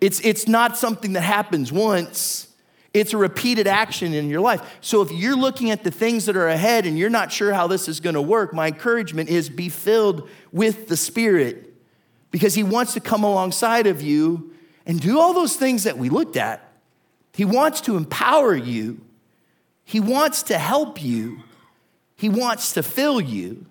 It's, 0.00 0.20
it's 0.20 0.46
not 0.48 0.78
something 0.78 1.14
that 1.14 1.22
happens 1.22 1.72
once 1.72 2.47
it's 2.94 3.12
a 3.12 3.18
repeated 3.18 3.66
action 3.66 4.14
in 4.14 4.28
your 4.30 4.40
life. 4.40 4.78
So 4.80 5.02
if 5.02 5.12
you're 5.12 5.36
looking 5.36 5.70
at 5.70 5.84
the 5.84 5.90
things 5.90 6.26
that 6.26 6.36
are 6.36 6.48
ahead 6.48 6.86
and 6.86 6.98
you're 6.98 7.10
not 7.10 7.30
sure 7.30 7.52
how 7.52 7.66
this 7.66 7.88
is 7.88 8.00
going 8.00 8.14
to 8.14 8.22
work, 8.22 8.54
my 8.54 8.68
encouragement 8.68 9.28
is 9.28 9.50
be 9.50 9.68
filled 9.68 10.28
with 10.52 10.88
the 10.88 10.96
Spirit 10.96 11.74
because 12.30 12.54
He 12.54 12.62
wants 12.62 12.94
to 12.94 13.00
come 13.00 13.24
alongside 13.24 13.86
of 13.86 14.00
you 14.00 14.54
and 14.86 15.00
do 15.00 15.18
all 15.18 15.34
those 15.34 15.56
things 15.56 15.84
that 15.84 15.98
we 15.98 16.08
looked 16.08 16.36
at. 16.36 16.64
He 17.34 17.44
wants 17.44 17.80
to 17.82 17.96
empower 17.96 18.56
you, 18.56 19.00
He 19.84 20.00
wants 20.00 20.42
to 20.44 20.58
help 20.58 21.02
you, 21.02 21.42
He 22.16 22.28
wants 22.28 22.72
to 22.72 22.82
fill 22.82 23.20
you 23.20 23.66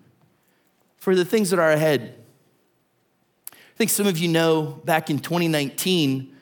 for 0.96 1.14
the 1.14 1.24
things 1.24 1.50
that 1.50 1.58
are 1.58 1.72
ahead. 1.72 2.14
I 3.52 3.76
think 3.76 3.90
some 3.90 4.06
of 4.06 4.18
you 4.18 4.28
know 4.28 4.80
back 4.84 5.10
in 5.10 5.18
2019, 5.18 6.34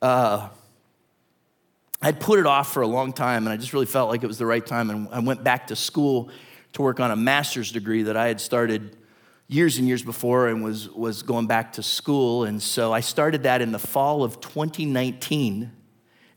uh, 0.00 0.48
I'd 2.04 2.18
put 2.18 2.40
it 2.40 2.46
off 2.46 2.72
for 2.72 2.82
a 2.82 2.86
long 2.86 3.12
time, 3.12 3.46
and 3.46 3.52
I 3.52 3.56
just 3.56 3.72
really 3.72 3.86
felt 3.86 4.10
like 4.10 4.24
it 4.24 4.26
was 4.26 4.38
the 4.38 4.46
right 4.46 4.64
time. 4.64 4.90
And 4.90 5.08
I 5.12 5.20
went 5.20 5.44
back 5.44 5.68
to 5.68 5.76
school 5.76 6.30
to 6.72 6.82
work 6.82 6.98
on 6.98 7.12
a 7.12 7.16
master's 7.16 7.70
degree 7.70 8.02
that 8.04 8.16
I 8.16 8.26
had 8.26 8.40
started 8.40 8.96
years 9.46 9.78
and 9.78 9.86
years 9.86 10.02
before 10.02 10.48
and 10.48 10.64
was, 10.64 10.88
was 10.88 11.22
going 11.22 11.46
back 11.46 11.74
to 11.74 11.82
school. 11.82 12.44
And 12.44 12.60
so 12.60 12.92
I 12.92 13.00
started 13.00 13.44
that 13.44 13.60
in 13.60 13.70
the 13.70 13.78
fall 13.78 14.24
of 14.24 14.40
2019. 14.40 15.70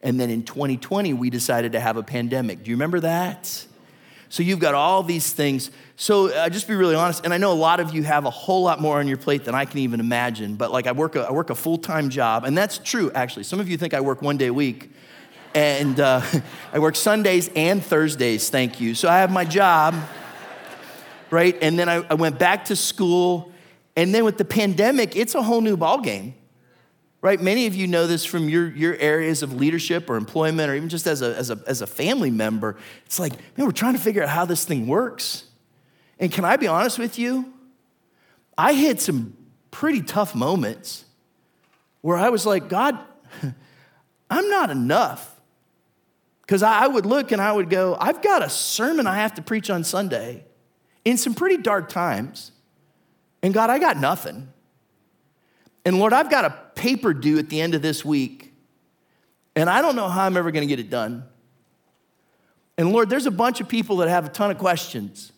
And 0.01 0.19
then 0.19 0.29
in 0.29 0.43
2020, 0.43 1.13
we 1.13 1.29
decided 1.29 1.71
to 1.71 1.79
have 1.79 1.97
a 1.97 2.03
pandemic. 2.03 2.63
Do 2.63 2.69
you 2.69 2.75
remember 2.75 2.99
that? 2.99 3.65
So 4.29 4.43
you've 4.43 4.59
got 4.59 4.75
all 4.75 5.01
these 5.01 5.31
things. 5.31 5.71
So 5.95 6.29
uh, 6.29 6.49
just 6.49 6.67
be 6.67 6.75
really 6.75 6.95
honest, 6.95 7.23
and 7.23 7.33
I 7.33 7.37
know 7.37 7.51
a 7.51 7.53
lot 7.53 7.79
of 7.79 7.93
you 7.93 8.03
have 8.03 8.25
a 8.25 8.29
whole 8.29 8.63
lot 8.63 8.81
more 8.81 8.99
on 8.99 9.07
your 9.07 9.17
plate 9.17 9.45
than 9.45 9.55
I 9.55 9.65
can 9.65 9.79
even 9.79 9.99
imagine. 9.99 10.55
But 10.55 10.71
like 10.71 10.87
I 10.87 10.91
work 10.91 11.15
a, 11.15 11.21
I 11.21 11.31
work 11.31 11.49
a 11.49 11.55
full 11.55 11.77
time 11.77 12.09
job, 12.09 12.43
and 12.43 12.57
that's 12.57 12.77
true 12.77 13.11
actually. 13.15 13.43
Some 13.43 13.59
of 13.59 13.69
you 13.69 13.77
think 13.77 13.93
I 13.93 14.01
work 14.01 14.21
one 14.21 14.35
day 14.35 14.47
a 14.47 14.53
week, 14.53 14.91
and 15.55 15.99
uh, 15.99 16.21
I 16.73 16.79
work 16.79 16.95
Sundays 16.95 17.49
and 17.55 17.83
Thursdays, 17.83 18.49
thank 18.49 18.79
you. 18.79 18.93
So 18.93 19.09
I 19.09 19.19
have 19.19 19.31
my 19.31 19.45
job, 19.45 19.95
right? 21.31 21.57
And 21.61 21.79
then 21.79 21.89
I, 21.89 22.05
I 22.09 22.13
went 22.13 22.37
back 22.37 22.65
to 22.65 22.75
school. 22.75 23.51
And 23.95 24.13
then 24.13 24.25
with 24.25 24.37
the 24.37 24.45
pandemic, 24.45 25.15
it's 25.15 25.33
a 25.33 25.41
whole 25.41 25.61
new 25.61 25.77
ballgame, 25.77 26.33
right? 27.21 27.41
Many 27.41 27.65
of 27.65 27.73
you 27.73 27.87
know 27.87 28.05
this 28.05 28.25
from 28.25 28.49
your, 28.49 28.69
your 28.71 28.95
areas 28.97 29.41
of 29.41 29.53
leadership 29.53 30.09
or 30.09 30.17
employment 30.17 30.69
or 30.69 30.75
even 30.75 30.89
just 30.89 31.07
as 31.07 31.21
a, 31.21 31.35
as, 31.37 31.49
a, 31.49 31.63
as 31.65 31.81
a 31.81 31.87
family 31.87 32.31
member. 32.31 32.75
It's 33.05 33.19
like, 33.19 33.31
man, 33.57 33.65
we're 33.65 33.71
trying 33.71 33.93
to 33.93 34.01
figure 34.01 34.21
out 34.21 34.29
how 34.29 34.43
this 34.45 34.65
thing 34.65 34.85
works. 34.87 35.45
And 36.19 36.31
can 36.31 36.43
I 36.43 36.57
be 36.57 36.67
honest 36.67 36.99
with 36.99 37.17
you? 37.17 37.53
I 38.57 38.73
hit 38.73 38.99
some 38.99 39.35
pretty 39.71 40.01
tough 40.01 40.35
moments 40.35 41.05
where 42.01 42.17
I 42.17 42.29
was 42.29 42.45
like, 42.45 42.67
God, 42.67 42.99
I'm 44.29 44.49
not 44.49 44.69
enough. 44.69 45.34
Because 46.45 46.61
I 46.61 46.85
would 46.85 47.05
look 47.05 47.31
and 47.31 47.41
I 47.41 47.51
would 47.51 47.69
go, 47.69 47.97
I've 47.99 48.21
got 48.21 48.43
a 48.43 48.49
sermon 48.49 49.07
I 49.07 49.15
have 49.15 49.33
to 49.35 49.41
preach 49.41 49.69
on 49.69 49.83
Sunday 49.83 50.45
in 51.03 51.17
some 51.17 51.33
pretty 51.33 51.57
dark 51.57 51.89
times. 51.89 52.51
And 53.41 53.53
God, 53.53 53.69
I 53.69 53.79
got 53.79 53.97
nothing. 53.97 54.49
And 55.85 55.99
Lord, 55.99 56.13
I've 56.13 56.29
got 56.29 56.45
a 56.45 56.51
paper 56.75 57.13
due 57.13 57.39
at 57.39 57.49
the 57.49 57.61
end 57.61 57.73
of 57.75 57.81
this 57.81 58.05
week. 58.05 58.53
And 59.55 59.69
I 59.69 59.81
don't 59.81 59.95
know 59.95 60.07
how 60.07 60.25
I'm 60.25 60.37
ever 60.37 60.51
going 60.51 60.67
to 60.67 60.67
get 60.67 60.79
it 60.79 60.89
done. 60.89 61.23
And 62.77 62.91
Lord, 62.91 63.09
there's 63.09 63.25
a 63.25 63.31
bunch 63.31 63.61
of 63.61 63.67
people 63.67 63.97
that 63.97 64.09
have 64.09 64.25
a 64.25 64.29
ton 64.29 64.51
of 64.51 64.57
questions, 64.57 65.31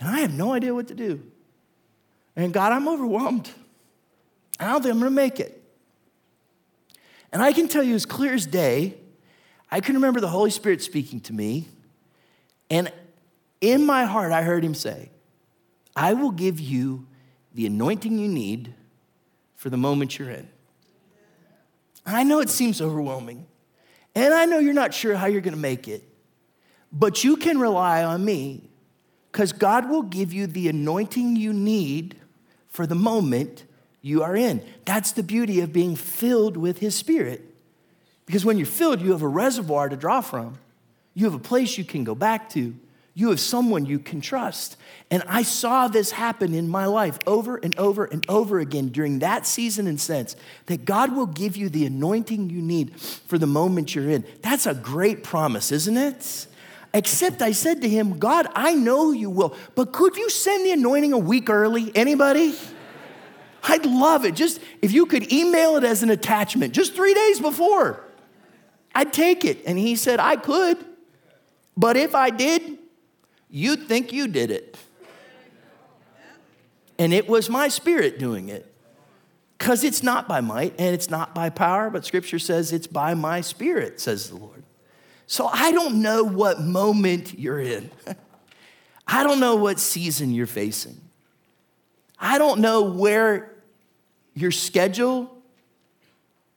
and 0.00 0.08
I 0.08 0.20
have 0.20 0.32
no 0.32 0.52
idea 0.52 0.74
what 0.74 0.88
to 0.88 0.94
do. 0.94 1.22
And 2.36 2.52
God, 2.52 2.72
I'm 2.72 2.88
overwhelmed. 2.88 3.50
I 4.58 4.68
don't 4.68 4.82
think 4.82 4.94
I'm 4.94 5.00
gonna 5.00 5.10
make 5.10 5.40
it. 5.40 5.62
And 7.32 7.42
I 7.42 7.52
can 7.52 7.68
tell 7.68 7.82
you 7.82 7.94
as 7.94 8.06
clear 8.06 8.32
as 8.32 8.46
day, 8.46 8.94
I 9.70 9.80
can 9.80 9.94
remember 9.94 10.20
the 10.20 10.28
Holy 10.28 10.50
Spirit 10.50 10.82
speaking 10.82 11.20
to 11.22 11.32
me, 11.32 11.68
and 12.70 12.92
in 13.60 13.84
my 13.84 14.04
heart, 14.04 14.32
I 14.32 14.42
heard 14.42 14.64
him 14.64 14.74
say, 14.74 15.10
I 15.94 16.14
will 16.14 16.30
give 16.30 16.60
you 16.60 17.06
the 17.54 17.66
anointing 17.66 18.18
you 18.18 18.28
need 18.28 18.74
for 19.56 19.68
the 19.68 19.76
moment 19.76 20.18
you're 20.18 20.30
in. 20.30 20.48
I 22.06 22.22
know 22.22 22.40
it 22.40 22.48
seems 22.48 22.80
overwhelming, 22.80 23.46
and 24.14 24.32
I 24.32 24.46
know 24.46 24.58
you're 24.58 24.72
not 24.72 24.94
sure 24.94 25.14
how 25.16 25.26
you're 25.26 25.40
gonna 25.40 25.56
make 25.56 25.88
it, 25.88 26.02
but 26.92 27.24
you 27.24 27.36
can 27.36 27.58
rely 27.58 28.02
on 28.02 28.24
me 28.24 28.70
because 29.30 29.52
God 29.52 29.90
will 29.90 30.02
give 30.02 30.32
you 30.32 30.46
the 30.46 30.68
anointing 30.68 31.36
you 31.36 31.52
need 31.52 32.16
for 32.68 32.86
the 32.86 32.94
moment 32.94 33.64
you 34.00 34.22
are 34.22 34.36
in. 34.36 34.64
That's 34.84 35.12
the 35.12 35.22
beauty 35.22 35.60
of 35.60 35.72
being 35.72 35.96
filled 35.96 36.56
with 36.56 36.78
His 36.78 36.94
Spirit. 36.94 37.47
Because 38.28 38.44
when 38.44 38.58
you're 38.58 38.66
filled, 38.66 39.00
you 39.00 39.12
have 39.12 39.22
a 39.22 39.28
reservoir 39.28 39.88
to 39.88 39.96
draw 39.96 40.20
from, 40.20 40.58
you 41.14 41.24
have 41.24 41.32
a 41.32 41.38
place 41.38 41.78
you 41.78 41.84
can 41.84 42.04
go 42.04 42.14
back 42.14 42.50
to, 42.50 42.74
you 43.14 43.30
have 43.30 43.40
someone 43.40 43.86
you 43.86 43.98
can 43.98 44.20
trust. 44.20 44.76
And 45.10 45.22
I 45.26 45.42
saw 45.42 45.88
this 45.88 46.10
happen 46.10 46.52
in 46.52 46.68
my 46.68 46.84
life 46.84 47.18
over 47.26 47.56
and 47.56 47.74
over 47.78 48.04
and 48.04 48.28
over 48.28 48.58
again 48.58 48.88
during 48.88 49.20
that 49.20 49.46
season 49.46 49.86
and 49.86 49.98
sense 49.98 50.36
that 50.66 50.84
God 50.84 51.16
will 51.16 51.24
give 51.24 51.56
you 51.56 51.70
the 51.70 51.86
anointing 51.86 52.50
you 52.50 52.60
need 52.60 53.00
for 53.00 53.38
the 53.38 53.46
moment 53.46 53.94
you're 53.94 54.10
in. 54.10 54.26
That's 54.42 54.66
a 54.66 54.74
great 54.74 55.24
promise, 55.24 55.72
isn't 55.72 55.96
it? 55.96 56.46
Except 56.92 57.40
I 57.40 57.52
said 57.52 57.80
to 57.80 57.88
him, 57.88 58.18
God, 58.18 58.46
I 58.54 58.74
know 58.74 59.10
you 59.10 59.30
will, 59.30 59.56
but 59.74 59.94
could 59.94 60.18
you 60.18 60.28
send 60.28 60.66
the 60.66 60.72
anointing 60.72 61.14
a 61.14 61.18
week 61.18 61.48
early? 61.48 61.90
Anybody? 61.94 62.54
I'd 63.62 63.86
love 63.86 64.26
it. 64.26 64.34
Just 64.34 64.60
if 64.82 64.92
you 64.92 65.06
could 65.06 65.32
email 65.32 65.76
it 65.76 65.84
as 65.84 66.02
an 66.02 66.10
attachment, 66.10 66.74
just 66.74 66.94
three 66.94 67.14
days 67.14 67.40
before, 67.40 68.04
I'd 68.98 69.12
take 69.12 69.44
it. 69.44 69.62
And 69.64 69.78
he 69.78 69.94
said, 69.94 70.18
I 70.18 70.34
could, 70.34 70.76
but 71.76 71.96
if 71.96 72.16
I 72.16 72.30
did, 72.30 72.78
you'd 73.48 73.86
think 73.86 74.12
you 74.12 74.26
did 74.26 74.50
it. 74.50 74.76
And 76.98 77.12
it 77.12 77.28
was 77.28 77.48
my 77.48 77.68
spirit 77.68 78.18
doing 78.18 78.48
it. 78.48 78.74
Because 79.56 79.84
it's 79.84 80.02
not 80.02 80.26
by 80.26 80.40
might 80.40 80.74
and 80.80 80.96
it's 80.96 81.08
not 81.08 81.32
by 81.32 81.48
power, 81.48 81.90
but 81.90 82.04
scripture 82.04 82.40
says 82.40 82.72
it's 82.72 82.88
by 82.88 83.14
my 83.14 83.40
spirit, 83.40 84.00
says 84.00 84.30
the 84.30 84.36
Lord. 84.36 84.64
So 85.28 85.46
I 85.46 85.70
don't 85.70 86.02
know 86.02 86.24
what 86.24 86.60
moment 86.60 87.38
you're 87.38 87.60
in. 87.60 87.92
I 89.06 89.22
don't 89.22 89.38
know 89.38 89.54
what 89.54 89.78
season 89.78 90.34
you're 90.34 90.46
facing. 90.46 91.00
I 92.18 92.38
don't 92.38 92.58
know 92.60 92.82
where 92.82 93.54
your 94.34 94.50
schedule 94.50 95.40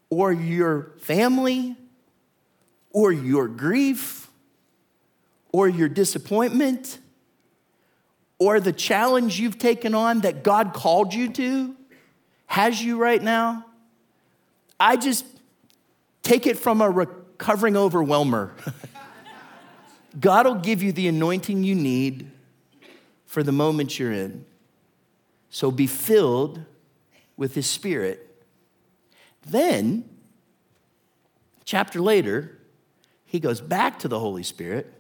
or 0.10 0.34
your 0.34 0.94
family 1.02 1.76
or 2.94 3.12
your 3.12 3.48
grief 3.48 4.30
or 5.52 5.68
your 5.68 5.89
disappointment 5.89 7.00
or 8.39 8.60
the 8.60 8.74
challenge 8.74 9.39
you've 9.39 9.60
taken 9.60 9.94
on 9.94 10.22
that 10.22 10.44
God 10.44 10.74
called 10.74 11.14
you 11.14 11.30
to 11.34 11.76
has 12.48 12.82
you 12.84 12.98
right 12.98 13.22
now. 13.22 13.66
I 14.80 14.98
just 14.98 15.26
take 16.24 16.48
it 16.48 16.58
from 16.58 16.82
a 16.82 16.89
recovering 16.89 17.78
overwhelmer. 17.78 18.56
God 20.20 20.46
will 20.46 20.56
give 20.56 20.84
you 20.84 20.92
the 20.92 21.08
anointing 21.08 21.64
you 21.64 21.76
need 21.76 22.30
for 23.26 23.44
the 23.44 23.52
moment 23.52 23.98
you're 23.98 24.12
in. 24.12 24.46
So 25.50 25.72
be 25.72 25.88
filled 25.88 26.66
with 27.38 27.56
His 27.56 27.68
Spirit. 27.68 28.28
Then, 29.46 30.10
chapter 31.64 32.02
later, 32.02 32.58
he 33.32 33.39
goes 33.39 33.61
back 33.61 33.99
to 33.99 34.09
the 34.09 34.19
Holy 34.19 34.43
Spirit 34.43 34.91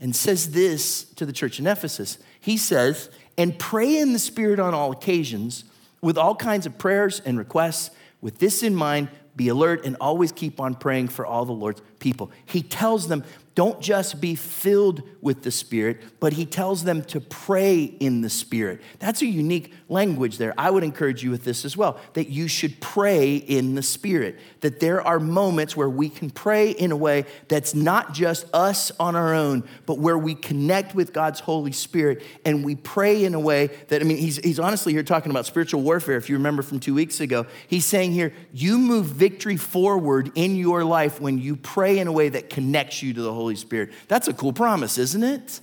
and 0.00 0.16
says 0.16 0.52
this 0.52 1.04
to 1.04 1.26
the 1.26 1.32
church 1.32 1.58
in 1.60 1.66
Ephesus. 1.66 2.16
He 2.40 2.56
says, 2.56 3.10
and 3.36 3.58
pray 3.58 3.98
in 3.98 4.14
the 4.14 4.18
Spirit 4.18 4.58
on 4.58 4.72
all 4.72 4.92
occasions 4.92 5.64
with 6.00 6.16
all 6.16 6.34
kinds 6.34 6.64
of 6.64 6.78
prayers 6.78 7.20
and 7.20 7.36
requests. 7.36 7.90
With 8.22 8.38
this 8.38 8.62
in 8.62 8.74
mind, 8.74 9.10
be 9.36 9.48
alert 9.48 9.84
and 9.84 9.94
always 10.00 10.32
keep 10.32 10.58
on 10.58 10.74
praying 10.74 11.08
for 11.08 11.26
all 11.26 11.44
the 11.44 11.52
Lord's 11.52 11.82
people. 11.98 12.30
He 12.46 12.62
tells 12.62 13.08
them 13.08 13.22
don't 13.54 13.80
just 13.80 14.20
be 14.20 14.34
filled 14.34 15.02
with 15.20 15.42
the 15.42 15.50
Spirit, 15.50 16.02
but 16.18 16.32
he 16.32 16.44
tells 16.44 16.82
them 16.84 17.02
to 17.04 17.20
pray 17.20 17.84
in 17.84 18.20
the 18.20 18.28
Spirit. 18.28 18.80
That's 18.98 19.22
a 19.22 19.26
unique 19.26 19.72
language 19.88 20.38
there. 20.38 20.54
I 20.58 20.70
would 20.70 20.82
encourage 20.82 21.22
you 21.22 21.30
with 21.30 21.44
this 21.44 21.64
as 21.64 21.76
well 21.76 22.00
that 22.14 22.28
you 22.28 22.48
should 22.48 22.80
pray 22.80 23.36
in 23.36 23.76
the 23.76 23.82
Spirit. 23.82 24.38
That 24.60 24.80
there 24.80 25.00
are 25.00 25.20
moments 25.20 25.76
where 25.76 25.88
we 25.88 26.08
can 26.08 26.30
pray 26.30 26.70
in 26.70 26.90
a 26.90 26.96
way 26.96 27.26
that's 27.46 27.74
not 27.74 28.12
just 28.12 28.46
us 28.52 28.90
on 28.98 29.14
our 29.14 29.34
own, 29.34 29.62
but 29.86 29.98
where 29.98 30.18
we 30.18 30.34
connect 30.34 30.94
with 30.94 31.12
God's 31.12 31.40
Holy 31.40 31.72
Spirit 31.72 32.22
and 32.44 32.64
we 32.64 32.74
pray 32.74 33.24
in 33.24 33.34
a 33.34 33.40
way 33.40 33.68
that, 33.88 34.00
I 34.00 34.04
mean, 34.04 34.18
he's, 34.18 34.38
he's 34.38 34.58
honestly 34.58 34.92
here 34.92 35.04
talking 35.04 35.30
about 35.30 35.46
spiritual 35.46 35.82
warfare. 35.82 36.16
If 36.16 36.28
you 36.28 36.36
remember 36.36 36.62
from 36.62 36.80
two 36.80 36.94
weeks 36.94 37.20
ago, 37.20 37.46
he's 37.68 37.84
saying 37.84 38.12
here, 38.12 38.32
you 38.52 38.78
move 38.78 39.06
victory 39.06 39.56
forward 39.56 40.32
in 40.34 40.56
your 40.56 40.84
life 40.84 41.20
when 41.20 41.38
you 41.38 41.54
pray 41.54 41.98
in 42.00 42.08
a 42.08 42.12
way 42.12 42.30
that 42.30 42.50
connects 42.50 43.02
you 43.02 43.14
to 43.14 43.22
the 43.22 43.32
Holy 43.32 43.43
Holy 43.44 43.56
Spirit. 43.56 43.92
That's 44.08 44.26
a 44.26 44.32
cool 44.32 44.54
promise, 44.54 44.96
isn't 44.96 45.22
it? 45.22 45.60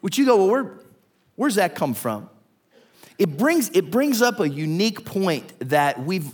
Which 0.00 0.16
you 0.16 0.24
go, 0.24 0.36
well, 0.38 0.48
where, 0.48 0.80
where's 1.34 1.56
that 1.56 1.74
come 1.74 1.92
from? 1.92 2.30
It 3.18 3.36
brings, 3.36 3.68
it 3.74 3.90
brings 3.90 4.22
up 4.22 4.40
a 4.40 4.48
unique 4.48 5.04
point 5.04 5.52
that 5.68 6.02
we've 6.02 6.32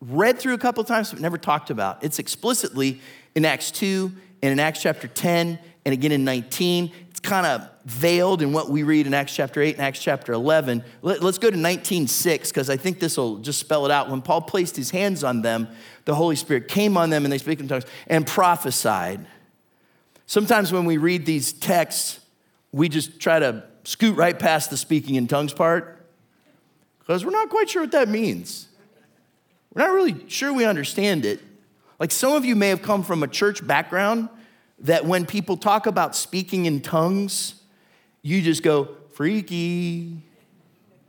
read 0.00 0.38
through 0.38 0.52
a 0.52 0.58
couple 0.58 0.84
times 0.84 1.12
but 1.12 1.20
never 1.20 1.38
talked 1.38 1.70
about. 1.70 2.04
It's 2.04 2.18
explicitly 2.18 3.00
in 3.34 3.46
Acts 3.46 3.70
2 3.70 4.12
and 4.42 4.52
in 4.52 4.60
Acts 4.60 4.82
chapter 4.82 5.08
10 5.08 5.58
and 5.86 5.92
again 5.94 6.12
in 6.12 6.24
19. 6.24 6.92
It's 7.08 7.20
kind 7.20 7.46
of 7.46 7.66
veiled 7.86 8.42
in 8.42 8.52
what 8.52 8.68
we 8.68 8.82
read 8.82 9.06
in 9.06 9.14
Acts 9.14 9.34
chapter 9.34 9.62
8 9.62 9.76
and 9.76 9.82
Acts 9.82 10.02
chapter 10.02 10.34
11. 10.34 10.84
Let, 11.00 11.22
us 11.22 11.38
go 11.38 11.50
to 11.50 11.56
19.6 11.56 12.48
because 12.48 12.68
I 12.68 12.76
think 12.76 13.00
this 13.00 13.16
will 13.16 13.38
just 13.38 13.58
spell 13.58 13.86
it 13.86 13.90
out. 13.90 14.10
When 14.10 14.20
Paul 14.20 14.42
placed 14.42 14.76
his 14.76 14.90
hands 14.90 15.24
on 15.24 15.40
them, 15.40 15.68
the 16.04 16.14
Holy 16.14 16.36
Spirit 16.36 16.68
came 16.68 16.96
on 16.96 17.10
them 17.10 17.24
and 17.24 17.32
they 17.32 17.38
speak 17.38 17.60
in 17.60 17.68
tongues 17.68 17.86
and 18.06 18.26
prophesied. 18.26 19.26
Sometimes 20.26 20.72
when 20.72 20.84
we 20.84 20.96
read 20.96 21.24
these 21.24 21.52
texts, 21.52 22.20
we 22.72 22.88
just 22.88 23.20
try 23.20 23.38
to 23.38 23.64
scoot 23.84 24.16
right 24.16 24.36
past 24.36 24.70
the 24.70 24.76
speaking 24.76 25.14
in 25.14 25.28
tongues 25.28 25.52
part 25.52 26.04
because 26.98 27.24
we're 27.24 27.30
not 27.30 27.48
quite 27.48 27.70
sure 27.70 27.82
what 27.82 27.92
that 27.92 28.08
means. 28.08 28.68
We're 29.72 29.82
not 29.86 29.94
really 29.94 30.28
sure 30.28 30.52
we 30.52 30.64
understand 30.64 31.24
it. 31.24 31.40
Like 32.00 32.10
some 32.10 32.32
of 32.32 32.44
you 32.44 32.56
may 32.56 32.68
have 32.68 32.82
come 32.82 33.04
from 33.04 33.22
a 33.22 33.28
church 33.28 33.64
background 33.64 34.28
that 34.80 35.06
when 35.06 35.24
people 35.24 35.56
talk 35.56 35.86
about 35.86 36.16
speaking 36.16 36.66
in 36.66 36.80
tongues, 36.80 37.54
you 38.22 38.42
just 38.42 38.62
go, 38.62 38.96
freaky. 39.12 40.22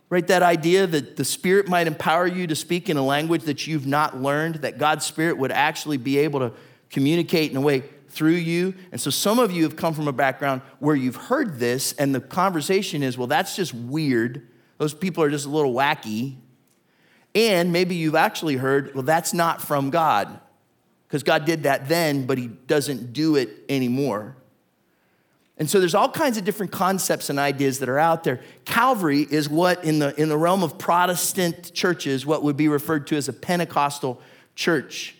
Right? 0.09 0.25
That 0.27 0.43
idea 0.43 0.87
that 0.87 1.17
the 1.17 1.25
Spirit 1.25 1.67
might 1.67 1.87
empower 1.87 2.27
you 2.27 2.47
to 2.47 2.55
speak 2.55 2.89
in 2.89 2.95
a 2.95 3.03
language 3.03 3.43
that 3.43 3.67
you've 3.67 3.87
not 3.87 4.21
learned, 4.21 4.55
that 4.55 4.77
God's 4.77 5.05
Spirit 5.05 5.37
would 5.37 5.51
actually 5.51 5.97
be 5.97 6.19
able 6.19 6.39
to 6.39 6.53
communicate 6.89 7.51
in 7.51 7.57
a 7.57 7.61
way 7.61 7.83
through 8.17 8.31
you. 8.31 8.73
And 8.91 8.99
so 8.99 9.11
some 9.11 9.37
of 9.37 9.51
you 9.51 9.63
have 9.63 9.75
come 9.75 9.93
from 9.93 10.07
a 10.07 10.11
background 10.11 10.63
where 10.79 10.95
you've 10.95 11.15
heard 11.15 11.59
this, 11.59 11.93
and 11.93 12.13
the 12.13 12.19
conversation 12.19 13.03
is, 13.03 13.17
well, 13.17 13.27
that's 13.27 13.55
just 13.55 13.73
weird. 13.73 14.47
Those 14.79 14.95
people 14.95 15.23
are 15.23 15.29
just 15.29 15.45
a 15.45 15.49
little 15.49 15.73
wacky. 15.73 16.37
And 17.35 17.71
maybe 17.71 17.95
you've 17.95 18.15
actually 18.15 18.55
heard, 18.55 18.95
well, 18.95 19.03
that's 19.03 19.33
not 19.33 19.61
from 19.61 19.91
God, 19.91 20.39
because 21.07 21.21
God 21.21 21.45
did 21.45 21.63
that 21.63 21.87
then, 21.87 22.25
but 22.25 22.39
He 22.39 22.47
doesn't 22.47 23.13
do 23.13 23.35
it 23.35 23.49
anymore. 23.69 24.35
And 25.59 25.69
so 25.69 25.79
there's 25.79 25.95
all 25.95 26.09
kinds 26.09 26.37
of 26.37 26.45
different 26.45 26.71
concepts 26.71 27.29
and 27.29 27.37
ideas 27.39 27.79
that 27.79 27.89
are 27.89 27.99
out 27.99 28.23
there. 28.23 28.41
Calvary 28.65 29.27
is 29.29 29.49
what, 29.49 29.83
in 29.83 29.99
the, 29.99 30.19
in 30.19 30.29
the 30.29 30.37
realm 30.37 30.63
of 30.63 30.77
Protestant 30.77 31.73
churches, 31.73 32.25
what 32.25 32.43
would 32.43 32.57
be 32.57 32.67
referred 32.67 33.07
to 33.07 33.15
as 33.15 33.27
a 33.27 33.33
Pentecostal 33.33 34.21
church. 34.55 35.16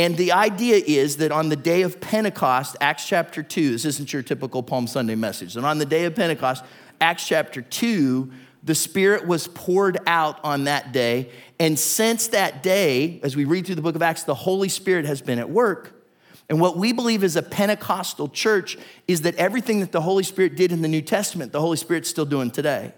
And 0.00 0.16
the 0.16 0.32
idea 0.32 0.76
is 0.76 1.18
that 1.18 1.30
on 1.30 1.50
the 1.50 1.56
day 1.56 1.82
of 1.82 2.00
Pentecost, 2.00 2.74
Acts 2.80 3.06
chapter 3.06 3.42
2, 3.42 3.72
this 3.72 3.84
isn't 3.84 4.10
your 4.10 4.22
typical 4.22 4.62
Palm 4.62 4.86
Sunday 4.86 5.14
message. 5.14 5.56
And 5.56 5.66
on 5.66 5.76
the 5.76 5.84
day 5.84 6.06
of 6.06 6.14
Pentecost, 6.14 6.64
Acts 7.02 7.28
chapter 7.28 7.60
2, 7.60 8.32
the 8.62 8.74
Spirit 8.74 9.26
was 9.26 9.46
poured 9.48 9.98
out 10.06 10.42
on 10.42 10.64
that 10.64 10.92
day. 10.92 11.28
And 11.58 11.78
since 11.78 12.28
that 12.28 12.62
day, 12.62 13.20
as 13.22 13.36
we 13.36 13.44
read 13.44 13.66
through 13.66 13.74
the 13.74 13.82
book 13.82 13.94
of 13.94 14.00
Acts, 14.00 14.22
the 14.22 14.34
Holy 14.34 14.70
Spirit 14.70 15.04
has 15.04 15.20
been 15.20 15.38
at 15.38 15.50
work. 15.50 16.02
And 16.48 16.62
what 16.62 16.78
we 16.78 16.94
believe 16.94 17.22
as 17.22 17.36
a 17.36 17.42
Pentecostal 17.42 18.28
church 18.28 18.78
is 19.06 19.20
that 19.20 19.34
everything 19.34 19.80
that 19.80 19.92
the 19.92 20.00
Holy 20.00 20.22
Spirit 20.22 20.56
did 20.56 20.72
in 20.72 20.80
the 20.80 20.88
New 20.88 21.02
Testament, 21.02 21.52
the 21.52 21.60
Holy 21.60 21.76
Spirit's 21.76 22.08
still 22.08 22.24
doing 22.24 22.50
today. 22.50 22.94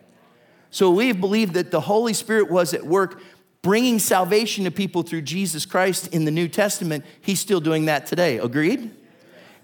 So 0.70 0.88
we 0.92 1.10
believe 1.10 1.54
that 1.54 1.72
the 1.72 1.80
Holy 1.80 2.12
Spirit 2.12 2.48
was 2.48 2.72
at 2.72 2.86
work 2.86 3.20
bringing 3.62 4.00
salvation 4.00 4.64
to 4.64 4.70
people 4.70 5.02
through 5.02 5.22
Jesus 5.22 5.64
Christ 5.64 6.08
in 6.08 6.24
the 6.24 6.30
New 6.30 6.48
Testament, 6.48 7.04
he's 7.20 7.40
still 7.40 7.60
doing 7.60 7.86
that 7.86 8.06
today. 8.06 8.38
Agreed? 8.38 8.90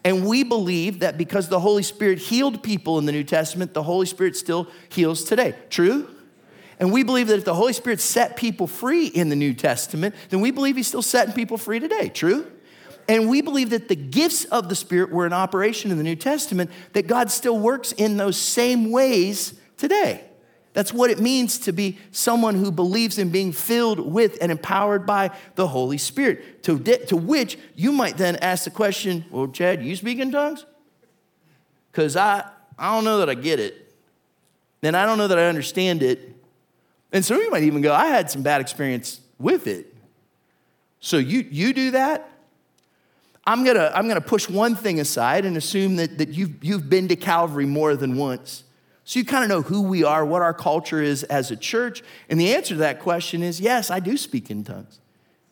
And 0.05 0.27
we 0.27 0.45
believe 0.45 1.01
that 1.01 1.19
because 1.19 1.49
the 1.49 1.61
Holy 1.61 1.83
Spirit 1.83 2.19
healed 2.19 2.63
people 2.63 2.99
in 2.99 3.07
the 3.07 3.13
New 3.13 3.25
Testament, 3.25 3.75
the 3.75 3.83
Holy 3.83 4.07
Spirit 4.07 4.37
still 4.37 4.69
heals 4.89 5.25
today. 5.25 5.57
True? 5.69 6.09
And 6.79 6.93
we 6.93 7.03
believe 7.03 7.27
that 7.27 7.39
if 7.39 7.45
the 7.45 7.55
Holy 7.55 7.73
Spirit 7.73 8.01
set 8.01 8.37
people 8.37 8.69
free 8.69 9.09
in 9.09 9.31
the 9.31 9.37
New 9.37 9.53
Testament, 9.53 10.15
then 10.31 10.41
we 10.41 10.53
believe 10.53 10.77
He's 10.77 10.87
still 10.87 11.03
setting 11.03 11.35
people 11.35 11.59
free 11.59 11.81
today. 11.81 12.09
True? 12.09 12.47
And 13.09 13.29
we 13.29 13.41
believe 13.41 13.71
that 13.71 13.89
the 13.89 13.97
gifts 13.97 14.45
of 14.45 14.69
the 14.69 14.77
Spirit 14.77 15.11
were 15.11 15.27
in 15.27 15.33
operation 15.33 15.91
in 15.91 15.97
the 15.97 16.05
New 16.05 16.15
Testament, 16.15 16.71
that 16.93 17.07
God 17.07 17.31
still 17.31 17.59
works 17.59 17.91
in 17.93 18.17
those 18.17 18.37
same 18.37 18.93
ways 18.93 19.55
today. 19.77 20.28
That's 20.79 20.93
what 20.93 21.11
it 21.11 21.19
means 21.19 21.59
to 21.59 21.73
be 21.73 21.99
someone 22.13 22.55
who 22.55 22.71
believes 22.71 23.19
in 23.19 23.31
being 23.31 23.51
filled 23.51 23.99
with 23.99 24.39
and 24.41 24.53
empowered 24.53 25.07
by 25.07 25.33
the 25.57 25.67
Holy 25.67 25.99
Spirit. 25.99 26.63
To, 26.63 26.79
to 26.79 27.17
which 27.17 27.59
you 27.75 27.91
might 27.91 28.17
then 28.17 28.37
ask 28.37 28.63
the 28.63 28.71
question, 28.71 29.25
well, 29.33 29.49
Chad, 29.49 29.83
you 29.83 29.97
speak 29.97 30.21
in 30.21 30.31
tongues? 30.31 30.67
Because 31.91 32.15
I, 32.15 32.49
I 32.79 32.95
don't 32.95 33.03
know 33.03 33.19
that 33.19 33.29
I 33.29 33.35
get 33.35 33.59
it. 33.59 33.93
And 34.85 34.97
I 34.97 35.05
don't 35.05 35.19
know 35.19 35.27
that 35.27 35.37
I 35.37 35.47
understand 35.47 36.05
it. 36.05 36.37
And 37.11 37.25
some 37.25 37.39
of 37.39 37.43
you 37.43 37.51
might 37.51 37.65
even 37.65 37.83
go, 37.83 37.93
I 37.93 38.07
had 38.07 38.31
some 38.31 38.43
bad 38.43 38.61
experience 38.61 39.21
with 39.37 39.67
it. 39.67 39.93
So 41.01 41.17
you, 41.17 41.45
you 41.51 41.73
do 41.73 41.91
that? 41.91 42.31
I'm 43.45 43.65
gonna, 43.65 43.91
I'm 43.93 44.07
gonna 44.07 44.21
push 44.21 44.49
one 44.49 44.77
thing 44.77 45.01
aside 45.01 45.45
and 45.45 45.57
assume 45.57 45.97
that, 45.97 46.19
that 46.19 46.29
you've, 46.29 46.63
you've 46.63 46.89
been 46.89 47.09
to 47.09 47.17
Calvary 47.17 47.67
more 47.67 47.97
than 47.97 48.17
once. 48.17 48.63
So 49.09 49.19
you 49.19 49.25
kind 49.25 49.43
of 49.43 49.49
know 49.49 49.63
who 49.63 49.81
we 49.81 50.05
are, 50.05 50.23
what 50.23 50.43
our 50.43 50.53
culture 50.53 51.01
is 51.01 51.25
as 51.25 51.51
a 51.51 51.57
church. 51.57 52.03
And 52.29 52.39
the 52.39 52.55
answer 52.55 52.75
to 52.75 52.81
that 52.81 53.01
question 53.01 53.43
is 53.43 53.59
yes, 53.59 53.91
I 53.91 54.01
do 54.01 54.19
speak 54.19 54.51
in 54.51 54.65
tongues. 54.65 55.01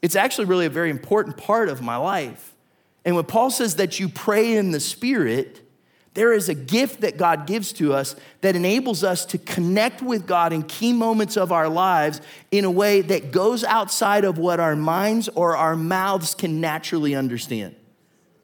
It's 0.02 0.14
actually 0.14 0.44
really 0.44 0.66
a 0.66 0.70
very 0.70 0.90
important 0.90 1.38
part 1.38 1.70
of 1.70 1.80
my 1.80 1.96
life. 1.96 2.54
And 3.06 3.16
when 3.16 3.24
Paul 3.24 3.50
says 3.50 3.76
that 3.76 3.98
you 3.98 4.10
pray 4.10 4.58
in 4.58 4.72
the 4.72 4.78
Spirit, 4.78 5.62
there 6.12 6.34
is 6.34 6.50
a 6.50 6.54
gift 6.54 7.00
that 7.00 7.16
God 7.16 7.46
gives 7.46 7.72
to 7.74 7.94
us 7.94 8.14
that 8.42 8.56
enables 8.56 9.02
us 9.02 9.24
to 9.24 9.38
connect 9.38 10.02
with 10.02 10.26
God 10.26 10.52
in 10.52 10.62
key 10.62 10.92
moments 10.92 11.38
of 11.38 11.50
our 11.50 11.70
lives 11.70 12.20
in 12.50 12.66
a 12.66 12.70
way 12.70 13.00
that 13.00 13.32
goes 13.32 13.64
outside 13.64 14.26
of 14.26 14.36
what 14.36 14.60
our 14.60 14.76
minds 14.76 15.30
or 15.30 15.56
our 15.56 15.76
mouths 15.76 16.34
can 16.34 16.60
naturally 16.60 17.14
understand. 17.14 17.74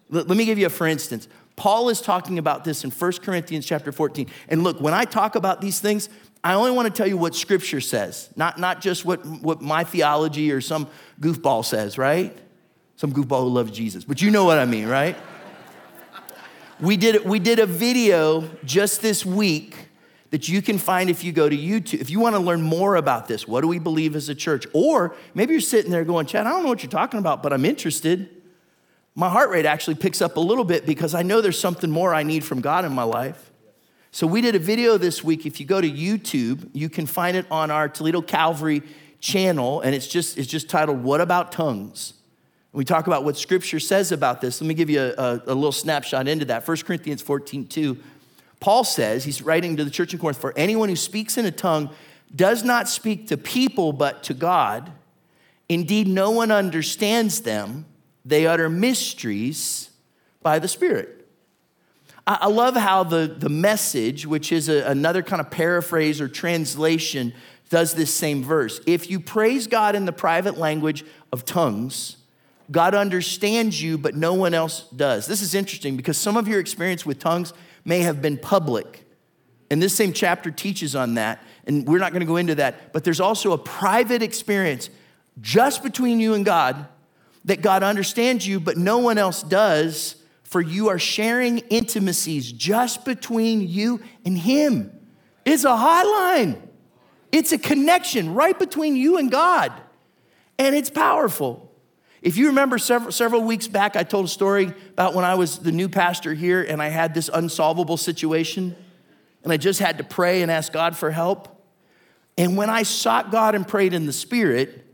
Let, 0.09 0.27
me 0.29 0.47
give 0.47 0.59
you 0.59 0.67
a 0.67 0.71
for 0.71 0.87
instance. 0.87 1.29
Paul 1.57 1.89
is 1.89 2.01
talking 2.01 2.39
about 2.39 2.65
this 2.65 2.85
in 2.85 2.91
1 2.91 3.13
Corinthians 3.23 3.67
chapter 3.67 3.93
14. 3.93 4.29
And 4.49 4.65
look, 4.65 4.81
when 4.81 4.95
I 4.95 5.05
talk 5.05 5.35
about 5.35 5.61
these 5.61 5.81
things, 5.81 6.09
I 6.45 6.55
only 6.55 6.73
want 6.73 6.93
to 6.93 6.95
tell 6.95 7.07
you 7.07 7.17
what 7.17 7.35
scripture 7.35 7.81
says, 7.81 8.31
not, 8.35 8.59
not 8.59 8.81
just 8.81 9.05
what, 9.05 9.25
what 9.25 9.61
my 9.61 9.85
theology 9.85 10.51
or 10.51 10.61
some 10.61 10.89
goofball 11.21 11.65
says, 11.65 11.99
right? 11.99 12.37
Some 12.97 13.13
goofball 13.13 13.45
who 13.45 13.49
loves 13.49 13.71
Jesus, 13.71 14.05
but 14.05 14.21
you 14.21 14.31
know 14.31 14.45
what 14.45 14.59
I 14.59 14.65
mean, 14.65 14.89
right? 14.89 15.17
we, 16.81 16.97
did, 16.97 17.25
we 17.25 17.39
did 17.39 17.61
a 17.61 17.67
video 17.67 18.49
just 18.65 19.03
this 19.03 19.25
week 19.25 19.77
that 20.31 20.49
you 20.49 20.63
can 20.63 20.79
find 20.79 21.11
if 21.11 21.23
you 21.23 21.31
go 21.31 21.49
to 21.49 21.57
YouTube. 21.57 22.01
If 22.01 22.11
you 22.11 22.19
want 22.19 22.35
to 22.35 22.41
learn 22.41 22.63
more 22.63 22.97
about 22.97 23.29
this, 23.29 23.47
what 23.47 23.61
do 23.61 23.69
we 23.69 23.79
believe 23.79 24.17
as 24.17 24.29
a 24.29 24.35
church? 24.35 24.67
Or 24.73 25.15
maybe 25.35 25.53
you're 25.53 25.61
sitting 25.61 25.91
there 25.93 26.05
going, 26.05 26.27
Chad, 26.27 26.47
I 26.47 26.51
don't 26.51 26.63
know 26.63 26.71
what 26.71 26.83
you're 26.83 26.91
talking 26.91 27.21
about, 27.21 27.43
but 27.43 27.53
I'm 27.53 27.67
interested 27.67 28.42
my 29.15 29.29
heart 29.29 29.51
rate 29.51 29.67
actually 29.67 29.97
picks 29.97 30.23
up 30.23 30.37
a 30.37 30.41
little 30.41 30.65
bit 30.65 30.87
because 30.87 31.15
I 31.15 31.23
know 31.23 31.41
there's 31.41 31.59
something 31.59 31.91
more 31.91 32.15
I 32.15 32.23
need 32.23 32.45
from 32.45 32.61
God 32.61 32.85
in 32.85 32.93
my 32.93 33.03
life. 33.03 33.51
So 34.11 34.27
we 34.27 34.41
did 34.41 34.55
a 34.55 34.59
video 34.59 34.99
this 34.99 35.23
week. 35.25 35.47
If 35.47 35.61
you 35.61 35.67
go 35.67 35.81
to 35.81 35.91
YouTube, 35.91 36.69
you 36.73 36.89
can 36.89 37.07
find 37.07 37.37
it 37.37 37.47
on 37.51 37.71
our 37.71 37.89
Toledo 37.89 38.23
Calvary 38.23 38.83
channel, 39.21 39.81
and 39.81 39.95
it's 39.95 40.07
just, 40.07 40.37
it's 40.37 40.49
just 40.49 40.69
titled, 40.69 41.03
What 41.03 41.21
About 41.21 41.53
Tongues? 41.53 42.15
we 42.73 42.85
talk 42.87 43.07
about 43.07 43.23
what 43.23 43.37
scripture 43.37 43.79
says 43.79 44.13
about 44.13 44.41
this. 44.41 44.61
Let 44.61 44.67
me 44.67 44.75
give 44.75 44.89
you 44.89 45.01
a, 45.01 45.11
a, 45.13 45.43
a 45.49 45.55
little 45.55 45.73
snapshot 45.73 46.27
into 46.27 46.47
that. 46.47 46.67
1 46.67 46.77
Corinthians 46.79 47.21
14, 47.21 47.67
2. 47.67 47.99
Paul 48.61 48.85
says, 48.85 49.25
he's 49.25 49.43
writing 49.43 49.77
to 49.77 49.85
the 49.85 49.91
church 49.91 50.15
in 50.15 50.19
Corinth, 50.19 50.39
for 50.39 50.55
anyone 50.57 50.89
who 50.89 50.97
speaks 50.97 51.37
in 51.37 51.45
a 51.45 51.51
tongue 51.51 51.91
does 52.35 52.65
not 52.65 52.89
speak 52.89 53.29
to 53.29 53.37
people 53.37 53.93
but 53.93 54.23
to 54.25 54.35
God. 54.35 54.91
Indeed, 55.69 56.09
no 56.09 56.31
one 56.31 56.51
understands 56.51 57.43
them 57.43 57.85
they 58.25 58.47
utter 58.47 58.69
mysteries 58.69 59.91
by 60.43 60.59
the 60.59 60.69
Spirit. 60.69 61.23
I 62.25 62.47
love 62.47 62.77
how 62.77 63.03
the, 63.03 63.27
the 63.27 63.49
message, 63.49 64.27
which 64.27 64.53
is 64.53 64.69
a, 64.69 64.85
another 64.85 65.23
kind 65.23 65.41
of 65.41 65.51
paraphrase 65.51 66.21
or 66.21 66.29
translation, 66.29 67.35
does 67.69 67.95
this 67.95 68.15
same 68.15 68.45
verse. 68.45 68.81
If 68.87 69.11
you 69.11 69.19
praise 69.19 69.67
God 69.67 69.97
in 69.97 70.05
the 70.05 70.13
private 70.13 70.57
language 70.57 71.05
of 71.33 71.45
tongues, 71.45 72.19
God 72.71 72.95
understands 72.95 73.83
you, 73.83 73.99
but 73.99 74.15
no 74.15 74.35
one 74.35 74.55
else 74.55 74.87
does. 74.95 75.27
This 75.27 75.43
is 75.43 75.55
interesting 75.55 75.97
because 75.97 76.17
some 76.17 76.37
of 76.37 76.47
your 76.47 76.61
experience 76.61 77.05
with 77.05 77.19
tongues 77.19 77.53
may 77.85 78.01
have 78.01 78.23
been 78.23 78.39
public. 78.39 79.05
And 79.71 79.83
this 79.83 79.95
same 79.95 80.13
chapter 80.13 80.51
teaches 80.51 80.95
on 80.95 81.15
that. 81.15 81.43
And 81.67 81.87
we're 81.87 81.99
not 81.99 82.13
going 82.13 82.21
to 82.21 82.27
go 82.27 82.37
into 82.37 82.55
that. 82.57 82.93
But 82.93 83.03
there's 83.03 83.21
also 83.21 83.53
a 83.53 83.59
private 83.59 84.23
experience 84.23 84.91
just 85.41 85.83
between 85.83 86.21
you 86.21 86.35
and 86.35 86.45
God 86.45 86.87
that 87.45 87.63
God 87.63 87.83
understands 87.83 88.47
you, 88.47 88.61
but 88.61 88.77
no 88.77 88.99
one 88.99 89.19
else 89.19 89.43
does, 89.43 90.17
for 90.45 90.61
you 90.61 90.89
are 90.89 90.99
sharing 90.99 91.59
intimacies 91.59 92.53
just 92.53 93.05
between 93.05 93.61
you 93.61 94.01
and 94.25 94.39
Him. 94.39 94.93
It's 95.45 95.65
a 95.65 95.69
hotline, 95.69 96.61
it's 97.33 97.53
a 97.53 97.59
connection 97.59 98.35
right 98.35 98.59
between 98.59 98.95
you 98.97 99.19
and 99.19 99.31
God, 99.31 99.73
and 100.59 100.75
it's 100.75 100.91
powerful. 100.91 101.71
If 102.21 102.37
you 102.37 102.47
remember 102.49 102.79
several, 102.79 103.11
several 103.11 103.43
weeks 103.43 103.67
back, 103.67 103.97
I 103.97 104.05
told 104.05 104.27
a 104.27 104.29
story 104.29 104.73
about 104.93 105.15
when 105.15 105.25
I 105.25 105.35
was 105.35 105.59
the 105.59 105.73
new 105.73 105.89
pastor 105.89 106.35
here 106.35 106.63
and 106.63 106.81
I 106.81 106.89
had 106.89 107.15
this 107.15 107.29
unsolvable 107.33 107.97
situation, 107.97 108.77
and 109.43 109.53
I 109.53 109.57
just 109.57 109.81
had 109.81 109.99
to 109.99 110.05
pray 110.05 110.43
and 110.43 110.51
ask 110.51 110.73
God 110.73 110.97
for 110.97 111.11
help. 111.11 111.49
And 112.39 112.57
when 112.57 112.71
I 112.71 112.85
sought 112.85 113.33
God 113.33 113.57
and 113.57 113.67
prayed 113.67 113.93
in 113.93 114.07
the 114.07 114.13
Spirit, 114.13 114.87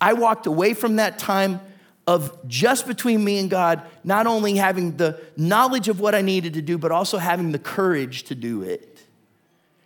I 0.00 0.14
walked 0.14 0.46
away 0.46 0.72
from 0.72 0.96
that 0.96 1.18
time 1.18 1.60
of 2.06 2.36
just 2.48 2.86
between 2.86 3.22
me 3.22 3.38
and 3.38 3.48
God, 3.48 3.82
not 4.02 4.26
only 4.26 4.56
having 4.56 4.96
the 4.96 5.20
knowledge 5.36 5.88
of 5.88 6.00
what 6.00 6.14
I 6.14 6.20
needed 6.20 6.54
to 6.54 6.62
do, 6.62 6.76
but 6.78 6.90
also 6.90 7.18
having 7.18 7.52
the 7.52 7.58
courage 7.58 8.24
to 8.24 8.34
do 8.34 8.62
it. 8.62 9.06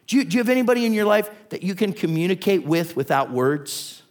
Do 0.07 0.17
you, 0.17 0.25
do 0.25 0.37
you 0.37 0.41
have 0.41 0.49
anybody 0.49 0.87
in 0.87 0.93
your 0.93 1.05
life 1.05 1.31
that 1.51 1.63
you 1.63 1.75
can 1.75 1.93
communicate 1.93 2.65
with 2.65 2.97
without 2.97 3.31
words? 3.31 4.03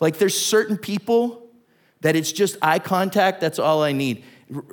Like 0.00 0.18
there's 0.18 0.38
certain 0.38 0.76
people 0.76 1.46
that 2.02 2.14
it's 2.14 2.30
just 2.30 2.56
eye 2.62 2.78
contact, 2.78 3.40
that's 3.40 3.58
all 3.58 3.82
I 3.82 3.92
need. 3.92 4.22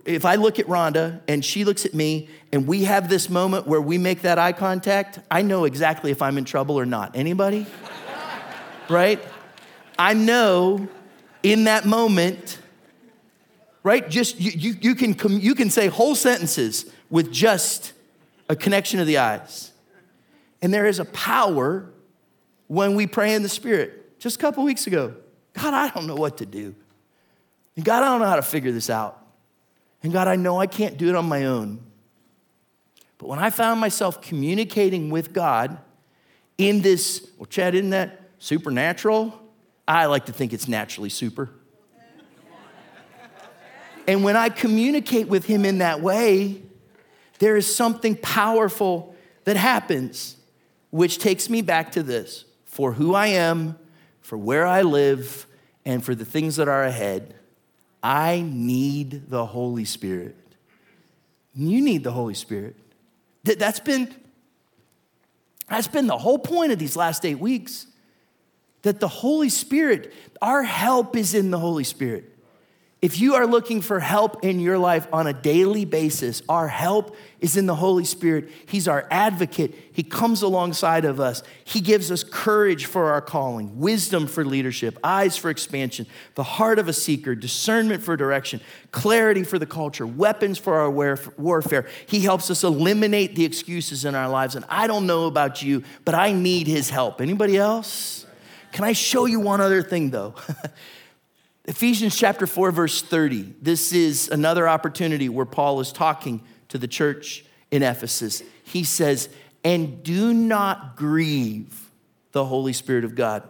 If 0.05 0.23
I 0.23 0.35
look 0.35 0.59
at 0.59 0.67
Rhonda 0.67 1.21
and 1.27 1.43
she 1.43 1.65
looks 1.65 1.85
at 1.85 1.93
me 1.93 2.29
and 2.53 2.67
we 2.67 2.83
have 2.83 3.09
this 3.09 3.29
moment 3.29 3.65
where 3.65 3.81
we 3.81 3.97
make 3.97 4.21
that 4.21 4.37
eye 4.37 4.53
contact, 4.53 5.19
I 5.31 5.41
know 5.41 5.65
exactly 5.65 6.11
if 6.11 6.21
I'm 6.21 6.37
in 6.37 6.45
trouble 6.45 6.77
or 6.79 6.85
not. 6.85 7.15
Anybody? 7.15 7.65
right? 8.89 9.21
I 9.97 10.13
know 10.13 10.87
in 11.45 11.65
that 11.65 11.85
moment, 11.85 12.57
right? 13.83 14.09
Just 14.09 14.39
you, 14.39 14.49
you, 14.49 14.77
you, 14.81 14.95
can, 14.95 15.39
you 15.39 15.53
can 15.53 15.69
say 15.69 15.85
whole 15.85 16.15
sentences 16.15 16.91
with 17.11 17.31
just 17.31 17.93
a 18.49 18.55
connection 18.55 18.99
of 18.99 19.05
the 19.05 19.19
eyes. 19.19 19.71
And 20.63 20.73
there 20.73 20.87
is 20.87 20.97
a 20.97 21.05
power 21.05 21.87
when 22.65 22.95
we 22.95 23.05
pray 23.05 23.35
in 23.35 23.43
the 23.43 23.49
Spirit. 23.49 24.19
Just 24.19 24.37
a 24.37 24.39
couple 24.39 24.63
weeks 24.63 24.87
ago, 24.87 25.13
God, 25.53 25.75
I 25.75 25.89
don't 25.89 26.07
know 26.07 26.15
what 26.15 26.37
to 26.37 26.47
do. 26.47 26.73
And 27.75 27.85
God, 27.85 28.01
I 28.01 28.07
don't 28.07 28.21
know 28.21 28.25
how 28.25 28.37
to 28.37 28.41
figure 28.41 28.71
this 28.71 28.89
out. 28.89 29.23
And 30.01 30.11
God, 30.11 30.27
I 30.27 30.37
know 30.37 30.59
I 30.59 30.65
can't 30.65 30.97
do 30.97 31.09
it 31.09 31.15
on 31.15 31.29
my 31.29 31.45
own. 31.45 31.79
But 33.19 33.27
when 33.27 33.37
I 33.37 33.51
found 33.51 33.79
myself 33.79 34.19
communicating 34.19 35.11
with 35.11 35.31
God 35.31 35.77
in 36.57 36.81
this, 36.81 37.29
well, 37.37 37.45
Chad, 37.45 37.75
isn't 37.75 37.91
that 37.91 38.31
supernatural? 38.39 39.39
I 39.87 40.05
like 40.07 40.25
to 40.25 40.33
think 40.33 40.53
it's 40.53 40.67
naturally 40.67 41.09
super. 41.09 41.49
And 44.07 44.23
when 44.23 44.35
I 44.35 44.49
communicate 44.49 45.27
with 45.27 45.45
him 45.45 45.65
in 45.65 45.79
that 45.79 46.01
way, 46.01 46.61
there 47.39 47.55
is 47.55 47.73
something 47.73 48.15
powerful 48.15 49.15
that 49.45 49.57
happens, 49.57 50.37
which 50.91 51.17
takes 51.17 51.49
me 51.49 51.61
back 51.61 51.91
to 51.93 52.03
this 52.03 52.45
for 52.65 52.93
who 52.93 53.15
I 53.15 53.27
am, 53.27 53.77
for 54.21 54.37
where 54.37 54.65
I 54.65 54.81
live, 54.81 55.47
and 55.85 56.03
for 56.03 56.13
the 56.13 56.25
things 56.25 56.55
that 56.57 56.67
are 56.67 56.83
ahead. 56.83 57.35
I 58.03 58.43
need 58.45 59.29
the 59.29 59.45
Holy 59.45 59.85
Spirit. 59.85 60.35
You 61.55 61.81
need 61.81 62.03
the 62.03 62.11
Holy 62.11 62.33
Spirit. 62.33 62.75
That's 63.43 63.79
been, 63.79 64.13
that's 65.69 65.87
been 65.87 66.07
the 66.07 66.17
whole 66.17 66.37
point 66.39 66.71
of 66.71 66.79
these 66.79 66.95
last 66.95 67.25
eight 67.25 67.39
weeks 67.39 67.87
that 68.85 68.99
the 68.99 69.07
Holy 69.07 69.49
Spirit, 69.49 70.13
our 70.43 70.61
help 70.61 71.17
is 71.17 71.33
in 71.33 71.49
the 71.49 71.57
Holy 71.57 71.83
Spirit. 71.83 72.31
If 73.01 73.19
you 73.19 73.33
are 73.33 73.47
looking 73.47 73.81
for 73.81 73.99
help 73.99 74.43
in 74.43 74.59
your 74.59 74.77
life 74.77 75.07
on 75.11 75.25
a 75.25 75.33
daily 75.33 75.85
basis, 75.85 76.43
our 76.47 76.67
help 76.67 77.15
is 77.39 77.57
in 77.57 77.65
the 77.65 77.73
Holy 77.73 78.05
Spirit. 78.05 78.49
He's 78.67 78.87
our 78.87 79.07
advocate. 79.09 79.73
He 79.91 80.03
comes 80.03 80.43
alongside 80.43 81.03
of 81.03 81.19
us. 81.19 81.41
He 81.63 81.81
gives 81.81 82.11
us 82.11 82.23
courage 82.23 82.85
for 82.85 83.11
our 83.11 83.21
calling, 83.21 83.79
wisdom 83.79 84.27
for 84.27 84.45
leadership, 84.45 84.99
eyes 85.03 85.35
for 85.35 85.49
expansion, 85.49 86.05
the 86.35 86.43
heart 86.43 86.77
of 86.77 86.87
a 86.87 86.93
seeker, 86.93 87.33
discernment 87.33 88.03
for 88.03 88.15
direction, 88.15 88.61
clarity 88.91 89.43
for 89.43 89.57
the 89.57 89.65
culture, 89.65 90.05
weapons 90.05 90.59
for 90.59 90.75
our 90.75 90.91
warfare. 91.37 91.87
He 92.05 92.19
helps 92.19 92.51
us 92.51 92.63
eliminate 92.63 93.35
the 93.35 93.45
excuses 93.45 94.05
in 94.05 94.13
our 94.13 94.29
lives. 94.29 94.55
And 94.55 94.63
I 94.69 94.85
don't 94.85 95.07
know 95.07 95.25
about 95.25 95.63
you, 95.63 95.83
but 96.05 96.13
I 96.13 96.33
need 96.33 96.67
his 96.67 96.91
help. 96.91 97.19
Anybody 97.19 97.57
else? 97.57 98.24
Can 98.75 98.83
I 98.83 98.91
show 98.91 99.25
you 99.25 99.39
one 99.39 99.61
other 99.61 99.81
thing 99.81 100.09
though? 100.09 100.35
Ephesians 101.63 102.13
chapter 102.13 102.45
4, 102.45 102.71
verse 102.71 103.01
30. 103.01 103.53
This 103.61 103.93
is 103.93 104.27
another 104.27 104.67
opportunity 104.67 105.29
where 105.29 105.45
Paul 105.45 105.79
is 105.79 105.93
talking 105.93 106.43
to 106.67 106.77
the 106.77 106.87
church 106.87 107.45
in 107.71 107.83
Ephesus. 107.83 108.43
He 108.65 108.83
says, 108.83 109.29
And 109.63 110.03
do 110.03 110.33
not 110.33 110.97
grieve 110.97 111.89
the 112.33 112.43
Holy 112.43 112.73
Spirit 112.73 113.05
of 113.05 113.15
God. 113.15 113.43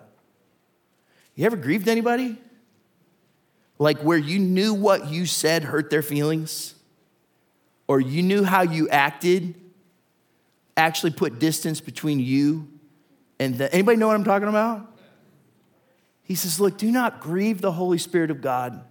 You 1.34 1.48
ever 1.48 1.58
grieved 1.58 1.88
anybody? 1.88 2.38
Like 3.80 3.98
where 4.02 4.20
you 4.20 4.38
knew 4.38 4.76
what 4.76 5.08
you 5.08 5.26
said 5.26 5.64
hurt 5.64 5.90
their 5.90 6.04
feelings? 6.04 6.76
Or 7.88 8.00
you 8.00 8.22
knew 8.22 8.44
how 8.44 8.62
you 8.62 8.90
acted 8.90 9.56
actually 10.78 11.14
put 11.14 11.40
distance 11.40 11.82
between 11.82 12.20
you 12.20 12.68
and 13.40 13.58
the, 13.58 13.74
anybody 13.74 13.98
know 13.98 14.06
what 14.06 14.16
I'm 14.16 14.24
talking 14.24 14.50
about? 14.50 14.92
He 16.26 16.36
says, 16.36 16.60
Look, 16.60 16.78
do 16.78 16.92
not 16.92 17.22
grieve 17.22 17.62
the 17.62 17.72
Holy 17.72 18.00
Spirit 18.00 18.32
of 18.32 18.42
God, 18.42 18.84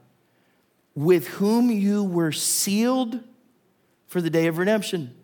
with 0.94 1.26
whom 1.26 1.70
you 1.70 2.02
were 2.02 2.32
sealed 2.32 3.20
for 4.06 4.20
the 4.20 4.30
day 4.30 4.46
of 4.46 4.56
redemption. 4.56 5.14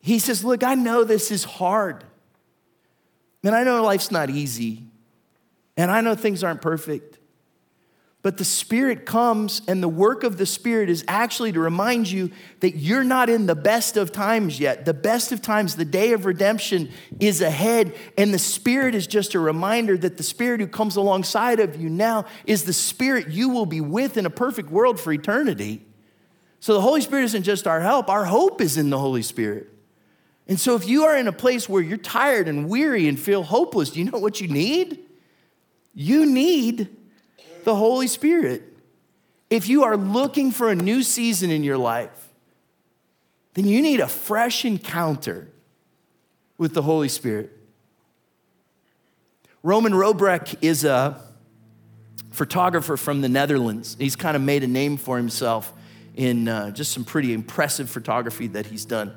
He 0.00 0.18
says, 0.18 0.44
Look, 0.44 0.62
I 0.62 0.74
know 0.74 1.02
this 1.02 1.30
is 1.30 1.44
hard. 1.44 2.04
And 3.42 3.54
I 3.54 3.64
know 3.64 3.82
life's 3.82 4.10
not 4.10 4.28
easy. 4.28 4.84
And 5.78 5.90
I 5.90 6.02
know 6.02 6.14
things 6.14 6.44
aren't 6.44 6.60
perfect. 6.60 7.18
But 8.22 8.36
the 8.36 8.44
Spirit 8.44 9.06
comes, 9.06 9.62
and 9.66 9.82
the 9.82 9.88
work 9.88 10.24
of 10.24 10.36
the 10.36 10.44
Spirit 10.44 10.90
is 10.90 11.04
actually 11.08 11.52
to 11.52 11.60
remind 11.60 12.10
you 12.10 12.30
that 12.60 12.76
you're 12.76 13.04
not 13.04 13.30
in 13.30 13.46
the 13.46 13.54
best 13.54 13.96
of 13.96 14.12
times 14.12 14.60
yet. 14.60 14.84
The 14.84 14.92
best 14.92 15.32
of 15.32 15.40
times, 15.40 15.76
the 15.76 15.86
day 15.86 16.12
of 16.12 16.26
redemption 16.26 16.90
is 17.18 17.40
ahead. 17.40 17.96
And 18.18 18.34
the 18.34 18.38
Spirit 18.38 18.94
is 18.94 19.06
just 19.06 19.34
a 19.34 19.40
reminder 19.40 19.96
that 19.96 20.18
the 20.18 20.22
Spirit 20.22 20.60
who 20.60 20.66
comes 20.66 20.96
alongside 20.96 21.60
of 21.60 21.80
you 21.80 21.88
now 21.88 22.26
is 22.44 22.64
the 22.64 22.74
Spirit 22.74 23.28
you 23.28 23.48
will 23.48 23.64
be 23.64 23.80
with 23.80 24.18
in 24.18 24.26
a 24.26 24.30
perfect 24.30 24.68
world 24.70 25.00
for 25.00 25.14
eternity. 25.14 25.82
So 26.60 26.74
the 26.74 26.82
Holy 26.82 27.00
Spirit 27.00 27.24
isn't 27.24 27.44
just 27.44 27.66
our 27.66 27.80
help, 27.80 28.10
our 28.10 28.26
hope 28.26 28.60
is 28.60 28.76
in 28.76 28.90
the 28.90 28.98
Holy 28.98 29.22
Spirit. 29.22 29.68
And 30.46 30.60
so 30.60 30.76
if 30.76 30.86
you 30.86 31.04
are 31.04 31.16
in 31.16 31.26
a 31.26 31.32
place 31.32 31.70
where 31.70 31.80
you're 31.80 31.96
tired 31.96 32.48
and 32.48 32.68
weary 32.68 33.08
and 33.08 33.18
feel 33.18 33.42
hopeless, 33.42 33.90
do 33.90 34.00
you 34.00 34.10
know 34.10 34.18
what 34.18 34.42
you 34.42 34.48
need? 34.48 34.98
You 35.94 36.26
need 36.26 36.94
the 37.70 37.76
Holy 37.76 38.08
Spirit. 38.08 38.64
If 39.48 39.68
you 39.68 39.84
are 39.84 39.96
looking 39.96 40.50
for 40.50 40.70
a 40.70 40.74
new 40.74 41.04
season 41.04 41.52
in 41.52 41.62
your 41.62 41.78
life, 41.78 42.28
then 43.54 43.64
you 43.64 43.80
need 43.80 44.00
a 44.00 44.08
fresh 44.08 44.64
encounter 44.64 45.46
with 46.58 46.74
the 46.74 46.82
Holy 46.82 47.08
Spirit. 47.08 47.56
Roman 49.62 49.92
Robroek 49.92 50.56
is 50.62 50.84
a 50.84 51.22
photographer 52.32 52.96
from 52.96 53.20
the 53.20 53.28
Netherlands. 53.28 53.96
He's 54.00 54.16
kind 54.16 54.34
of 54.34 54.42
made 54.42 54.64
a 54.64 54.66
name 54.66 54.96
for 54.96 55.16
himself 55.16 55.72
in 56.16 56.48
uh, 56.48 56.72
just 56.72 56.90
some 56.90 57.04
pretty 57.04 57.32
impressive 57.32 57.88
photography 57.88 58.48
that 58.48 58.66
he's 58.66 58.84
done. 58.84 59.14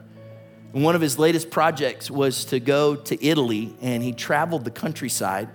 And 0.75 0.83
one 0.83 0.93
of 0.93 1.01
his 1.01 1.17
latest 1.17 1.49
projects 1.49 2.11
was 2.11 2.45
to 2.45 2.59
go 2.59 2.95
to 2.97 3.25
Italy, 3.25 3.73
and 3.81 4.03
he 4.03 4.11
traveled 4.11 4.63
the 4.63 4.71
countryside 4.71 5.49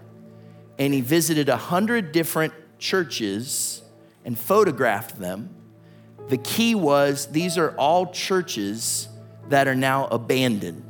and 0.81 0.93
he 0.93 1.01
visited 1.01 1.49
a 1.49 1.57
hundred 1.57 2.11
different 2.11 2.53
churches 2.79 3.83
and 4.25 4.39
photographed 4.39 5.19
them. 5.19 5.55
The 6.29 6.39
key 6.39 6.75
was 6.75 7.27
these 7.27 7.57
are 7.57 7.71
all 7.77 8.13
churches 8.13 9.09
that 9.49 9.67
are 9.67 9.75
now 9.75 10.07
abandoned. 10.07 10.85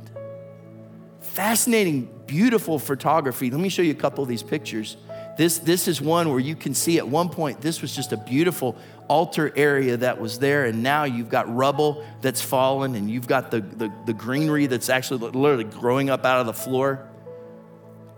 Fascinating, 1.21 2.09
beautiful 2.25 2.79
photography. 2.79 3.49
Let 3.49 3.61
me 3.61 3.69
show 3.69 3.81
you 3.81 3.91
a 3.91 3.95
couple 3.95 4.21
of 4.21 4.27
these 4.27 4.43
pictures. 4.43 4.97
This, 5.37 5.59
this 5.59 5.87
is 5.87 6.01
one 6.01 6.29
where 6.29 6.39
you 6.39 6.55
can 6.55 6.73
see 6.73 6.97
at 6.97 7.07
one 7.07 7.29
point 7.29 7.61
this 7.61 7.81
was 7.81 7.95
just 7.95 8.11
a 8.11 8.17
beautiful 8.17 8.75
altar 9.07 9.53
area 9.55 9.95
that 9.95 10.19
was 10.19 10.39
there, 10.39 10.65
and 10.65 10.83
now 10.83 11.05
you've 11.05 11.29
got 11.29 11.53
rubble 11.53 12.05
that's 12.19 12.41
fallen, 12.41 12.95
and 12.95 13.09
you've 13.09 13.27
got 13.27 13.49
the, 13.51 13.61
the, 13.61 13.91
the 14.05 14.13
greenery 14.13 14.65
that's 14.65 14.89
actually 14.89 15.31
literally 15.31 15.63
growing 15.63 16.09
up 16.09 16.25
out 16.25 16.41
of 16.41 16.45
the 16.45 16.53
floor. 16.53 17.07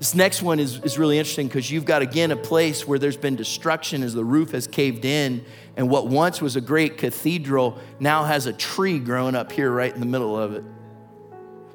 This 0.01 0.15
next 0.15 0.41
one 0.41 0.59
is, 0.59 0.79
is 0.79 0.97
really 0.97 1.19
interesting 1.19 1.47
because 1.47 1.69
you've 1.69 1.85
got, 1.85 2.01
again, 2.01 2.31
a 2.31 2.35
place 2.35 2.87
where 2.87 2.97
there's 2.97 3.17
been 3.17 3.35
destruction 3.35 4.01
as 4.01 4.15
the 4.15 4.25
roof 4.25 4.49
has 4.49 4.65
caved 4.65 5.05
in. 5.05 5.45
And 5.77 5.91
what 5.91 6.07
once 6.07 6.41
was 6.41 6.55
a 6.55 6.61
great 6.61 6.97
cathedral 6.97 7.77
now 7.99 8.23
has 8.23 8.47
a 8.47 8.53
tree 8.53 8.97
growing 8.97 9.35
up 9.35 9.51
here 9.51 9.69
right 9.69 9.93
in 9.93 9.99
the 9.99 10.07
middle 10.07 10.35
of 10.35 10.55
it. 10.55 10.63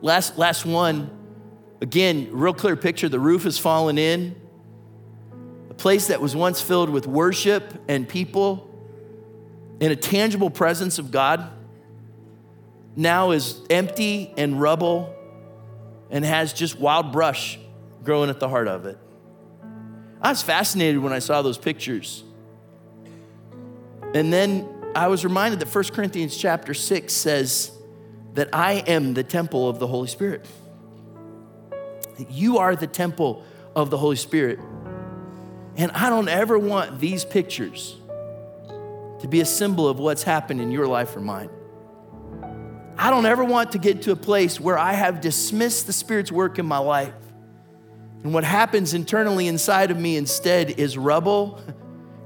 Last, 0.00 0.38
last 0.38 0.66
one, 0.66 1.08
again, 1.80 2.30
real 2.32 2.52
clear 2.52 2.74
picture 2.74 3.08
the 3.08 3.20
roof 3.20 3.44
has 3.44 3.58
fallen 3.58 3.96
in. 3.96 4.34
A 5.70 5.74
place 5.74 6.08
that 6.08 6.20
was 6.20 6.34
once 6.34 6.60
filled 6.60 6.90
with 6.90 7.06
worship 7.06 7.80
and 7.86 8.08
people 8.08 8.68
in 9.78 9.92
a 9.92 9.96
tangible 9.96 10.50
presence 10.50 10.98
of 10.98 11.12
God 11.12 11.48
now 12.96 13.30
is 13.30 13.60
empty 13.70 14.34
and 14.36 14.60
rubble 14.60 15.14
and 16.10 16.24
has 16.24 16.52
just 16.52 16.80
wild 16.80 17.12
brush 17.12 17.60
growing 18.06 18.30
at 18.30 18.40
the 18.40 18.48
heart 18.48 18.68
of 18.68 18.86
it. 18.86 18.98
I 20.22 20.30
was 20.30 20.42
fascinated 20.42 21.00
when 21.00 21.12
I 21.12 21.18
saw 21.18 21.42
those 21.42 21.58
pictures. 21.58 22.24
And 24.14 24.32
then 24.32 24.66
I 24.94 25.08
was 25.08 25.24
reminded 25.24 25.60
that 25.60 25.72
1 25.72 25.84
Corinthians 25.92 26.34
chapter 26.36 26.72
6 26.72 27.12
says 27.12 27.70
that 28.32 28.48
I 28.52 28.74
am 28.86 29.12
the 29.12 29.22
temple 29.22 29.68
of 29.68 29.78
the 29.78 29.86
Holy 29.86 30.08
Spirit. 30.08 30.46
You 32.30 32.58
are 32.58 32.74
the 32.74 32.86
temple 32.86 33.44
of 33.74 33.90
the 33.90 33.98
Holy 33.98 34.16
Spirit. 34.16 34.58
And 35.76 35.90
I 35.92 36.08
don't 36.08 36.28
ever 36.28 36.58
want 36.58 36.98
these 36.98 37.26
pictures 37.26 37.96
to 39.20 39.28
be 39.28 39.40
a 39.40 39.44
symbol 39.44 39.86
of 39.86 39.98
what's 39.98 40.22
happened 40.22 40.62
in 40.62 40.70
your 40.70 40.86
life 40.86 41.14
or 41.14 41.20
mine. 41.20 41.50
I 42.96 43.10
don't 43.10 43.26
ever 43.26 43.44
want 43.44 43.72
to 43.72 43.78
get 43.78 44.02
to 44.02 44.12
a 44.12 44.16
place 44.16 44.58
where 44.58 44.78
I 44.78 44.94
have 44.94 45.20
dismissed 45.20 45.86
the 45.86 45.92
Spirit's 45.92 46.32
work 46.32 46.58
in 46.58 46.64
my 46.64 46.78
life 46.78 47.12
and 48.22 48.34
what 48.34 48.44
happens 48.44 48.94
internally 48.94 49.46
inside 49.46 49.90
of 49.90 49.98
me 49.98 50.16
instead 50.16 50.78
is 50.80 50.98
rubble 50.98 51.60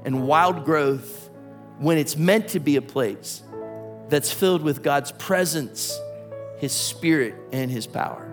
and 0.03 0.25
wild 0.27 0.65
growth 0.65 1.29
when 1.77 1.97
it's 1.97 2.15
meant 2.17 2.49
to 2.49 2.59
be 2.59 2.75
a 2.75 2.81
place 2.81 3.43
that's 4.09 4.31
filled 4.31 4.61
with 4.61 4.83
God's 4.83 5.11
presence, 5.13 5.97
His 6.57 6.71
Spirit, 6.71 7.35
and 7.51 7.71
His 7.71 7.87
power. 7.87 8.31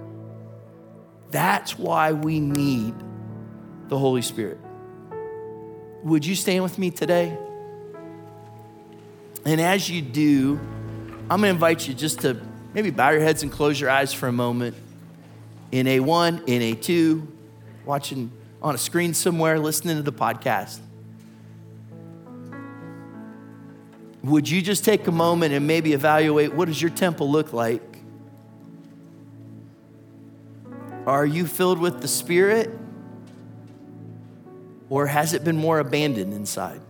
That's 1.31 1.79
why 1.79 2.13
we 2.13 2.41
need 2.41 2.95
the 3.89 3.99
Holy 3.99 4.23
Spirit. 4.23 4.59
Would 6.05 6.25
you 6.25 6.35
stand 6.35 6.63
with 6.63 6.79
me 6.79 6.91
today? 6.91 7.37
And 9.45 9.61
as 9.61 9.91
you 9.91 10.03
do, 10.03 10.59
I'm 11.31 11.41
gonna 11.41 11.49
invite 11.49 11.87
you 11.87 11.95
just 11.95 12.21
to 12.21 12.41
maybe 12.75 12.91
bow 12.91 13.11
your 13.11 13.21
heads 13.21 13.43
and 13.43 13.53
close 13.53 13.81
your 13.81 13.91
eyes 13.91 14.13
for 14.13 14.29
a 14.29 14.33
moment. 14.33 14.77
In 15.71 15.87
A1, 15.87 16.45
in 16.47 16.63
A2, 16.63 17.27
watching 17.89 18.31
on 18.61 18.75
a 18.75 18.79
screen 18.79 19.15
somewhere, 19.15 19.59
listening 19.59 19.97
to 19.97 20.03
the 20.03 20.13
podcast, 20.13 20.79
would 24.23 24.49
you 24.49 24.61
just 24.61 24.85
take 24.85 25.07
a 25.07 25.13
moment 25.13 25.55
and 25.55 25.67
maybe 25.67 25.95
evaluate 25.95 26.53
what 26.53 26.69
does 26.69 26.83
your 26.83 26.91
temple 26.91 27.31
look 27.31 27.55
like? 27.55 27.83
Are 31.07 31.25
you 31.25 31.47
filled 31.47 31.79
with 31.79 32.03
the 32.03 32.09
Spirit? 32.09 32.71
Or 34.91 35.07
has 35.07 35.33
it 35.33 35.43
been 35.43 35.57
more 35.57 35.79
abandoned 35.79 36.35
inside? 36.35 36.83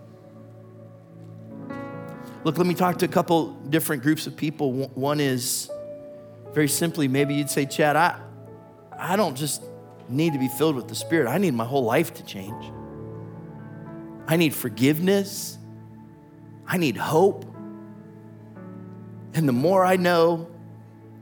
Look, 2.43 2.59
let 2.59 2.67
me 2.67 2.75
talk 2.75 2.99
to 2.99 3.05
a 3.05 3.09
couple 3.09 3.53
different 3.69 4.03
groups 4.03 4.27
of 4.27 4.37
people. 4.37 4.73
One 4.73 5.21
is 5.21 5.71
very 6.55 6.69
simply, 6.69 7.07
maybe 7.07 7.35
you'd 7.35 7.51
say, 7.51 7.67
Chad, 7.67 7.95
I, 7.95 8.19
I 8.97 9.15
don't 9.15 9.37
just 9.37 9.63
need 10.09 10.33
to 10.33 10.39
be 10.39 10.49
filled 10.49 10.77
with 10.77 10.89
the 10.89 10.95
Spirit. 10.95 11.29
I 11.29 11.39
need 11.39 11.55
my 11.55 11.65
whole 11.65 11.85
life 11.85 12.15
to 12.15 12.25
change. 12.25 12.73
I 14.27 14.37
need 14.37 14.55
forgiveness. 14.55 15.59
I 16.67 16.77
need 16.77 16.97
hope. 16.97 17.45
And 19.35 19.49
the 19.49 19.53
more 19.53 19.85
I 19.85 19.97
know, 19.97 20.49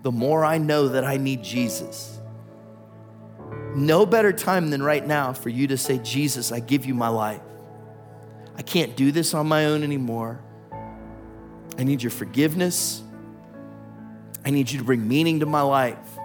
the 0.02 0.12
more 0.12 0.44
I 0.44 0.58
know 0.58 0.88
that 0.88 1.04
I 1.04 1.16
need 1.16 1.42
Jesus. 1.42 2.18
No 3.74 4.06
better 4.06 4.32
time 4.32 4.70
than 4.70 4.82
right 4.82 5.06
now 5.06 5.32
for 5.32 5.48
you 5.48 5.66
to 5.68 5.76
say, 5.76 5.98
Jesus, 5.98 6.50
I 6.50 6.60
give 6.60 6.86
you 6.86 6.94
my 6.94 7.08
life. 7.08 7.42
I 8.56 8.62
can't 8.62 8.96
do 8.96 9.12
this 9.12 9.34
on 9.34 9.46
my 9.46 9.66
own 9.66 9.82
anymore. 9.82 10.40
I 11.78 11.84
need 11.84 12.02
your 12.02 12.10
forgiveness. 12.10 13.02
I 14.44 14.50
need 14.50 14.70
you 14.70 14.78
to 14.78 14.84
bring 14.84 15.06
meaning 15.06 15.40
to 15.40 15.46
my 15.46 15.60
life. 15.60 16.15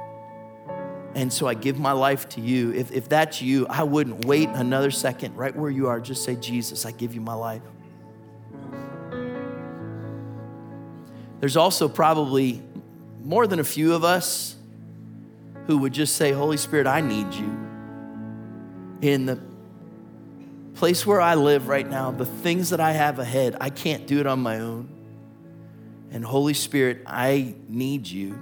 And 1.13 1.31
so 1.31 1.47
I 1.47 1.53
give 1.53 1.77
my 1.77 1.91
life 1.91 2.29
to 2.29 2.41
you. 2.41 2.71
If, 2.71 2.91
if 2.91 3.09
that's 3.09 3.41
you, 3.41 3.67
I 3.67 3.83
wouldn't 3.83 4.25
wait 4.25 4.49
another 4.49 4.91
second 4.91 5.35
right 5.35 5.55
where 5.55 5.69
you 5.69 5.87
are. 5.87 5.99
Just 5.99 6.23
say, 6.23 6.35
Jesus, 6.35 6.85
I 6.85 6.91
give 6.91 7.13
you 7.13 7.21
my 7.21 7.33
life. 7.33 7.61
There's 11.41 11.57
also 11.57 11.89
probably 11.89 12.61
more 13.23 13.47
than 13.47 13.59
a 13.59 13.63
few 13.63 13.93
of 13.93 14.03
us 14.03 14.55
who 15.67 15.79
would 15.79 15.93
just 15.93 16.15
say, 16.15 16.31
Holy 16.31 16.57
Spirit, 16.57 16.87
I 16.87 17.01
need 17.01 17.33
you. 17.33 17.57
In 19.01 19.25
the 19.25 19.39
place 20.75 21.05
where 21.05 21.19
I 21.19 21.35
live 21.35 21.67
right 21.67 21.87
now, 21.87 22.11
the 22.11 22.25
things 22.25 22.69
that 22.69 22.79
I 22.79 22.91
have 22.91 23.19
ahead, 23.19 23.57
I 23.59 23.69
can't 23.69 24.07
do 24.07 24.19
it 24.19 24.27
on 24.27 24.39
my 24.39 24.59
own. 24.59 24.89
And 26.11 26.23
Holy 26.23 26.53
Spirit, 26.53 27.03
I 27.05 27.55
need 27.67 28.07
you. 28.07 28.39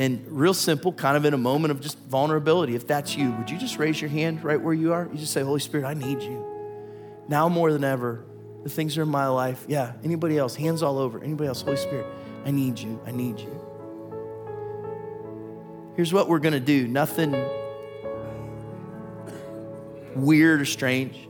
And 0.00 0.26
real 0.28 0.54
simple, 0.54 0.94
kind 0.94 1.14
of 1.14 1.26
in 1.26 1.34
a 1.34 1.38
moment 1.38 1.72
of 1.72 1.82
just 1.82 1.98
vulnerability, 1.98 2.74
if 2.74 2.86
that's 2.86 3.14
you, 3.16 3.32
would 3.32 3.50
you 3.50 3.58
just 3.58 3.78
raise 3.78 4.00
your 4.00 4.08
hand 4.08 4.42
right 4.42 4.58
where 4.58 4.72
you 4.72 4.94
are? 4.94 5.06
You 5.12 5.18
just 5.18 5.30
say, 5.30 5.42
Holy 5.42 5.60
Spirit, 5.60 5.84
I 5.84 5.92
need 5.92 6.22
you. 6.22 6.42
Now 7.28 7.50
more 7.50 7.70
than 7.70 7.84
ever, 7.84 8.24
the 8.62 8.70
things 8.70 8.96
are 8.96 9.02
in 9.02 9.10
my 9.10 9.26
life. 9.26 9.66
Yeah, 9.68 9.92
anybody 10.02 10.38
else? 10.38 10.56
Hands 10.56 10.82
all 10.82 10.96
over. 10.96 11.22
Anybody 11.22 11.48
else? 11.48 11.60
Holy 11.60 11.76
Spirit, 11.76 12.06
I 12.46 12.50
need 12.50 12.78
you. 12.78 12.98
I 13.04 13.10
need 13.10 13.40
you. 13.40 13.60
Here's 15.96 16.14
what 16.14 16.30
we're 16.30 16.38
going 16.38 16.54
to 16.54 16.60
do 16.60 16.88
nothing 16.88 17.32
weird 20.14 20.62
or 20.62 20.64
strange, 20.64 21.28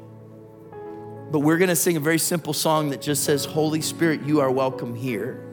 but 1.33 1.41
we're 1.41 1.59
going 1.59 1.71
to 1.71 1.77
sing 1.77 1.97
a 1.97 2.01
very 2.01 2.19
simple 2.19 2.53
song 2.53 2.91
that 2.91 3.03
just 3.03 3.25
says, 3.25 3.45
Holy 3.45 3.81
Spirit, 3.81 4.23
you 4.23 4.39
are 4.39 4.51
welcome 4.53 4.95
here. 4.95 5.50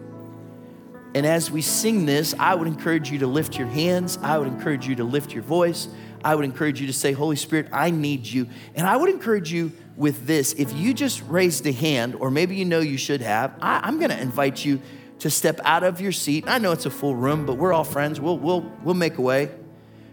And 1.16 1.26
as 1.26 1.50
we 1.50 1.62
sing 1.62 2.06
this, 2.06 2.36
I 2.38 2.56
would 2.56 2.68
encourage 2.68 3.10
you 3.12 3.20
to 3.20 3.28
lift 3.28 3.58
your 3.58 3.68
hands. 3.68 4.20
I 4.22 4.38
would 4.38 4.48
encourage 4.48 4.88
you 4.88 4.96
to 4.96 5.04
lift 5.04 5.34
your 5.34 5.44
voice. 5.44 5.88
I 6.24 6.36
would 6.36 6.46
encourage 6.46 6.82
you 6.82 6.88
to 6.88 6.94
say, 6.94 7.12
Holy 7.12 7.36
Spirit, 7.36 7.70
I 7.72 7.90
need 7.92 8.26
you. 8.26 8.48
And 8.76 8.86
I 8.86 8.98
would 8.98 9.10
encourage 9.10 9.52
you 9.52 9.72
with 9.96 10.28
this 10.28 10.54
if 10.54 10.74
you 10.74 10.94
just 10.94 11.24
raised 11.24 11.66
a 11.66 11.72
hand, 11.72 12.16
or 12.16 12.30
maybe 12.30 12.56
you 12.56 12.66
know 12.66 12.80
you 12.80 12.98
should 12.98 13.22
have, 13.22 13.54
I, 13.62 13.88
am 13.88 13.98
going 13.98 14.12
to 14.12 14.20
invite 14.20 14.64
you 14.64 14.82
to 15.20 15.30
step 15.30 15.60
out 15.64 15.84
of 15.84 16.00
your 16.00 16.12
seat. 16.12 16.46
I 16.48 16.60
know 16.60 16.72
it's 16.72 16.86
a 16.86 16.92
full 16.92 17.16
room, 17.16 17.46
but 17.46 17.56
we're 17.56 17.74
all 17.74 17.84
friends. 17.84 18.22
We'll, 18.22 18.38
we'll, 18.38 18.72
we'll 18.84 18.96
make 18.96 19.18
a 19.18 19.22
way 19.22 19.50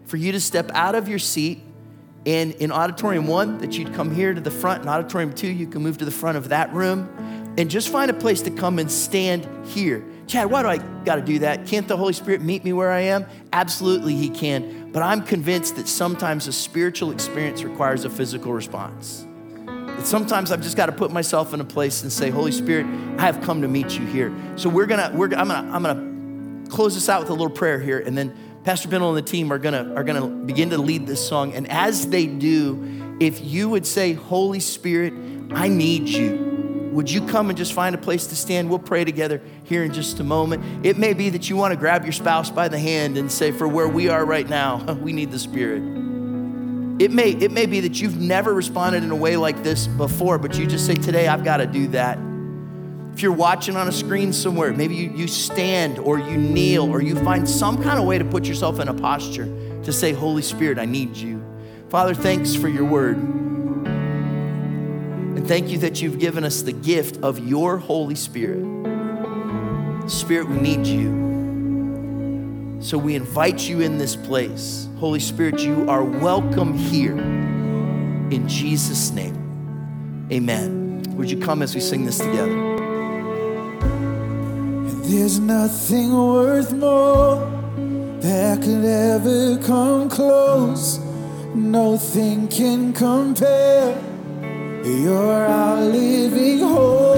for 0.07 0.17
you 0.17 0.33
to 0.33 0.41
step 0.41 0.71
out 0.73 0.95
of 0.95 1.09
your 1.09 1.19
seat. 1.19 1.63
And 2.27 2.53
in 2.55 2.73
auditorium 2.73 3.27
one, 3.27 3.59
that 3.59 3.77
you'd 3.77 3.93
come 3.93 4.15
here 4.15 4.33
to 4.33 4.41
the 4.41 4.51
front. 4.51 4.83
In 4.83 4.89
auditorium 4.89 5.35
two, 5.35 5.49
you 5.49 5.67
can 5.67 5.83
move 5.83 5.99
to 5.99 6.07
the 6.07 6.11
front 6.11 6.39
of 6.39 6.49
that 6.49 6.73
room 6.73 7.55
and 7.59 7.71
just 7.71 7.91
find 7.91 8.11
a 8.11 8.15
place 8.15 8.41
to 8.43 8.51
come 8.51 8.79
and 8.79 8.91
stand 8.91 9.47
here. 9.67 10.03
Chad, 10.27 10.51
why 10.51 10.63
do 10.63 10.69
I 10.69 10.79
got 11.05 11.17
to 11.17 11.23
do 11.23 11.41
that? 11.41 11.67
Can't 11.67 11.87
the 11.87 11.97
Holy 11.97 12.13
Spirit 12.13 12.41
meet 12.41 12.65
me 12.65 12.73
where 12.73 12.91
I 12.91 13.01
am? 13.01 13.27
Absolutely, 13.53 14.15
He 14.15 14.31
can. 14.31 14.91
But 14.91 15.03
I'm 15.03 15.23
convinced 15.23 15.77
that 15.77 15.87
sometimes 15.87 16.49
a 16.49 16.53
spiritual 16.53 17.11
experience 17.11 17.63
requires 17.63 18.05
a 18.05 18.11
physical 18.11 18.53
response. 18.53 19.27
That 19.67 20.07
sometimes 20.07 20.51
I've 20.51 20.63
just 20.63 20.77
got 20.77 20.87
to 20.87 20.93
put 20.93 21.13
myself 21.13 21.53
in 21.53 21.61
a 21.61 21.65
place 21.65 22.03
and 22.03 22.11
say, 22.11 22.31
Holy 22.31 22.53
Spirit, 22.53 22.87
I 23.19 23.23
have 23.23 23.43
come 23.43 23.61
to 23.63 23.69
meet 23.69 23.99
you 23.99 24.07
here. 24.07 24.35
So 24.57 24.69
we're 24.69 24.87
gonna, 24.87 25.11
we're, 25.15 25.27
I'm 25.35 25.49
gonna, 25.49 25.71
I'm 25.71 25.83
gonna 25.83 26.69
close 26.71 26.95
this 26.95 27.09
out 27.09 27.21
with 27.21 27.31
a 27.31 27.35
little 27.35 27.51
prayer 27.51 27.79
here, 27.79 27.99
and 27.99 28.17
then 28.17 28.35
Pastor 28.65 28.89
Bennell 28.89 29.15
and 29.15 29.19
the 29.19 29.31
team 29.31 29.53
are 29.53 29.59
gonna, 29.59 29.93
are 29.95 30.05
gonna 30.05 30.27
begin 30.27 30.71
to 30.71 30.79
lead 30.79 31.07
this 31.07 31.27
song. 31.27 31.53
And 31.53 31.71
as 31.71 32.09
they 32.09 32.27
do, 32.27 33.17
if 33.21 33.45
you 33.45 33.69
would 33.69 33.87
say, 33.87 34.15
Holy 34.15 34.61
Spirit, 34.61 35.13
I 35.53 35.69
need 35.69 36.09
you 36.09 36.54
would 36.95 37.11
you 37.11 37.27
come 37.27 37.49
and 37.51 37.59
just 37.59 37.73
find 37.73 37.95
a 37.95 37.99
place 37.99 38.29
to 38.29 38.37
stand? 38.37 38.71
We'll 38.71 38.79
pray 38.79 39.05
together 39.05 39.43
here 39.65 39.83
in 39.83 39.93
just 39.93 40.21
a 40.21 40.25
moment. 40.25 40.87
It 40.87 40.97
may 40.97 41.13
be 41.13 41.29
that 41.31 41.51
you 41.51 41.57
want 41.57 41.73
to 41.73 41.77
grab 41.77 42.05
your 42.05 42.13
spouse 42.13 42.51
by 42.51 42.69
the 42.69 42.79
hand 42.79 43.19
and 43.19 43.31
say, 43.31 43.51
For 43.51 43.67
where 43.67 43.89
we 43.89 44.09
are 44.09 44.25
right 44.25 44.49
now, 44.49 44.93
we 45.03 45.13
need 45.13 45.33
the 45.33 45.39
Spirit. 45.39 45.83
It 47.03 47.11
may, 47.11 47.31
it 47.31 47.51
may 47.51 47.67
be 47.67 47.81
that 47.81 48.01
you've 48.01 48.21
never 48.21 48.55
responded 48.55 49.03
in 49.03 49.11
a 49.11 49.17
way 49.17 49.37
like 49.37 49.65
this 49.65 49.89
before, 49.89 50.39
but 50.39 50.57
you 50.57 50.69
just 50.69 50.87
say, 50.87 50.95
Today 50.95 51.27
I've 51.27 51.43
got 51.43 51.57
to 51.57 51.67
do 51.67 51.89
that. 51.89 52.17
If 53.13 53.23
you're 53.23 53.33
watching 53.33 53.77
on 53.77 53.89
a 53.89 53.93
screen 53.93 54.33
somewhere, 54.33 54.73
maybe 54.73 54.95
you, 54.95 55.11
you 55.11 55.27
stand 55.27 55.99
or 55.99 56.19
you 56.19 56.37
kneel 56.37 56.89
or 56.89 57.03
you 57.03 57.17
find 57.17 57.49
some 57.49 57.83
kind 57.83 57.99
of 57.99 58.05
way 58.05 58.19
to 58.19 58.25
put 58.25 58.45
yourself 58.45 58.79
in 58.79 58.87
a 58.87 58.95
posture 58.95 59.47
to 59.83 59.93
say, 59.93 60.13
Holy 60.13 60.43
Spirit, 60.43 60.79
I 60.79 60.85
need 60.85 61.17
you. 61.17 61.45
Father, 61.89 62.15
thanks 62.15 62.55
for 62.55 62.69
your 62.69 62.85
word. 62.85 63.44
And 65.45 65.49
thank 65.51 65.69
you 65.69 65.77
that 65.81 66.01
you've 66.01 66.19
given 66.19 66.43
us 66.43 66.63
the 66.63 66.73
gift 66.73 67.23
of 67.23 67.39
your 67.39 67.77
Holy 67.77 68.15
Spirit. 68.15 68.65
Spirit, 70.11 70.49
we 70.49 70.57
need 70.57 70.87
you. 70.87 72.79
So 72.81 72.97
we 72.97 73.15
invite 73.15 73.69
you 73.69 73.83
in 73.83 73.99
this 73.99 74.17
place. 74.17 74.89
Holy 74.97 75.21
Spirit, 75.21 75.61
you 75.61 75.87
are 75.91 76.03
welcome 76.03 76.73
here. 76.73 77.19
In 77.19 78.49
Jesus' 78.49 79.11
name, 79.11 80.27
amen. 80.33 81.03
Would 81.11 81.31
you 81.31 81.37
come 81.37 81.61
as 81.61 81.75
we 81.75 81.83
sing 81.83 82.07
this 82.07 82.17
together? 82.17 82.55
There's 85.03 85.39
nothing 85.41 86.11
worth 86.17 86.73
more 86.73 87.37
that 88.23 88.63
could 88.63 88.87
ever 88.87 89.59
come 89.59 90.09
close. 90.09 91.01
Nothing 91.55 92.49
can 92.49 92.95
compare. 92.95 94.14
You're 94.85 95.47
our 95.47 95.81
living 95.81 96.59
hope. 96.59 97.15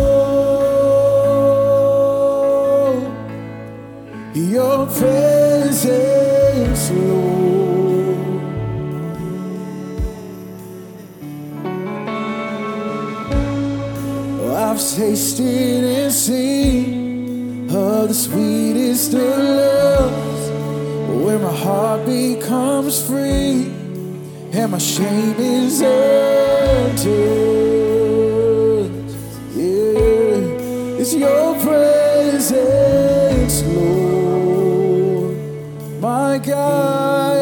Your 4.34 4.86
presence, 4.86 6.90
Lord. 6.92 8.18
I've 14.54 14.78
tasted 14.78 15.82
and 15.82 16.12
seen 16.12 17.68
of 17.68 18.06
the 18.06 18.14
sweetest 18.14 19.12
of 19.14 19.20
loves, 19.20 20.50
where 21.24 21.40
my 21.40 21.52
heart 21.52 22.06
becomes 22.06 23.02
free 23.04 23.72
and 24.56 24.72
my 24.72 24.78
shame 24.78 25.34
is 25.38 25.82
undone. 25.82 27.04
It's 30.98 31.14
your 31.14 31.54
presence, 31.60 33.62
Lord, 33.64 35.36
my 36.00 36.38
God. 36.38 37.36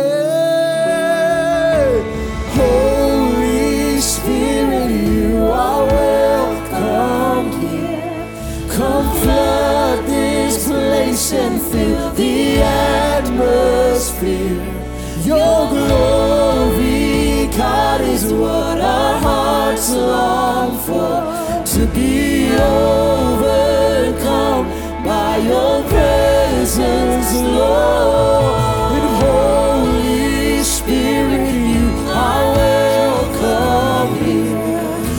Holy 2.57 4.01
Spirit, 4.01 4.91
you 4.91 5.47
are 5.47 5.87
welcome 5.87 7.53
here. 7.61 8.69
Come 8.77 9.09
flood 9.23 10.05
this 10.07 10.67
place 10.67 11.33
and 11.33 11.63
fill 11.63 12.11
the 12.15 12.61
atmosphere. 12.61 14.61
Your 15.25 15.69
glory, 15.71 16.44
overcome 22.61 24.25
by 25.05 25.37
your 25.39 25.83
presence, 25.89 27.33
Lord. 27.41 28.93
And 28.99 29.09
Holy 29.23 30.63
Spirit, 30.63 31.55
you 31.55 31.85
are. 32.11 32.55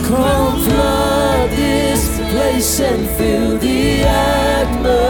Come 0.07 0.59
flood 0.63 1.49
this 1.49 2.03
place 2.31 2.79
and 2.79 3.09
fill 3.17 3.57
the 3.57 4.03
atmosphere. 4.03 5.05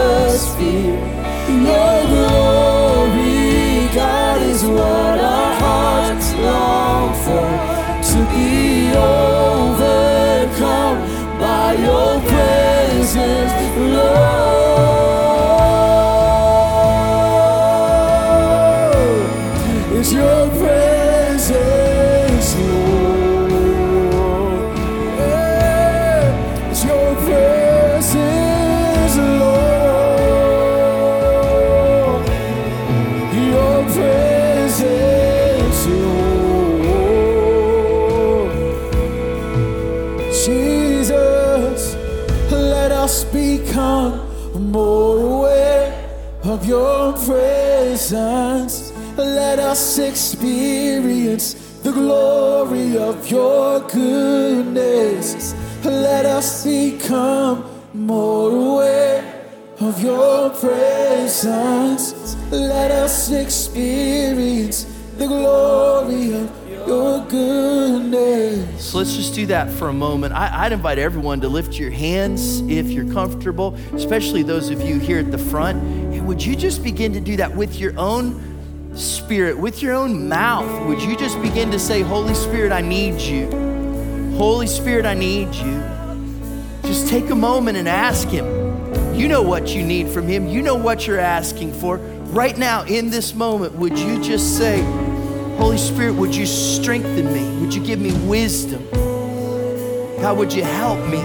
Of 53.06 53.30
your 53.30 53.80
goodness. 53.82 55.54
Let 55.84 56.26
us 56.26 56.64
become 56.64 57.64
more 57.94 58.50
aware 58.50 59.46
of 59.78 60.02
your 60.02 60.50
presence. 60.50 62.34
Let 62.50 62.90
us 62.90 63.30
experience 63.30 64.84
the 65.18 65.28
glory 65.28 66.34
of 66.34 66.88
your 66.88 67.24
goodness. 67.26 68.84
So 68.84 68.98
let's 68.98 69.14
just 69.14 69.34
do 69.34 69.46
that 69.46 69.70
for 69.70 69.88
a 69.88 69.92
moment. 69.92 70.34
I, 70.34 70.64
would 70.64 70.72
invite 70.72 70.98
everyone 70.98 71.40
to 71.42 71.48
lift 71.48 71.74
your 71.74 71.90
hands 71.90 72.60
if 72.62 72.90
you're 72.90 73.12
comfortable, 73.12 73.76
especially 73.94 74.42
those 74.42 74.70
of 74.70 74.82
you 74.82 74.98
here 74.98 75.20
at 75.20 75.30
the 75.30 75.38
front. 75.38 75.80
And 76.12 76.26
would 76.26 76.44
you 76.44 76.56
just 76.56 76.82
begin 76.82 77.12
to 77.12 77.20
do 77.20 77.36
that 77.36 77.54
with 77.54 77.78
your 77.78 77.96
own 77.96 78.55
spirit, 78.96 79.58
with 79.58 79.82
your 79.82 79.94
own 79.94 80.28
mouth? 80.28 80.86
Would 80.86 81.02
you 81.02 81.16
just 81.16 81.40
begin 81.42 81.70
to 81.70 81.78
say, 81.78 82.02
Holy 82.02 82.34
Spirit, 82.34 82.72
I 82.72 82.80
need 82.80 83.20
you? 83.20 83.50
Holy 84.36 84.66
Spirit, 84.66 85.06
I 85.06 85.14
need 85.14 85.54
you. 85.54 85.82
Just 86.82 87.08
take 87.08 87.30
a 87.30 87.34
moment 87.34 87.76
and 87.76 87.88
ask 87.88 88.28
Him. 88.28 88.46
You 89.14 89.28
know 89.28 89.42
what 89.42 89.74
you 89.74 89.82
need 89.82 90.08
from 90.08 90.28
Him, 90.28 90.46
you 90.46 90.62
know 90.62 90.74
what 90.74 91.06
you're 91.06 91.18
asking 91.18 91.72
for. 91.74 91.96
Right 91.96 92.56
now, 92.58 92.84
in 92.84 93.10
this 93.10 93.34
moment, 93.34 93.74
would 93.74 93.98
you 93.98 94.22
just 94.22 94.58
say, 94.58 94.82
Holy 95.56 95.78
Spirit, 95.78 96.12
would 96.12 96.34
you 96.34 96.44
strengthen 96.44 97.32
me? 97.32 97.60
Would 97.60 97.74
you 97.74 97.82
give 97.82 97.98
me 97.98 98.12
wisdom? 98.28 98.86
God, 100.20 100.36
would 100.36 100.52
you 100.52 100.64
help 100.64 100.98
me? 101.08 101.18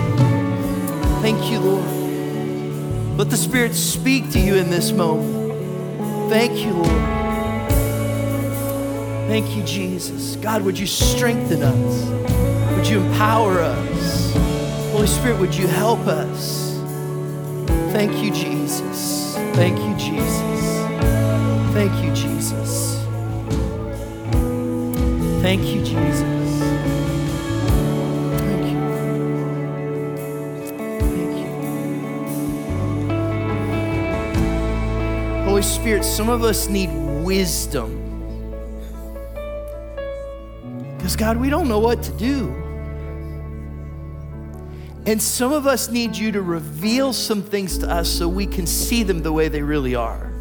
Thank 1.22 1.52
you, 1.52 1.60
Lord. 1.60 3.18
Let 3.18 3.30
the 3.30 3.38
Spirit 3.38 3.76
speak 3.76 4.32
to 4.32 4.40
you 4.40 4.56
in 4.56 4.70
this 4.70 4.92
moment. 4.92 6.32
Thank 6.32 6.60
you, 6.60 6.72
Lord. 6.72 7.21
Thank 9.32 9.56
you, 9.56 9.64
Jesus. 9.64 10.36
God, 10.36 10.62
would 10.64 10.78
you 10.78 10.86
strengthen 10.86 11.64
us? 11.64 12.76
Would 12.76 12.86
you 12.86 13.00
empower 13.00 13.62
us? 13.62 14.34
Holy 14.92 15.08
Spirit, 15.08 15.40
would 15.40 15.56
you 15.56 15.68
help 15.68 16.06
us? 16.06 16.78
Thank 17.94 18.22
you, 18.22 18.30
Jesus. 18.32 19.34
Thank 19.56 19.80
you, 19.80 19.96
Jesus. 19.96 20.82
Thank 21.72 21.94
you, 22.04 22.14
Jesus. 22.14 23.00
Thank 25.42 25.64
you, 25.64 25.82
Jesus. 25.82 26.60
Thank 28.38 28.66
you. 28.70 28.80
Thank 31.16 31.36
you. 35.38 35.44
Holy 35.46 35.62
Spirit, 35.62 36.04
some 36.04 36.28
of 36.28 36.44
us 36.44 36.68
need 36.68 36.90
wisdom. 37.24 38.01
God, 41.22 41.38
we 41.38 41.52
don't 41.52 41.68
know 41.68 41.78
what 41.78 42.02
to 42.02 42.12
do. 42.14 42.50
And 45.06 45.22
some 45.22 45.54
of 45.54 45.68
us 45.68 45.92
need 45.92 46.18
you 46.18 46.32
to 46.32 46.42
reveal 46.42 47.14
some 47.14 47.44
things 47.44 47.78
to 47.78 47.88
us 47.88 48.10
so 48.10 48.28
we 48.28 48.48
can 48.48 48.66
see 48.66 49.04
them 49.04 49.22
the 49.22 49.32
way 49.32 49.48
they 49.48 49.62
really 49.62 49.94
are. 49.94 50.32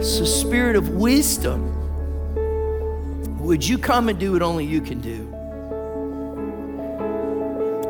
So, 0.00 0.24
Spirit 0.24 0.76
of 0.76 0.90
wisdom, 0.90 1.66
would 3.40 3.66
you 3.66 3.76
come 3.76 4.08
and 4.08 4.20
do 4.20 4.30
what 4.34 4.42
only 4.42 4.66
you 4.66 4.80
can 4.80 5.00
do? 5.00 5.28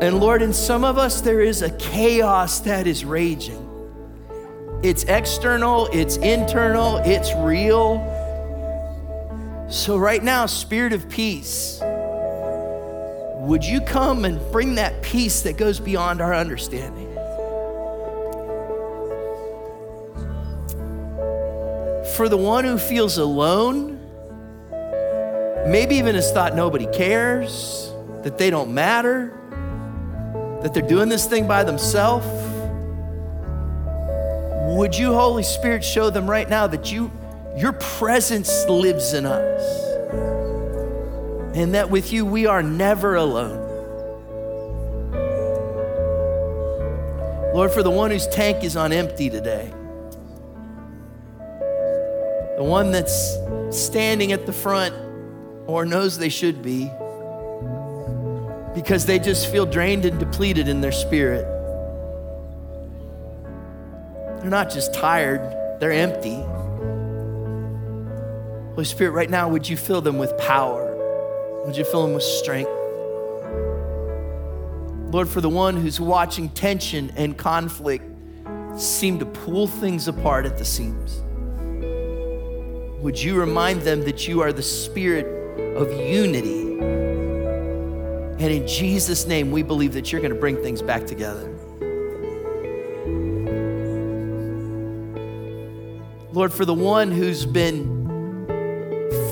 And 0.01 0.19
Lord, 0.19 0.41
in 0.41 0.51
some 0.51 0.83
of 0.83 0.97
us, 0.97 1.21
there 1.21 1.41
is 1.41 1.61
a 1.61 1.69
chaos 1.77 2.59
that 2.61 2.87
is 2.87 3.05
raging. 3.05 3.69
It's 4.81 5.03
external, 5.03 5.89
it's 5.93 6.17
internal, 6.17 6.97
it's 7.05 7.31
real. 7.35 8.12
So, 9.73 9.97
right 9.97 10.23
now, 10.23 10.45
Spirit 10.45 10.93
of 10.93 11.09
peace, 11.09 11.79
would 11.81 13.65
you 13.65 13.81
come 13.81 14.23
and 14.23 14.39
bring 14.51 14.75
that 14.75 15.01
peace 15.01 15.41
that 15.41 15.57
goes 15.57 15.79
beyond 15.79 16.21
our 16.21 16.35
understanding? 16.35 17.11
For 22.15 22.29
the 22.29 22.37
one 22.37 22.65
who 22.65 22.77
feels 22.77 23.17
alone, 23.17 23.99
maybe 25.65 25.95
even 25.95 26.13
has 26.13 26.31
thought 26.31 26.55
nobody 26.55 26.85
cares, 26.85 27.91
that 28.21 28.37
they 28.37 28.51
don't 28.51 28.75
matter, 28.75 29.35
that 30.61 30.75
they're 30.75 30.87
doing 30.87 31.09
this 31.09 31.25
thing 31.25 31.47
by 31.47 31.63
themselves, 31.63 32.27
would 34.77 34.95
you, 34.95 35.13
Holy 35.13 35.41
Spirit, 35.41 35.83
show 35.83 36.11
them 36.11 36.29
right 36.29 36.47
now 36.47 36.67
that 36.67 36.91
you, 36.91 37.11
your 37.55 37.73
presence 37.73 38.65
lives 38.67 39.13
in 39.13 39.25
us? 39.25 39.61
And 41.55 41.75
that 41.75 41.89
with 41.89 42.11
you, 42.11 42.25
we 42.25 42.45
are 42.47 42.63
never 42.63 43.15
alone. 43.15 43.59
Lord, 47.53 47.71
for 47.71 47.83
the 47.83 47.91
one 47.91 48.09
whose 48.09 48.27
tank 48.27 48.63
is 48.63 48.75
on 48.75 48.91
empty 48.91 49.29
today, 49.29 49.71
the 52.57 52.63
one 52.63 52.91
that's 52.91 53.37
standing 53.69 54.31
at 54.31 54.47
the 54.47 54.53
front 54.53 54.95
or 55.67 55.85
knows 55.85 56.17
they 56.17 56.29
should 56.29 56.63
be 56.63 56.89
because 58.73 59.05
they 59.05 59.19
just 59.19 59.51
feel 59.51 59.65
drained 59.65 60.05
and 60.05 60.19
depleted 60.19 60.67
in 60.67 60.81
their 60.81 60.91
spirit. 60.91 61.45
They're 64.41 64.49
not 64.49 64.71
just 64.71 64.93
tired, 64.93 65.41
they're 65.79 65.91
empty. 65.91 66.43
Holy 68.73 68.85
Spirit, 68.85 69.11
right 69.11 69.29
now, 69.29 69.47
would 69.49 69.69
you 69.69 69.77
fill 69.77 70.01
them 70.01 70.17
with 70.17 70.35
power? 70.39 71.63
Would 71.63 71.77
you 71.77 71.85
fill 71.85 72.01
them 72.01 72.15
with 72.15 72.23
strength? 72.23 72.71
Lord, 75.13 75.29
for 75.29 75.41
the 75.41 75.49
one 75.49 75.77
who's 75.77 75.99
watching 75.99 76.49
tension 76.49 77.13
and 77.15 77.37
conflict 77.37 78.03
seem 78.75 79.19
to 79.19 79.27
pull 79.27 79.67
things 79.67 80.07
apart 80.07 80.47
at 80.47 80.57
the 80.57 80.65
seams, 80.65 81.21
would 83.03 83.21
you 83.21 83.39
remind 83.39 83.83
them 83.83 84.03
that 84.05 84.27
you 84.27 84.41
are 84.41 84.51
the 84.51 84.63
spirit 84.63 85.27
of 85.77 85.91
unity? 85.93 86.79
And 86.79 88.41
in 88.41 88.67
Jesus' 88.67 89.27
name, 89.27 89.51
we 89.51 89.61
believe 89.61 89.93
that 89.93 90.11
you're 90.11 90.19
going 90.19 90.33
to 90.33 90.39
bring 90.39 90.57
things 90.63 90.81
back 90.81 91.05
together. 91.05 91.47
Lord, 96.31 96.51
for 96.51 96.65
the 96.65 96.73
one 96.73 97.11
who's 97.11 97.45
been 97.45 97.92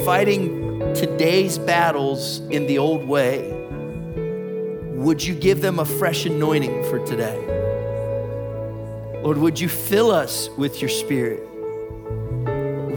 fighting 0.05 0.79
today's 0.95 1.57
battles 1.57 2.39
in 2.49 2.65
the 2.65 2.77
old 2.77 3.05
way, 3.05 3.51
would 4.95 5.23
you 5.23 5.35
give 5.35 5.61
them 5.61 5.79
a 5.79 5.85
fresh 5.85 6.25
anointing 6.25 6.83
for 6.85 7.05
today? 7.05 7.37
Lord, 9.23 9.37
would 9.37 9.59
you 9.59 9.69
fill 9.69 10.11
us 10.11 10.49
with 10.57 10.81
your 10.81 10.89
spirit? 10.89 11.47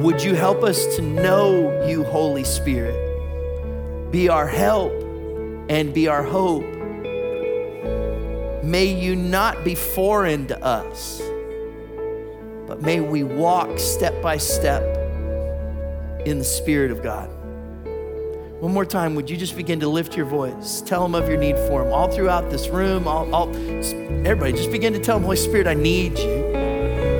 Would 0.00 0.22
you 0.22 0.34
help 0.34 0.62
us 0.62 0.96
to 0.96 1.02
know 1.02 1.86
you, 1.86 2.04
Holy 2.04 2.44
Spirit? 2.44 4.10
Be 4.10 4.28
our 4.28 4.46
help 4.46 4.92
and 5.68 5.92
be 5.92 6.08
our 6.08 6.22
hope. 6.22 6.64
May 8.64 8.86
you 8.86 9.14
not 9.16 9.62
be 9.64 9.74
foreign 9.74 10.46
to 10.46 10.64
us, 10.64 11.20
but 12.66 12.80
may 12.80 13.00
we 13.00 13.24
walk 13.24 13.78
step 13.78 14.22
by 14.22 14.38
step 14.38 14.93
in 16.26 16.38
the 16.38 16.44
Spirit 16.44 16.90
of 16.90 17.02
God. 17.02 17.28
One 18.60 18.72
more 18.72 18.86
time, 18.86 19.14
would 19.14 19.28
you 19.28 19.36
just 19.36 19.56
begin 19.56 19.80
to 19.80 19.88
lift 19.88 20.16
your 20.16 20.24
voice? 20.24 20.80
Tell 20.80 21.02
them 21.02 21.14
of 21.14 21.28
your 21.28 21.36
need 21.36 21.56
for 21.68 21.84
them. 21.84 21.92
All 21.92 22.10
throughout 22.10 22.50
this 22.50 22.68
room, 22.68 23.06
all, 23.06 23.32
all 23.34 23.54
everybody, 24.26 24.52
just 24.52 24.72
begin 24.72 24.92
to 24.94 24.98
tell 24.98 25.16
them, 25.16 25.24
Holy 25.24 25.36
Spirit, 25.36 25.66
I 25.66 25.74
need 25.74 26.18
you. 26.18 26.56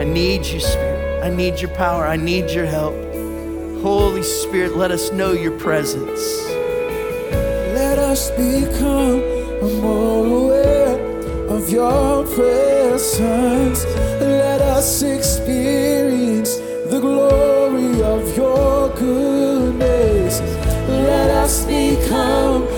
I 0.01 0.05
need 0.05 0.47
you, 0.47 0.61
Spirit. 0.61 1.23
I 1.23 1.29
need 1.29 1.61
your 1.61 1.71
power. 1.75 2.07
I 2.07 2.17
need 2.17 2.51
your 2.51 2.67
help. 2.67 2.95
Holy 3.83 4.23
Spirit, 4.23 4.77
let 4.77 4.91
us 4.91 5.13
know 5.13 5.33
your 5.33 5.59
presence. 5.59 6.47
Let 7.75 7.99
us 7.99 8.31
become 8.31 9.21
more 9.83 10.27
aware 10.27 10.99
of 11.49 11.69
your 11.69 12.25
presence. 12.27 13.85
Let 14.21 14.63
us 14.63 15.03
experience 15.03 16.34
goodness. 18.97 20.41
Let 20.89 21.31
us 21.31 21.65
become 21.65 22.74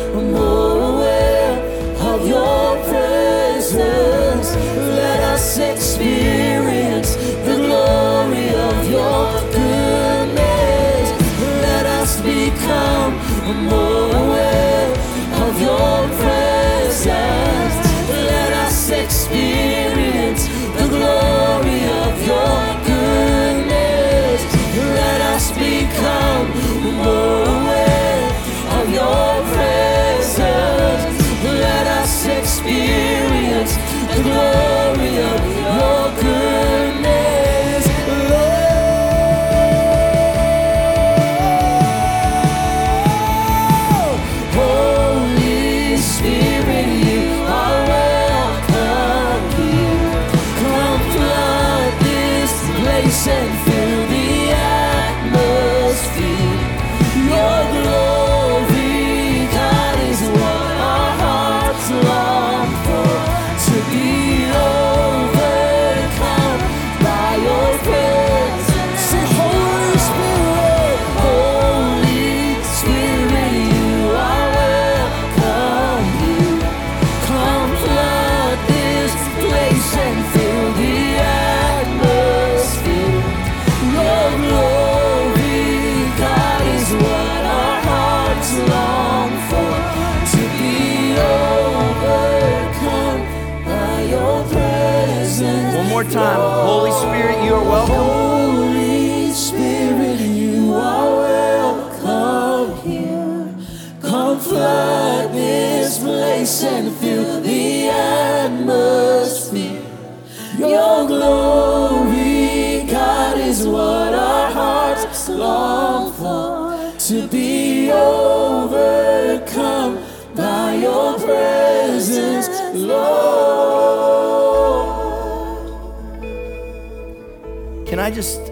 and. 34.19 34.66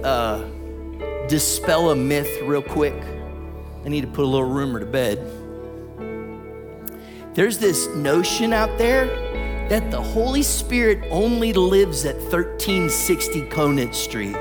Uh, 0.04 0.44
dispel 1.26 1.90
a 1.90 1.96
myth 1.96 2.30
real 2.42 2.62
quick? 2.62 2.94
I 3.84 3.88
need 3.88 4.02
to 4.02 4.06
put 4.06 4.24
a 4.24 4.28
little 4.28 4.48
rumor 4.48 4.80
to 4.80 4.86
bed. 4.86 5.18
There's 7.34 7.58
this 7.58 7.88
notion 7.88 8.52
out 8.52 8.78
there 8.78 9.06
that 9.68 9.90
the 9.90 10.00
Holy 10.00 10.42
Spirit 10.42 11.02
only 11.10 11.52
lives 11.52 12.04
at 12.04 12.16
1360 12.16 13.48
Conant 13.48 13.94
Street. 13.94 14.36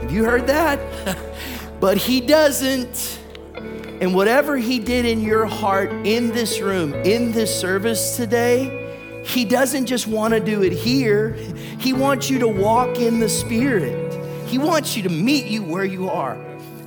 Have 0.00 0.10
you 0.10 0.24
heard 0.24 0.46
that? 0.46 0.80
but 1.80 1.98
he 1.98 2.20
doesn't. 2.20 3.18
And 4.00 4.14
whatever 4.14 4.56
he 4.56 4.78
did 4.78 5.04
in 5.04 5.20
your 5.20 5.44
heart 5.44 5.92
in 6.06 6.32
this 6.32 6.60
room, 6.60 6.94
in 6.94 7.32
this 7.32 7.54
service 7.54 8.16
today, 8.16 9.22
he 9.24 9.44
doesn't 9.44 9.86
just 9.86 10.06
want 10.06 10.32
to 10.34 10.40
do 10.40 10.62
it 10.62 10.72
here. 10.72 11.34
He 11.78 11.92
wants 11.92 12.30
you 12.30 12.38
to 12.38 12.48
walk 12.48 12.98
in 12.98 13.20
the 13.20 13.28
Spirit. 13.28 14.09
He 14.50 14.58
wants 14.58 14.96
you 14.96 15.04
to 15.04 15.08
meet 15.08 15.46
you 15.46 15.62
where 15.62 15.84
you 15.84 16.10
are. 16.10 16.36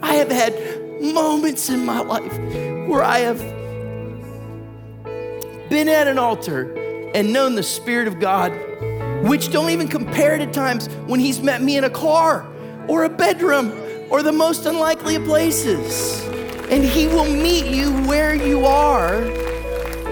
I 0.02 0.16
have 0.16 0.30
had 0.30 0.54
moments 1.02 1.70
in 1.70 1.86
my 1.86 2.02
life 2.02 2.38
where 2.90 3.02
I 3.02 3.20
have 3.20 3.40
been 5.70 5.88
at 5.88 6.08
an 6.08 6.20
altar 6.20 6.74
and 7.16 7.32
known 7.32 7.56
the 7.56 7.64
Spirit 7.64 8.10
of 8.10 8.20
God, 8.20 8.52
which 9.24 9.50
don't 9.50 9.70
even 9.70 9.88
compare 9.88 10.38
to 10.38 10.46
times 10.52 10.88
when 11.08 11.22
He's 11.22 11.42
met 11.42 11.62
me 11.62 11.78
in 11.78 11.86
a 11.86 11.90
car 11.90 12.46
or 12.90 13.06
a 13.06 13.10
bedroom 13.10 13.72
or 14.10 14.22
the 14.24 14.34
most 14.34 14.66
unlikely 14.66 15.16
of 15.16 15.24
places. 15.24 16.22
And 16.70 16.84
He 16.84 17.08
will 17.08 17.24
meet 17.24 17.68
you 17.68 17.94
where 18.08 18.36
you 18.36 18.66
are 18.66 19.24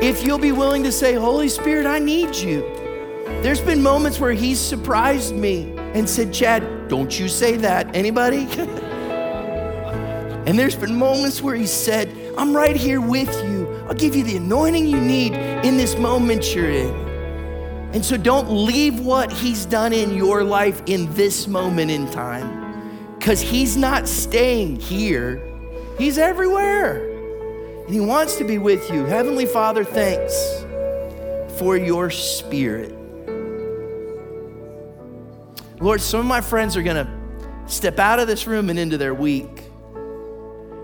if 0.02 0.26
you'll 0.26 0.40
be 0.40 0.54
willing 0.54 0.84
to 0.84 0.92
say, 0.92 1.16
Holy 1.16 1.50
Spirit, 1.50 1.86
I 1.86 2.00
need 2.00 2.34
you. 2.34 2.62
There's 3.42 3.60
been 3.60 3.84
moments 3.84 4.22
where 4.22 4.32
He's 4.32 4.58
surprised 4.58 5.36
me 5.36 5.74
and 5.94 6.10
said, 6.10 6.34
Chad, 6.34 6.64
don't 6.92 7.18
you 7.18 7.30
say 7.30 7.56
that. 7.56 7.96
Anybody? 7.96 8.40
and 10.46 10.60
there's 10.60 10.76
been 10.76 10.94
moments 10.94 11.42
where 11.42 11.56
He 11.56 11.66
said, 11.66 12.14
I'm 12.38 12.54
right 12.54 12.76
here 12.76 13.00
with 13.00 13.34
you. 13.46 13.66
I'll 13.88 13.94
give 13.94 14.14
you 14.14 14.26
the 14.26 14.36
anointing 14.36 14.86
you 14.88 15.00
need 15.00 15.32
in 15.66 15.78
this 15.78 15.96
moment 15.96 16.54
you're 16.54 16.70
in. 16.70 16.94
And 17.94 18.04
so 18.04 18.18
don't 18.18 18.66
leave 18.66 19.00
what 19.00 19.32
He's 19.32 19.66
done 19.66 19.94
in 19.94 20.14
your 20.14 20.44
life 20.44 20.82
in 20.86 21.14
this 21.14 21.48
moment 21.48 21.92
in 21.92 22.12
time 22.12 23.16
because 23.18 23.40
He's 23.40 23.78
not 23.78 24.06
staying 24.06 24.76
here, 24.76 25.42
He's 25.98 26.18
everywhere. 26.18 27.10
And 27.86 27.94
He 27.94 28.02
wants 28.02 28.36
to 28.36 28.44
be 28.44 28.58
with 28.58 28.92
you. 28.92 29.06
Heavenly 29.06 29.46
Father, 29.46 29.86
thanks 29.86 30.36
for 31.58 31.78
your 31.78 32.10
spirit. 32.10 33.01
Lord, 35.82 36.00
some 36.00 36.20
of 36.20 36.28
my 36.28 36.42
friends 36.42 36.78
are 36.78 36.84
going 36.84 37.04
to 37.04 37.12
step 37.66 37.98
out 37.98 38.20
of 38.20 38.28
this 38.28 38.46
room 38.46 38.70
and 38.70 38.78
into 38.78 39.00
their 39.00 39.16
week, 39.16 39.64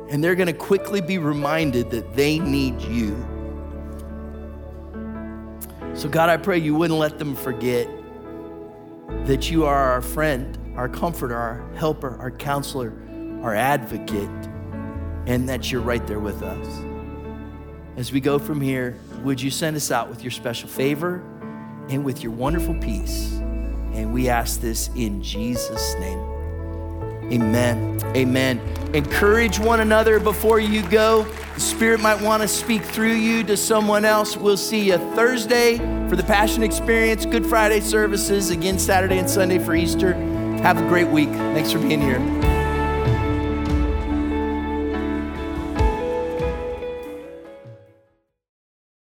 and 0.09 0.23
they're 0.23 0.33
going 0.33 0.47
to 0.47 0.53
quickly 0.53 1.01
be 1.01 1.19
reminded 1.19 1.91
that 1.91 2.15
they 2.15 2.39
need 2.39 2.81
you. 2.81 3.15
So, 5.93 6.09
God, 6.09 6.29
I 6.29 6.37
pray 6.37 6.57
you 6.57 6.73
wouldn't 6.73 6.99
let 6.99 7.19
them 7.19 7.35
forget 7.35 7.87
that 9.25 9.51
you 9.51 9.65
are 9.65 9.91
our 9.91 10.01
friend, 10.01 10.57
our 10.75 10.89
comforter, 10.89 11.35
our 11.35 11.63
helper, 11.75 12.17
our 12.19 12.31
counselor, 12.31 12.91
our 13.43 13.53
advocate, 13.53 14.29
and 15.27 15.47
that 15.47 15.71
you're 15.71 15.81
right 15.81 16.05
there 16.07 16.19
with 16.19 16.41
us. 16.41 16.83
As 17.97 18.11
we 18.11 18.19
go 18.19 18.39
from 18.39 18.59
here, 18.59 18.97
would 19.23 19.39
you 19.39 19.51
send 19.51 19.75
us 19.75 19.91
out 19.91 20.09
with 20.09 20.23
your 20.23 20.31
special 20.31 20.67
favor 20.67 21.21
and 21.89 22.03
with 22.03 22.23
your 22.23 22.31
wonderful 22.31 22.73
peace? 22.75 23.39
And 23.97 24.13
we 24.13 24.29
ask 24.29 24.61
this 24.61 24.91
in 24.95 25.23
Jesus' 25.23 25.95
name. 25.95 26.19
Amen. 27.33 27.99
Amen. 28.15 28.61
Encourage 28.93 29.59
one 29.59 29.79
another 29.79 30.19
before 30.19 30.59
you 30.59 30.87
go. 30.87 31.23
The 31.55 31.59
Spirit 31.59 31.99
might 31.99 32.21
want 32.21 32.43
to 32.43 32.47
speak 32.47 32.83
through 32.83 33.15
you 33.15 33.43
to 33.45 33.57
someone 33.57 34.05
else. 34.05 34.37
We'll 34.37 34.55
see 34.55 34.91
you 34.91 34.97
Thursday 35.15 35.77
for 36.07 36.15
the 36.15 36.23
Passion 36.23 36.61
Experience, 36.61 37.25
Good 37.25 37.45
Friday 37.45 37.79
services, 37.79 38.51
again 38.51 38.77
Saturday 38.77 39.17
and 39.17 39.29
Sunday 39.29 39.57
for 39.57 39.75
Easter. 39.75 40.13
Have 40.61 40.77
a 40.77 40.87
great 40.87 41.07
week. 41.07 41.29
Thanks 41.29 41.71
for 41.71 41.79
being 41.79 41.99
here. 41.99 42.56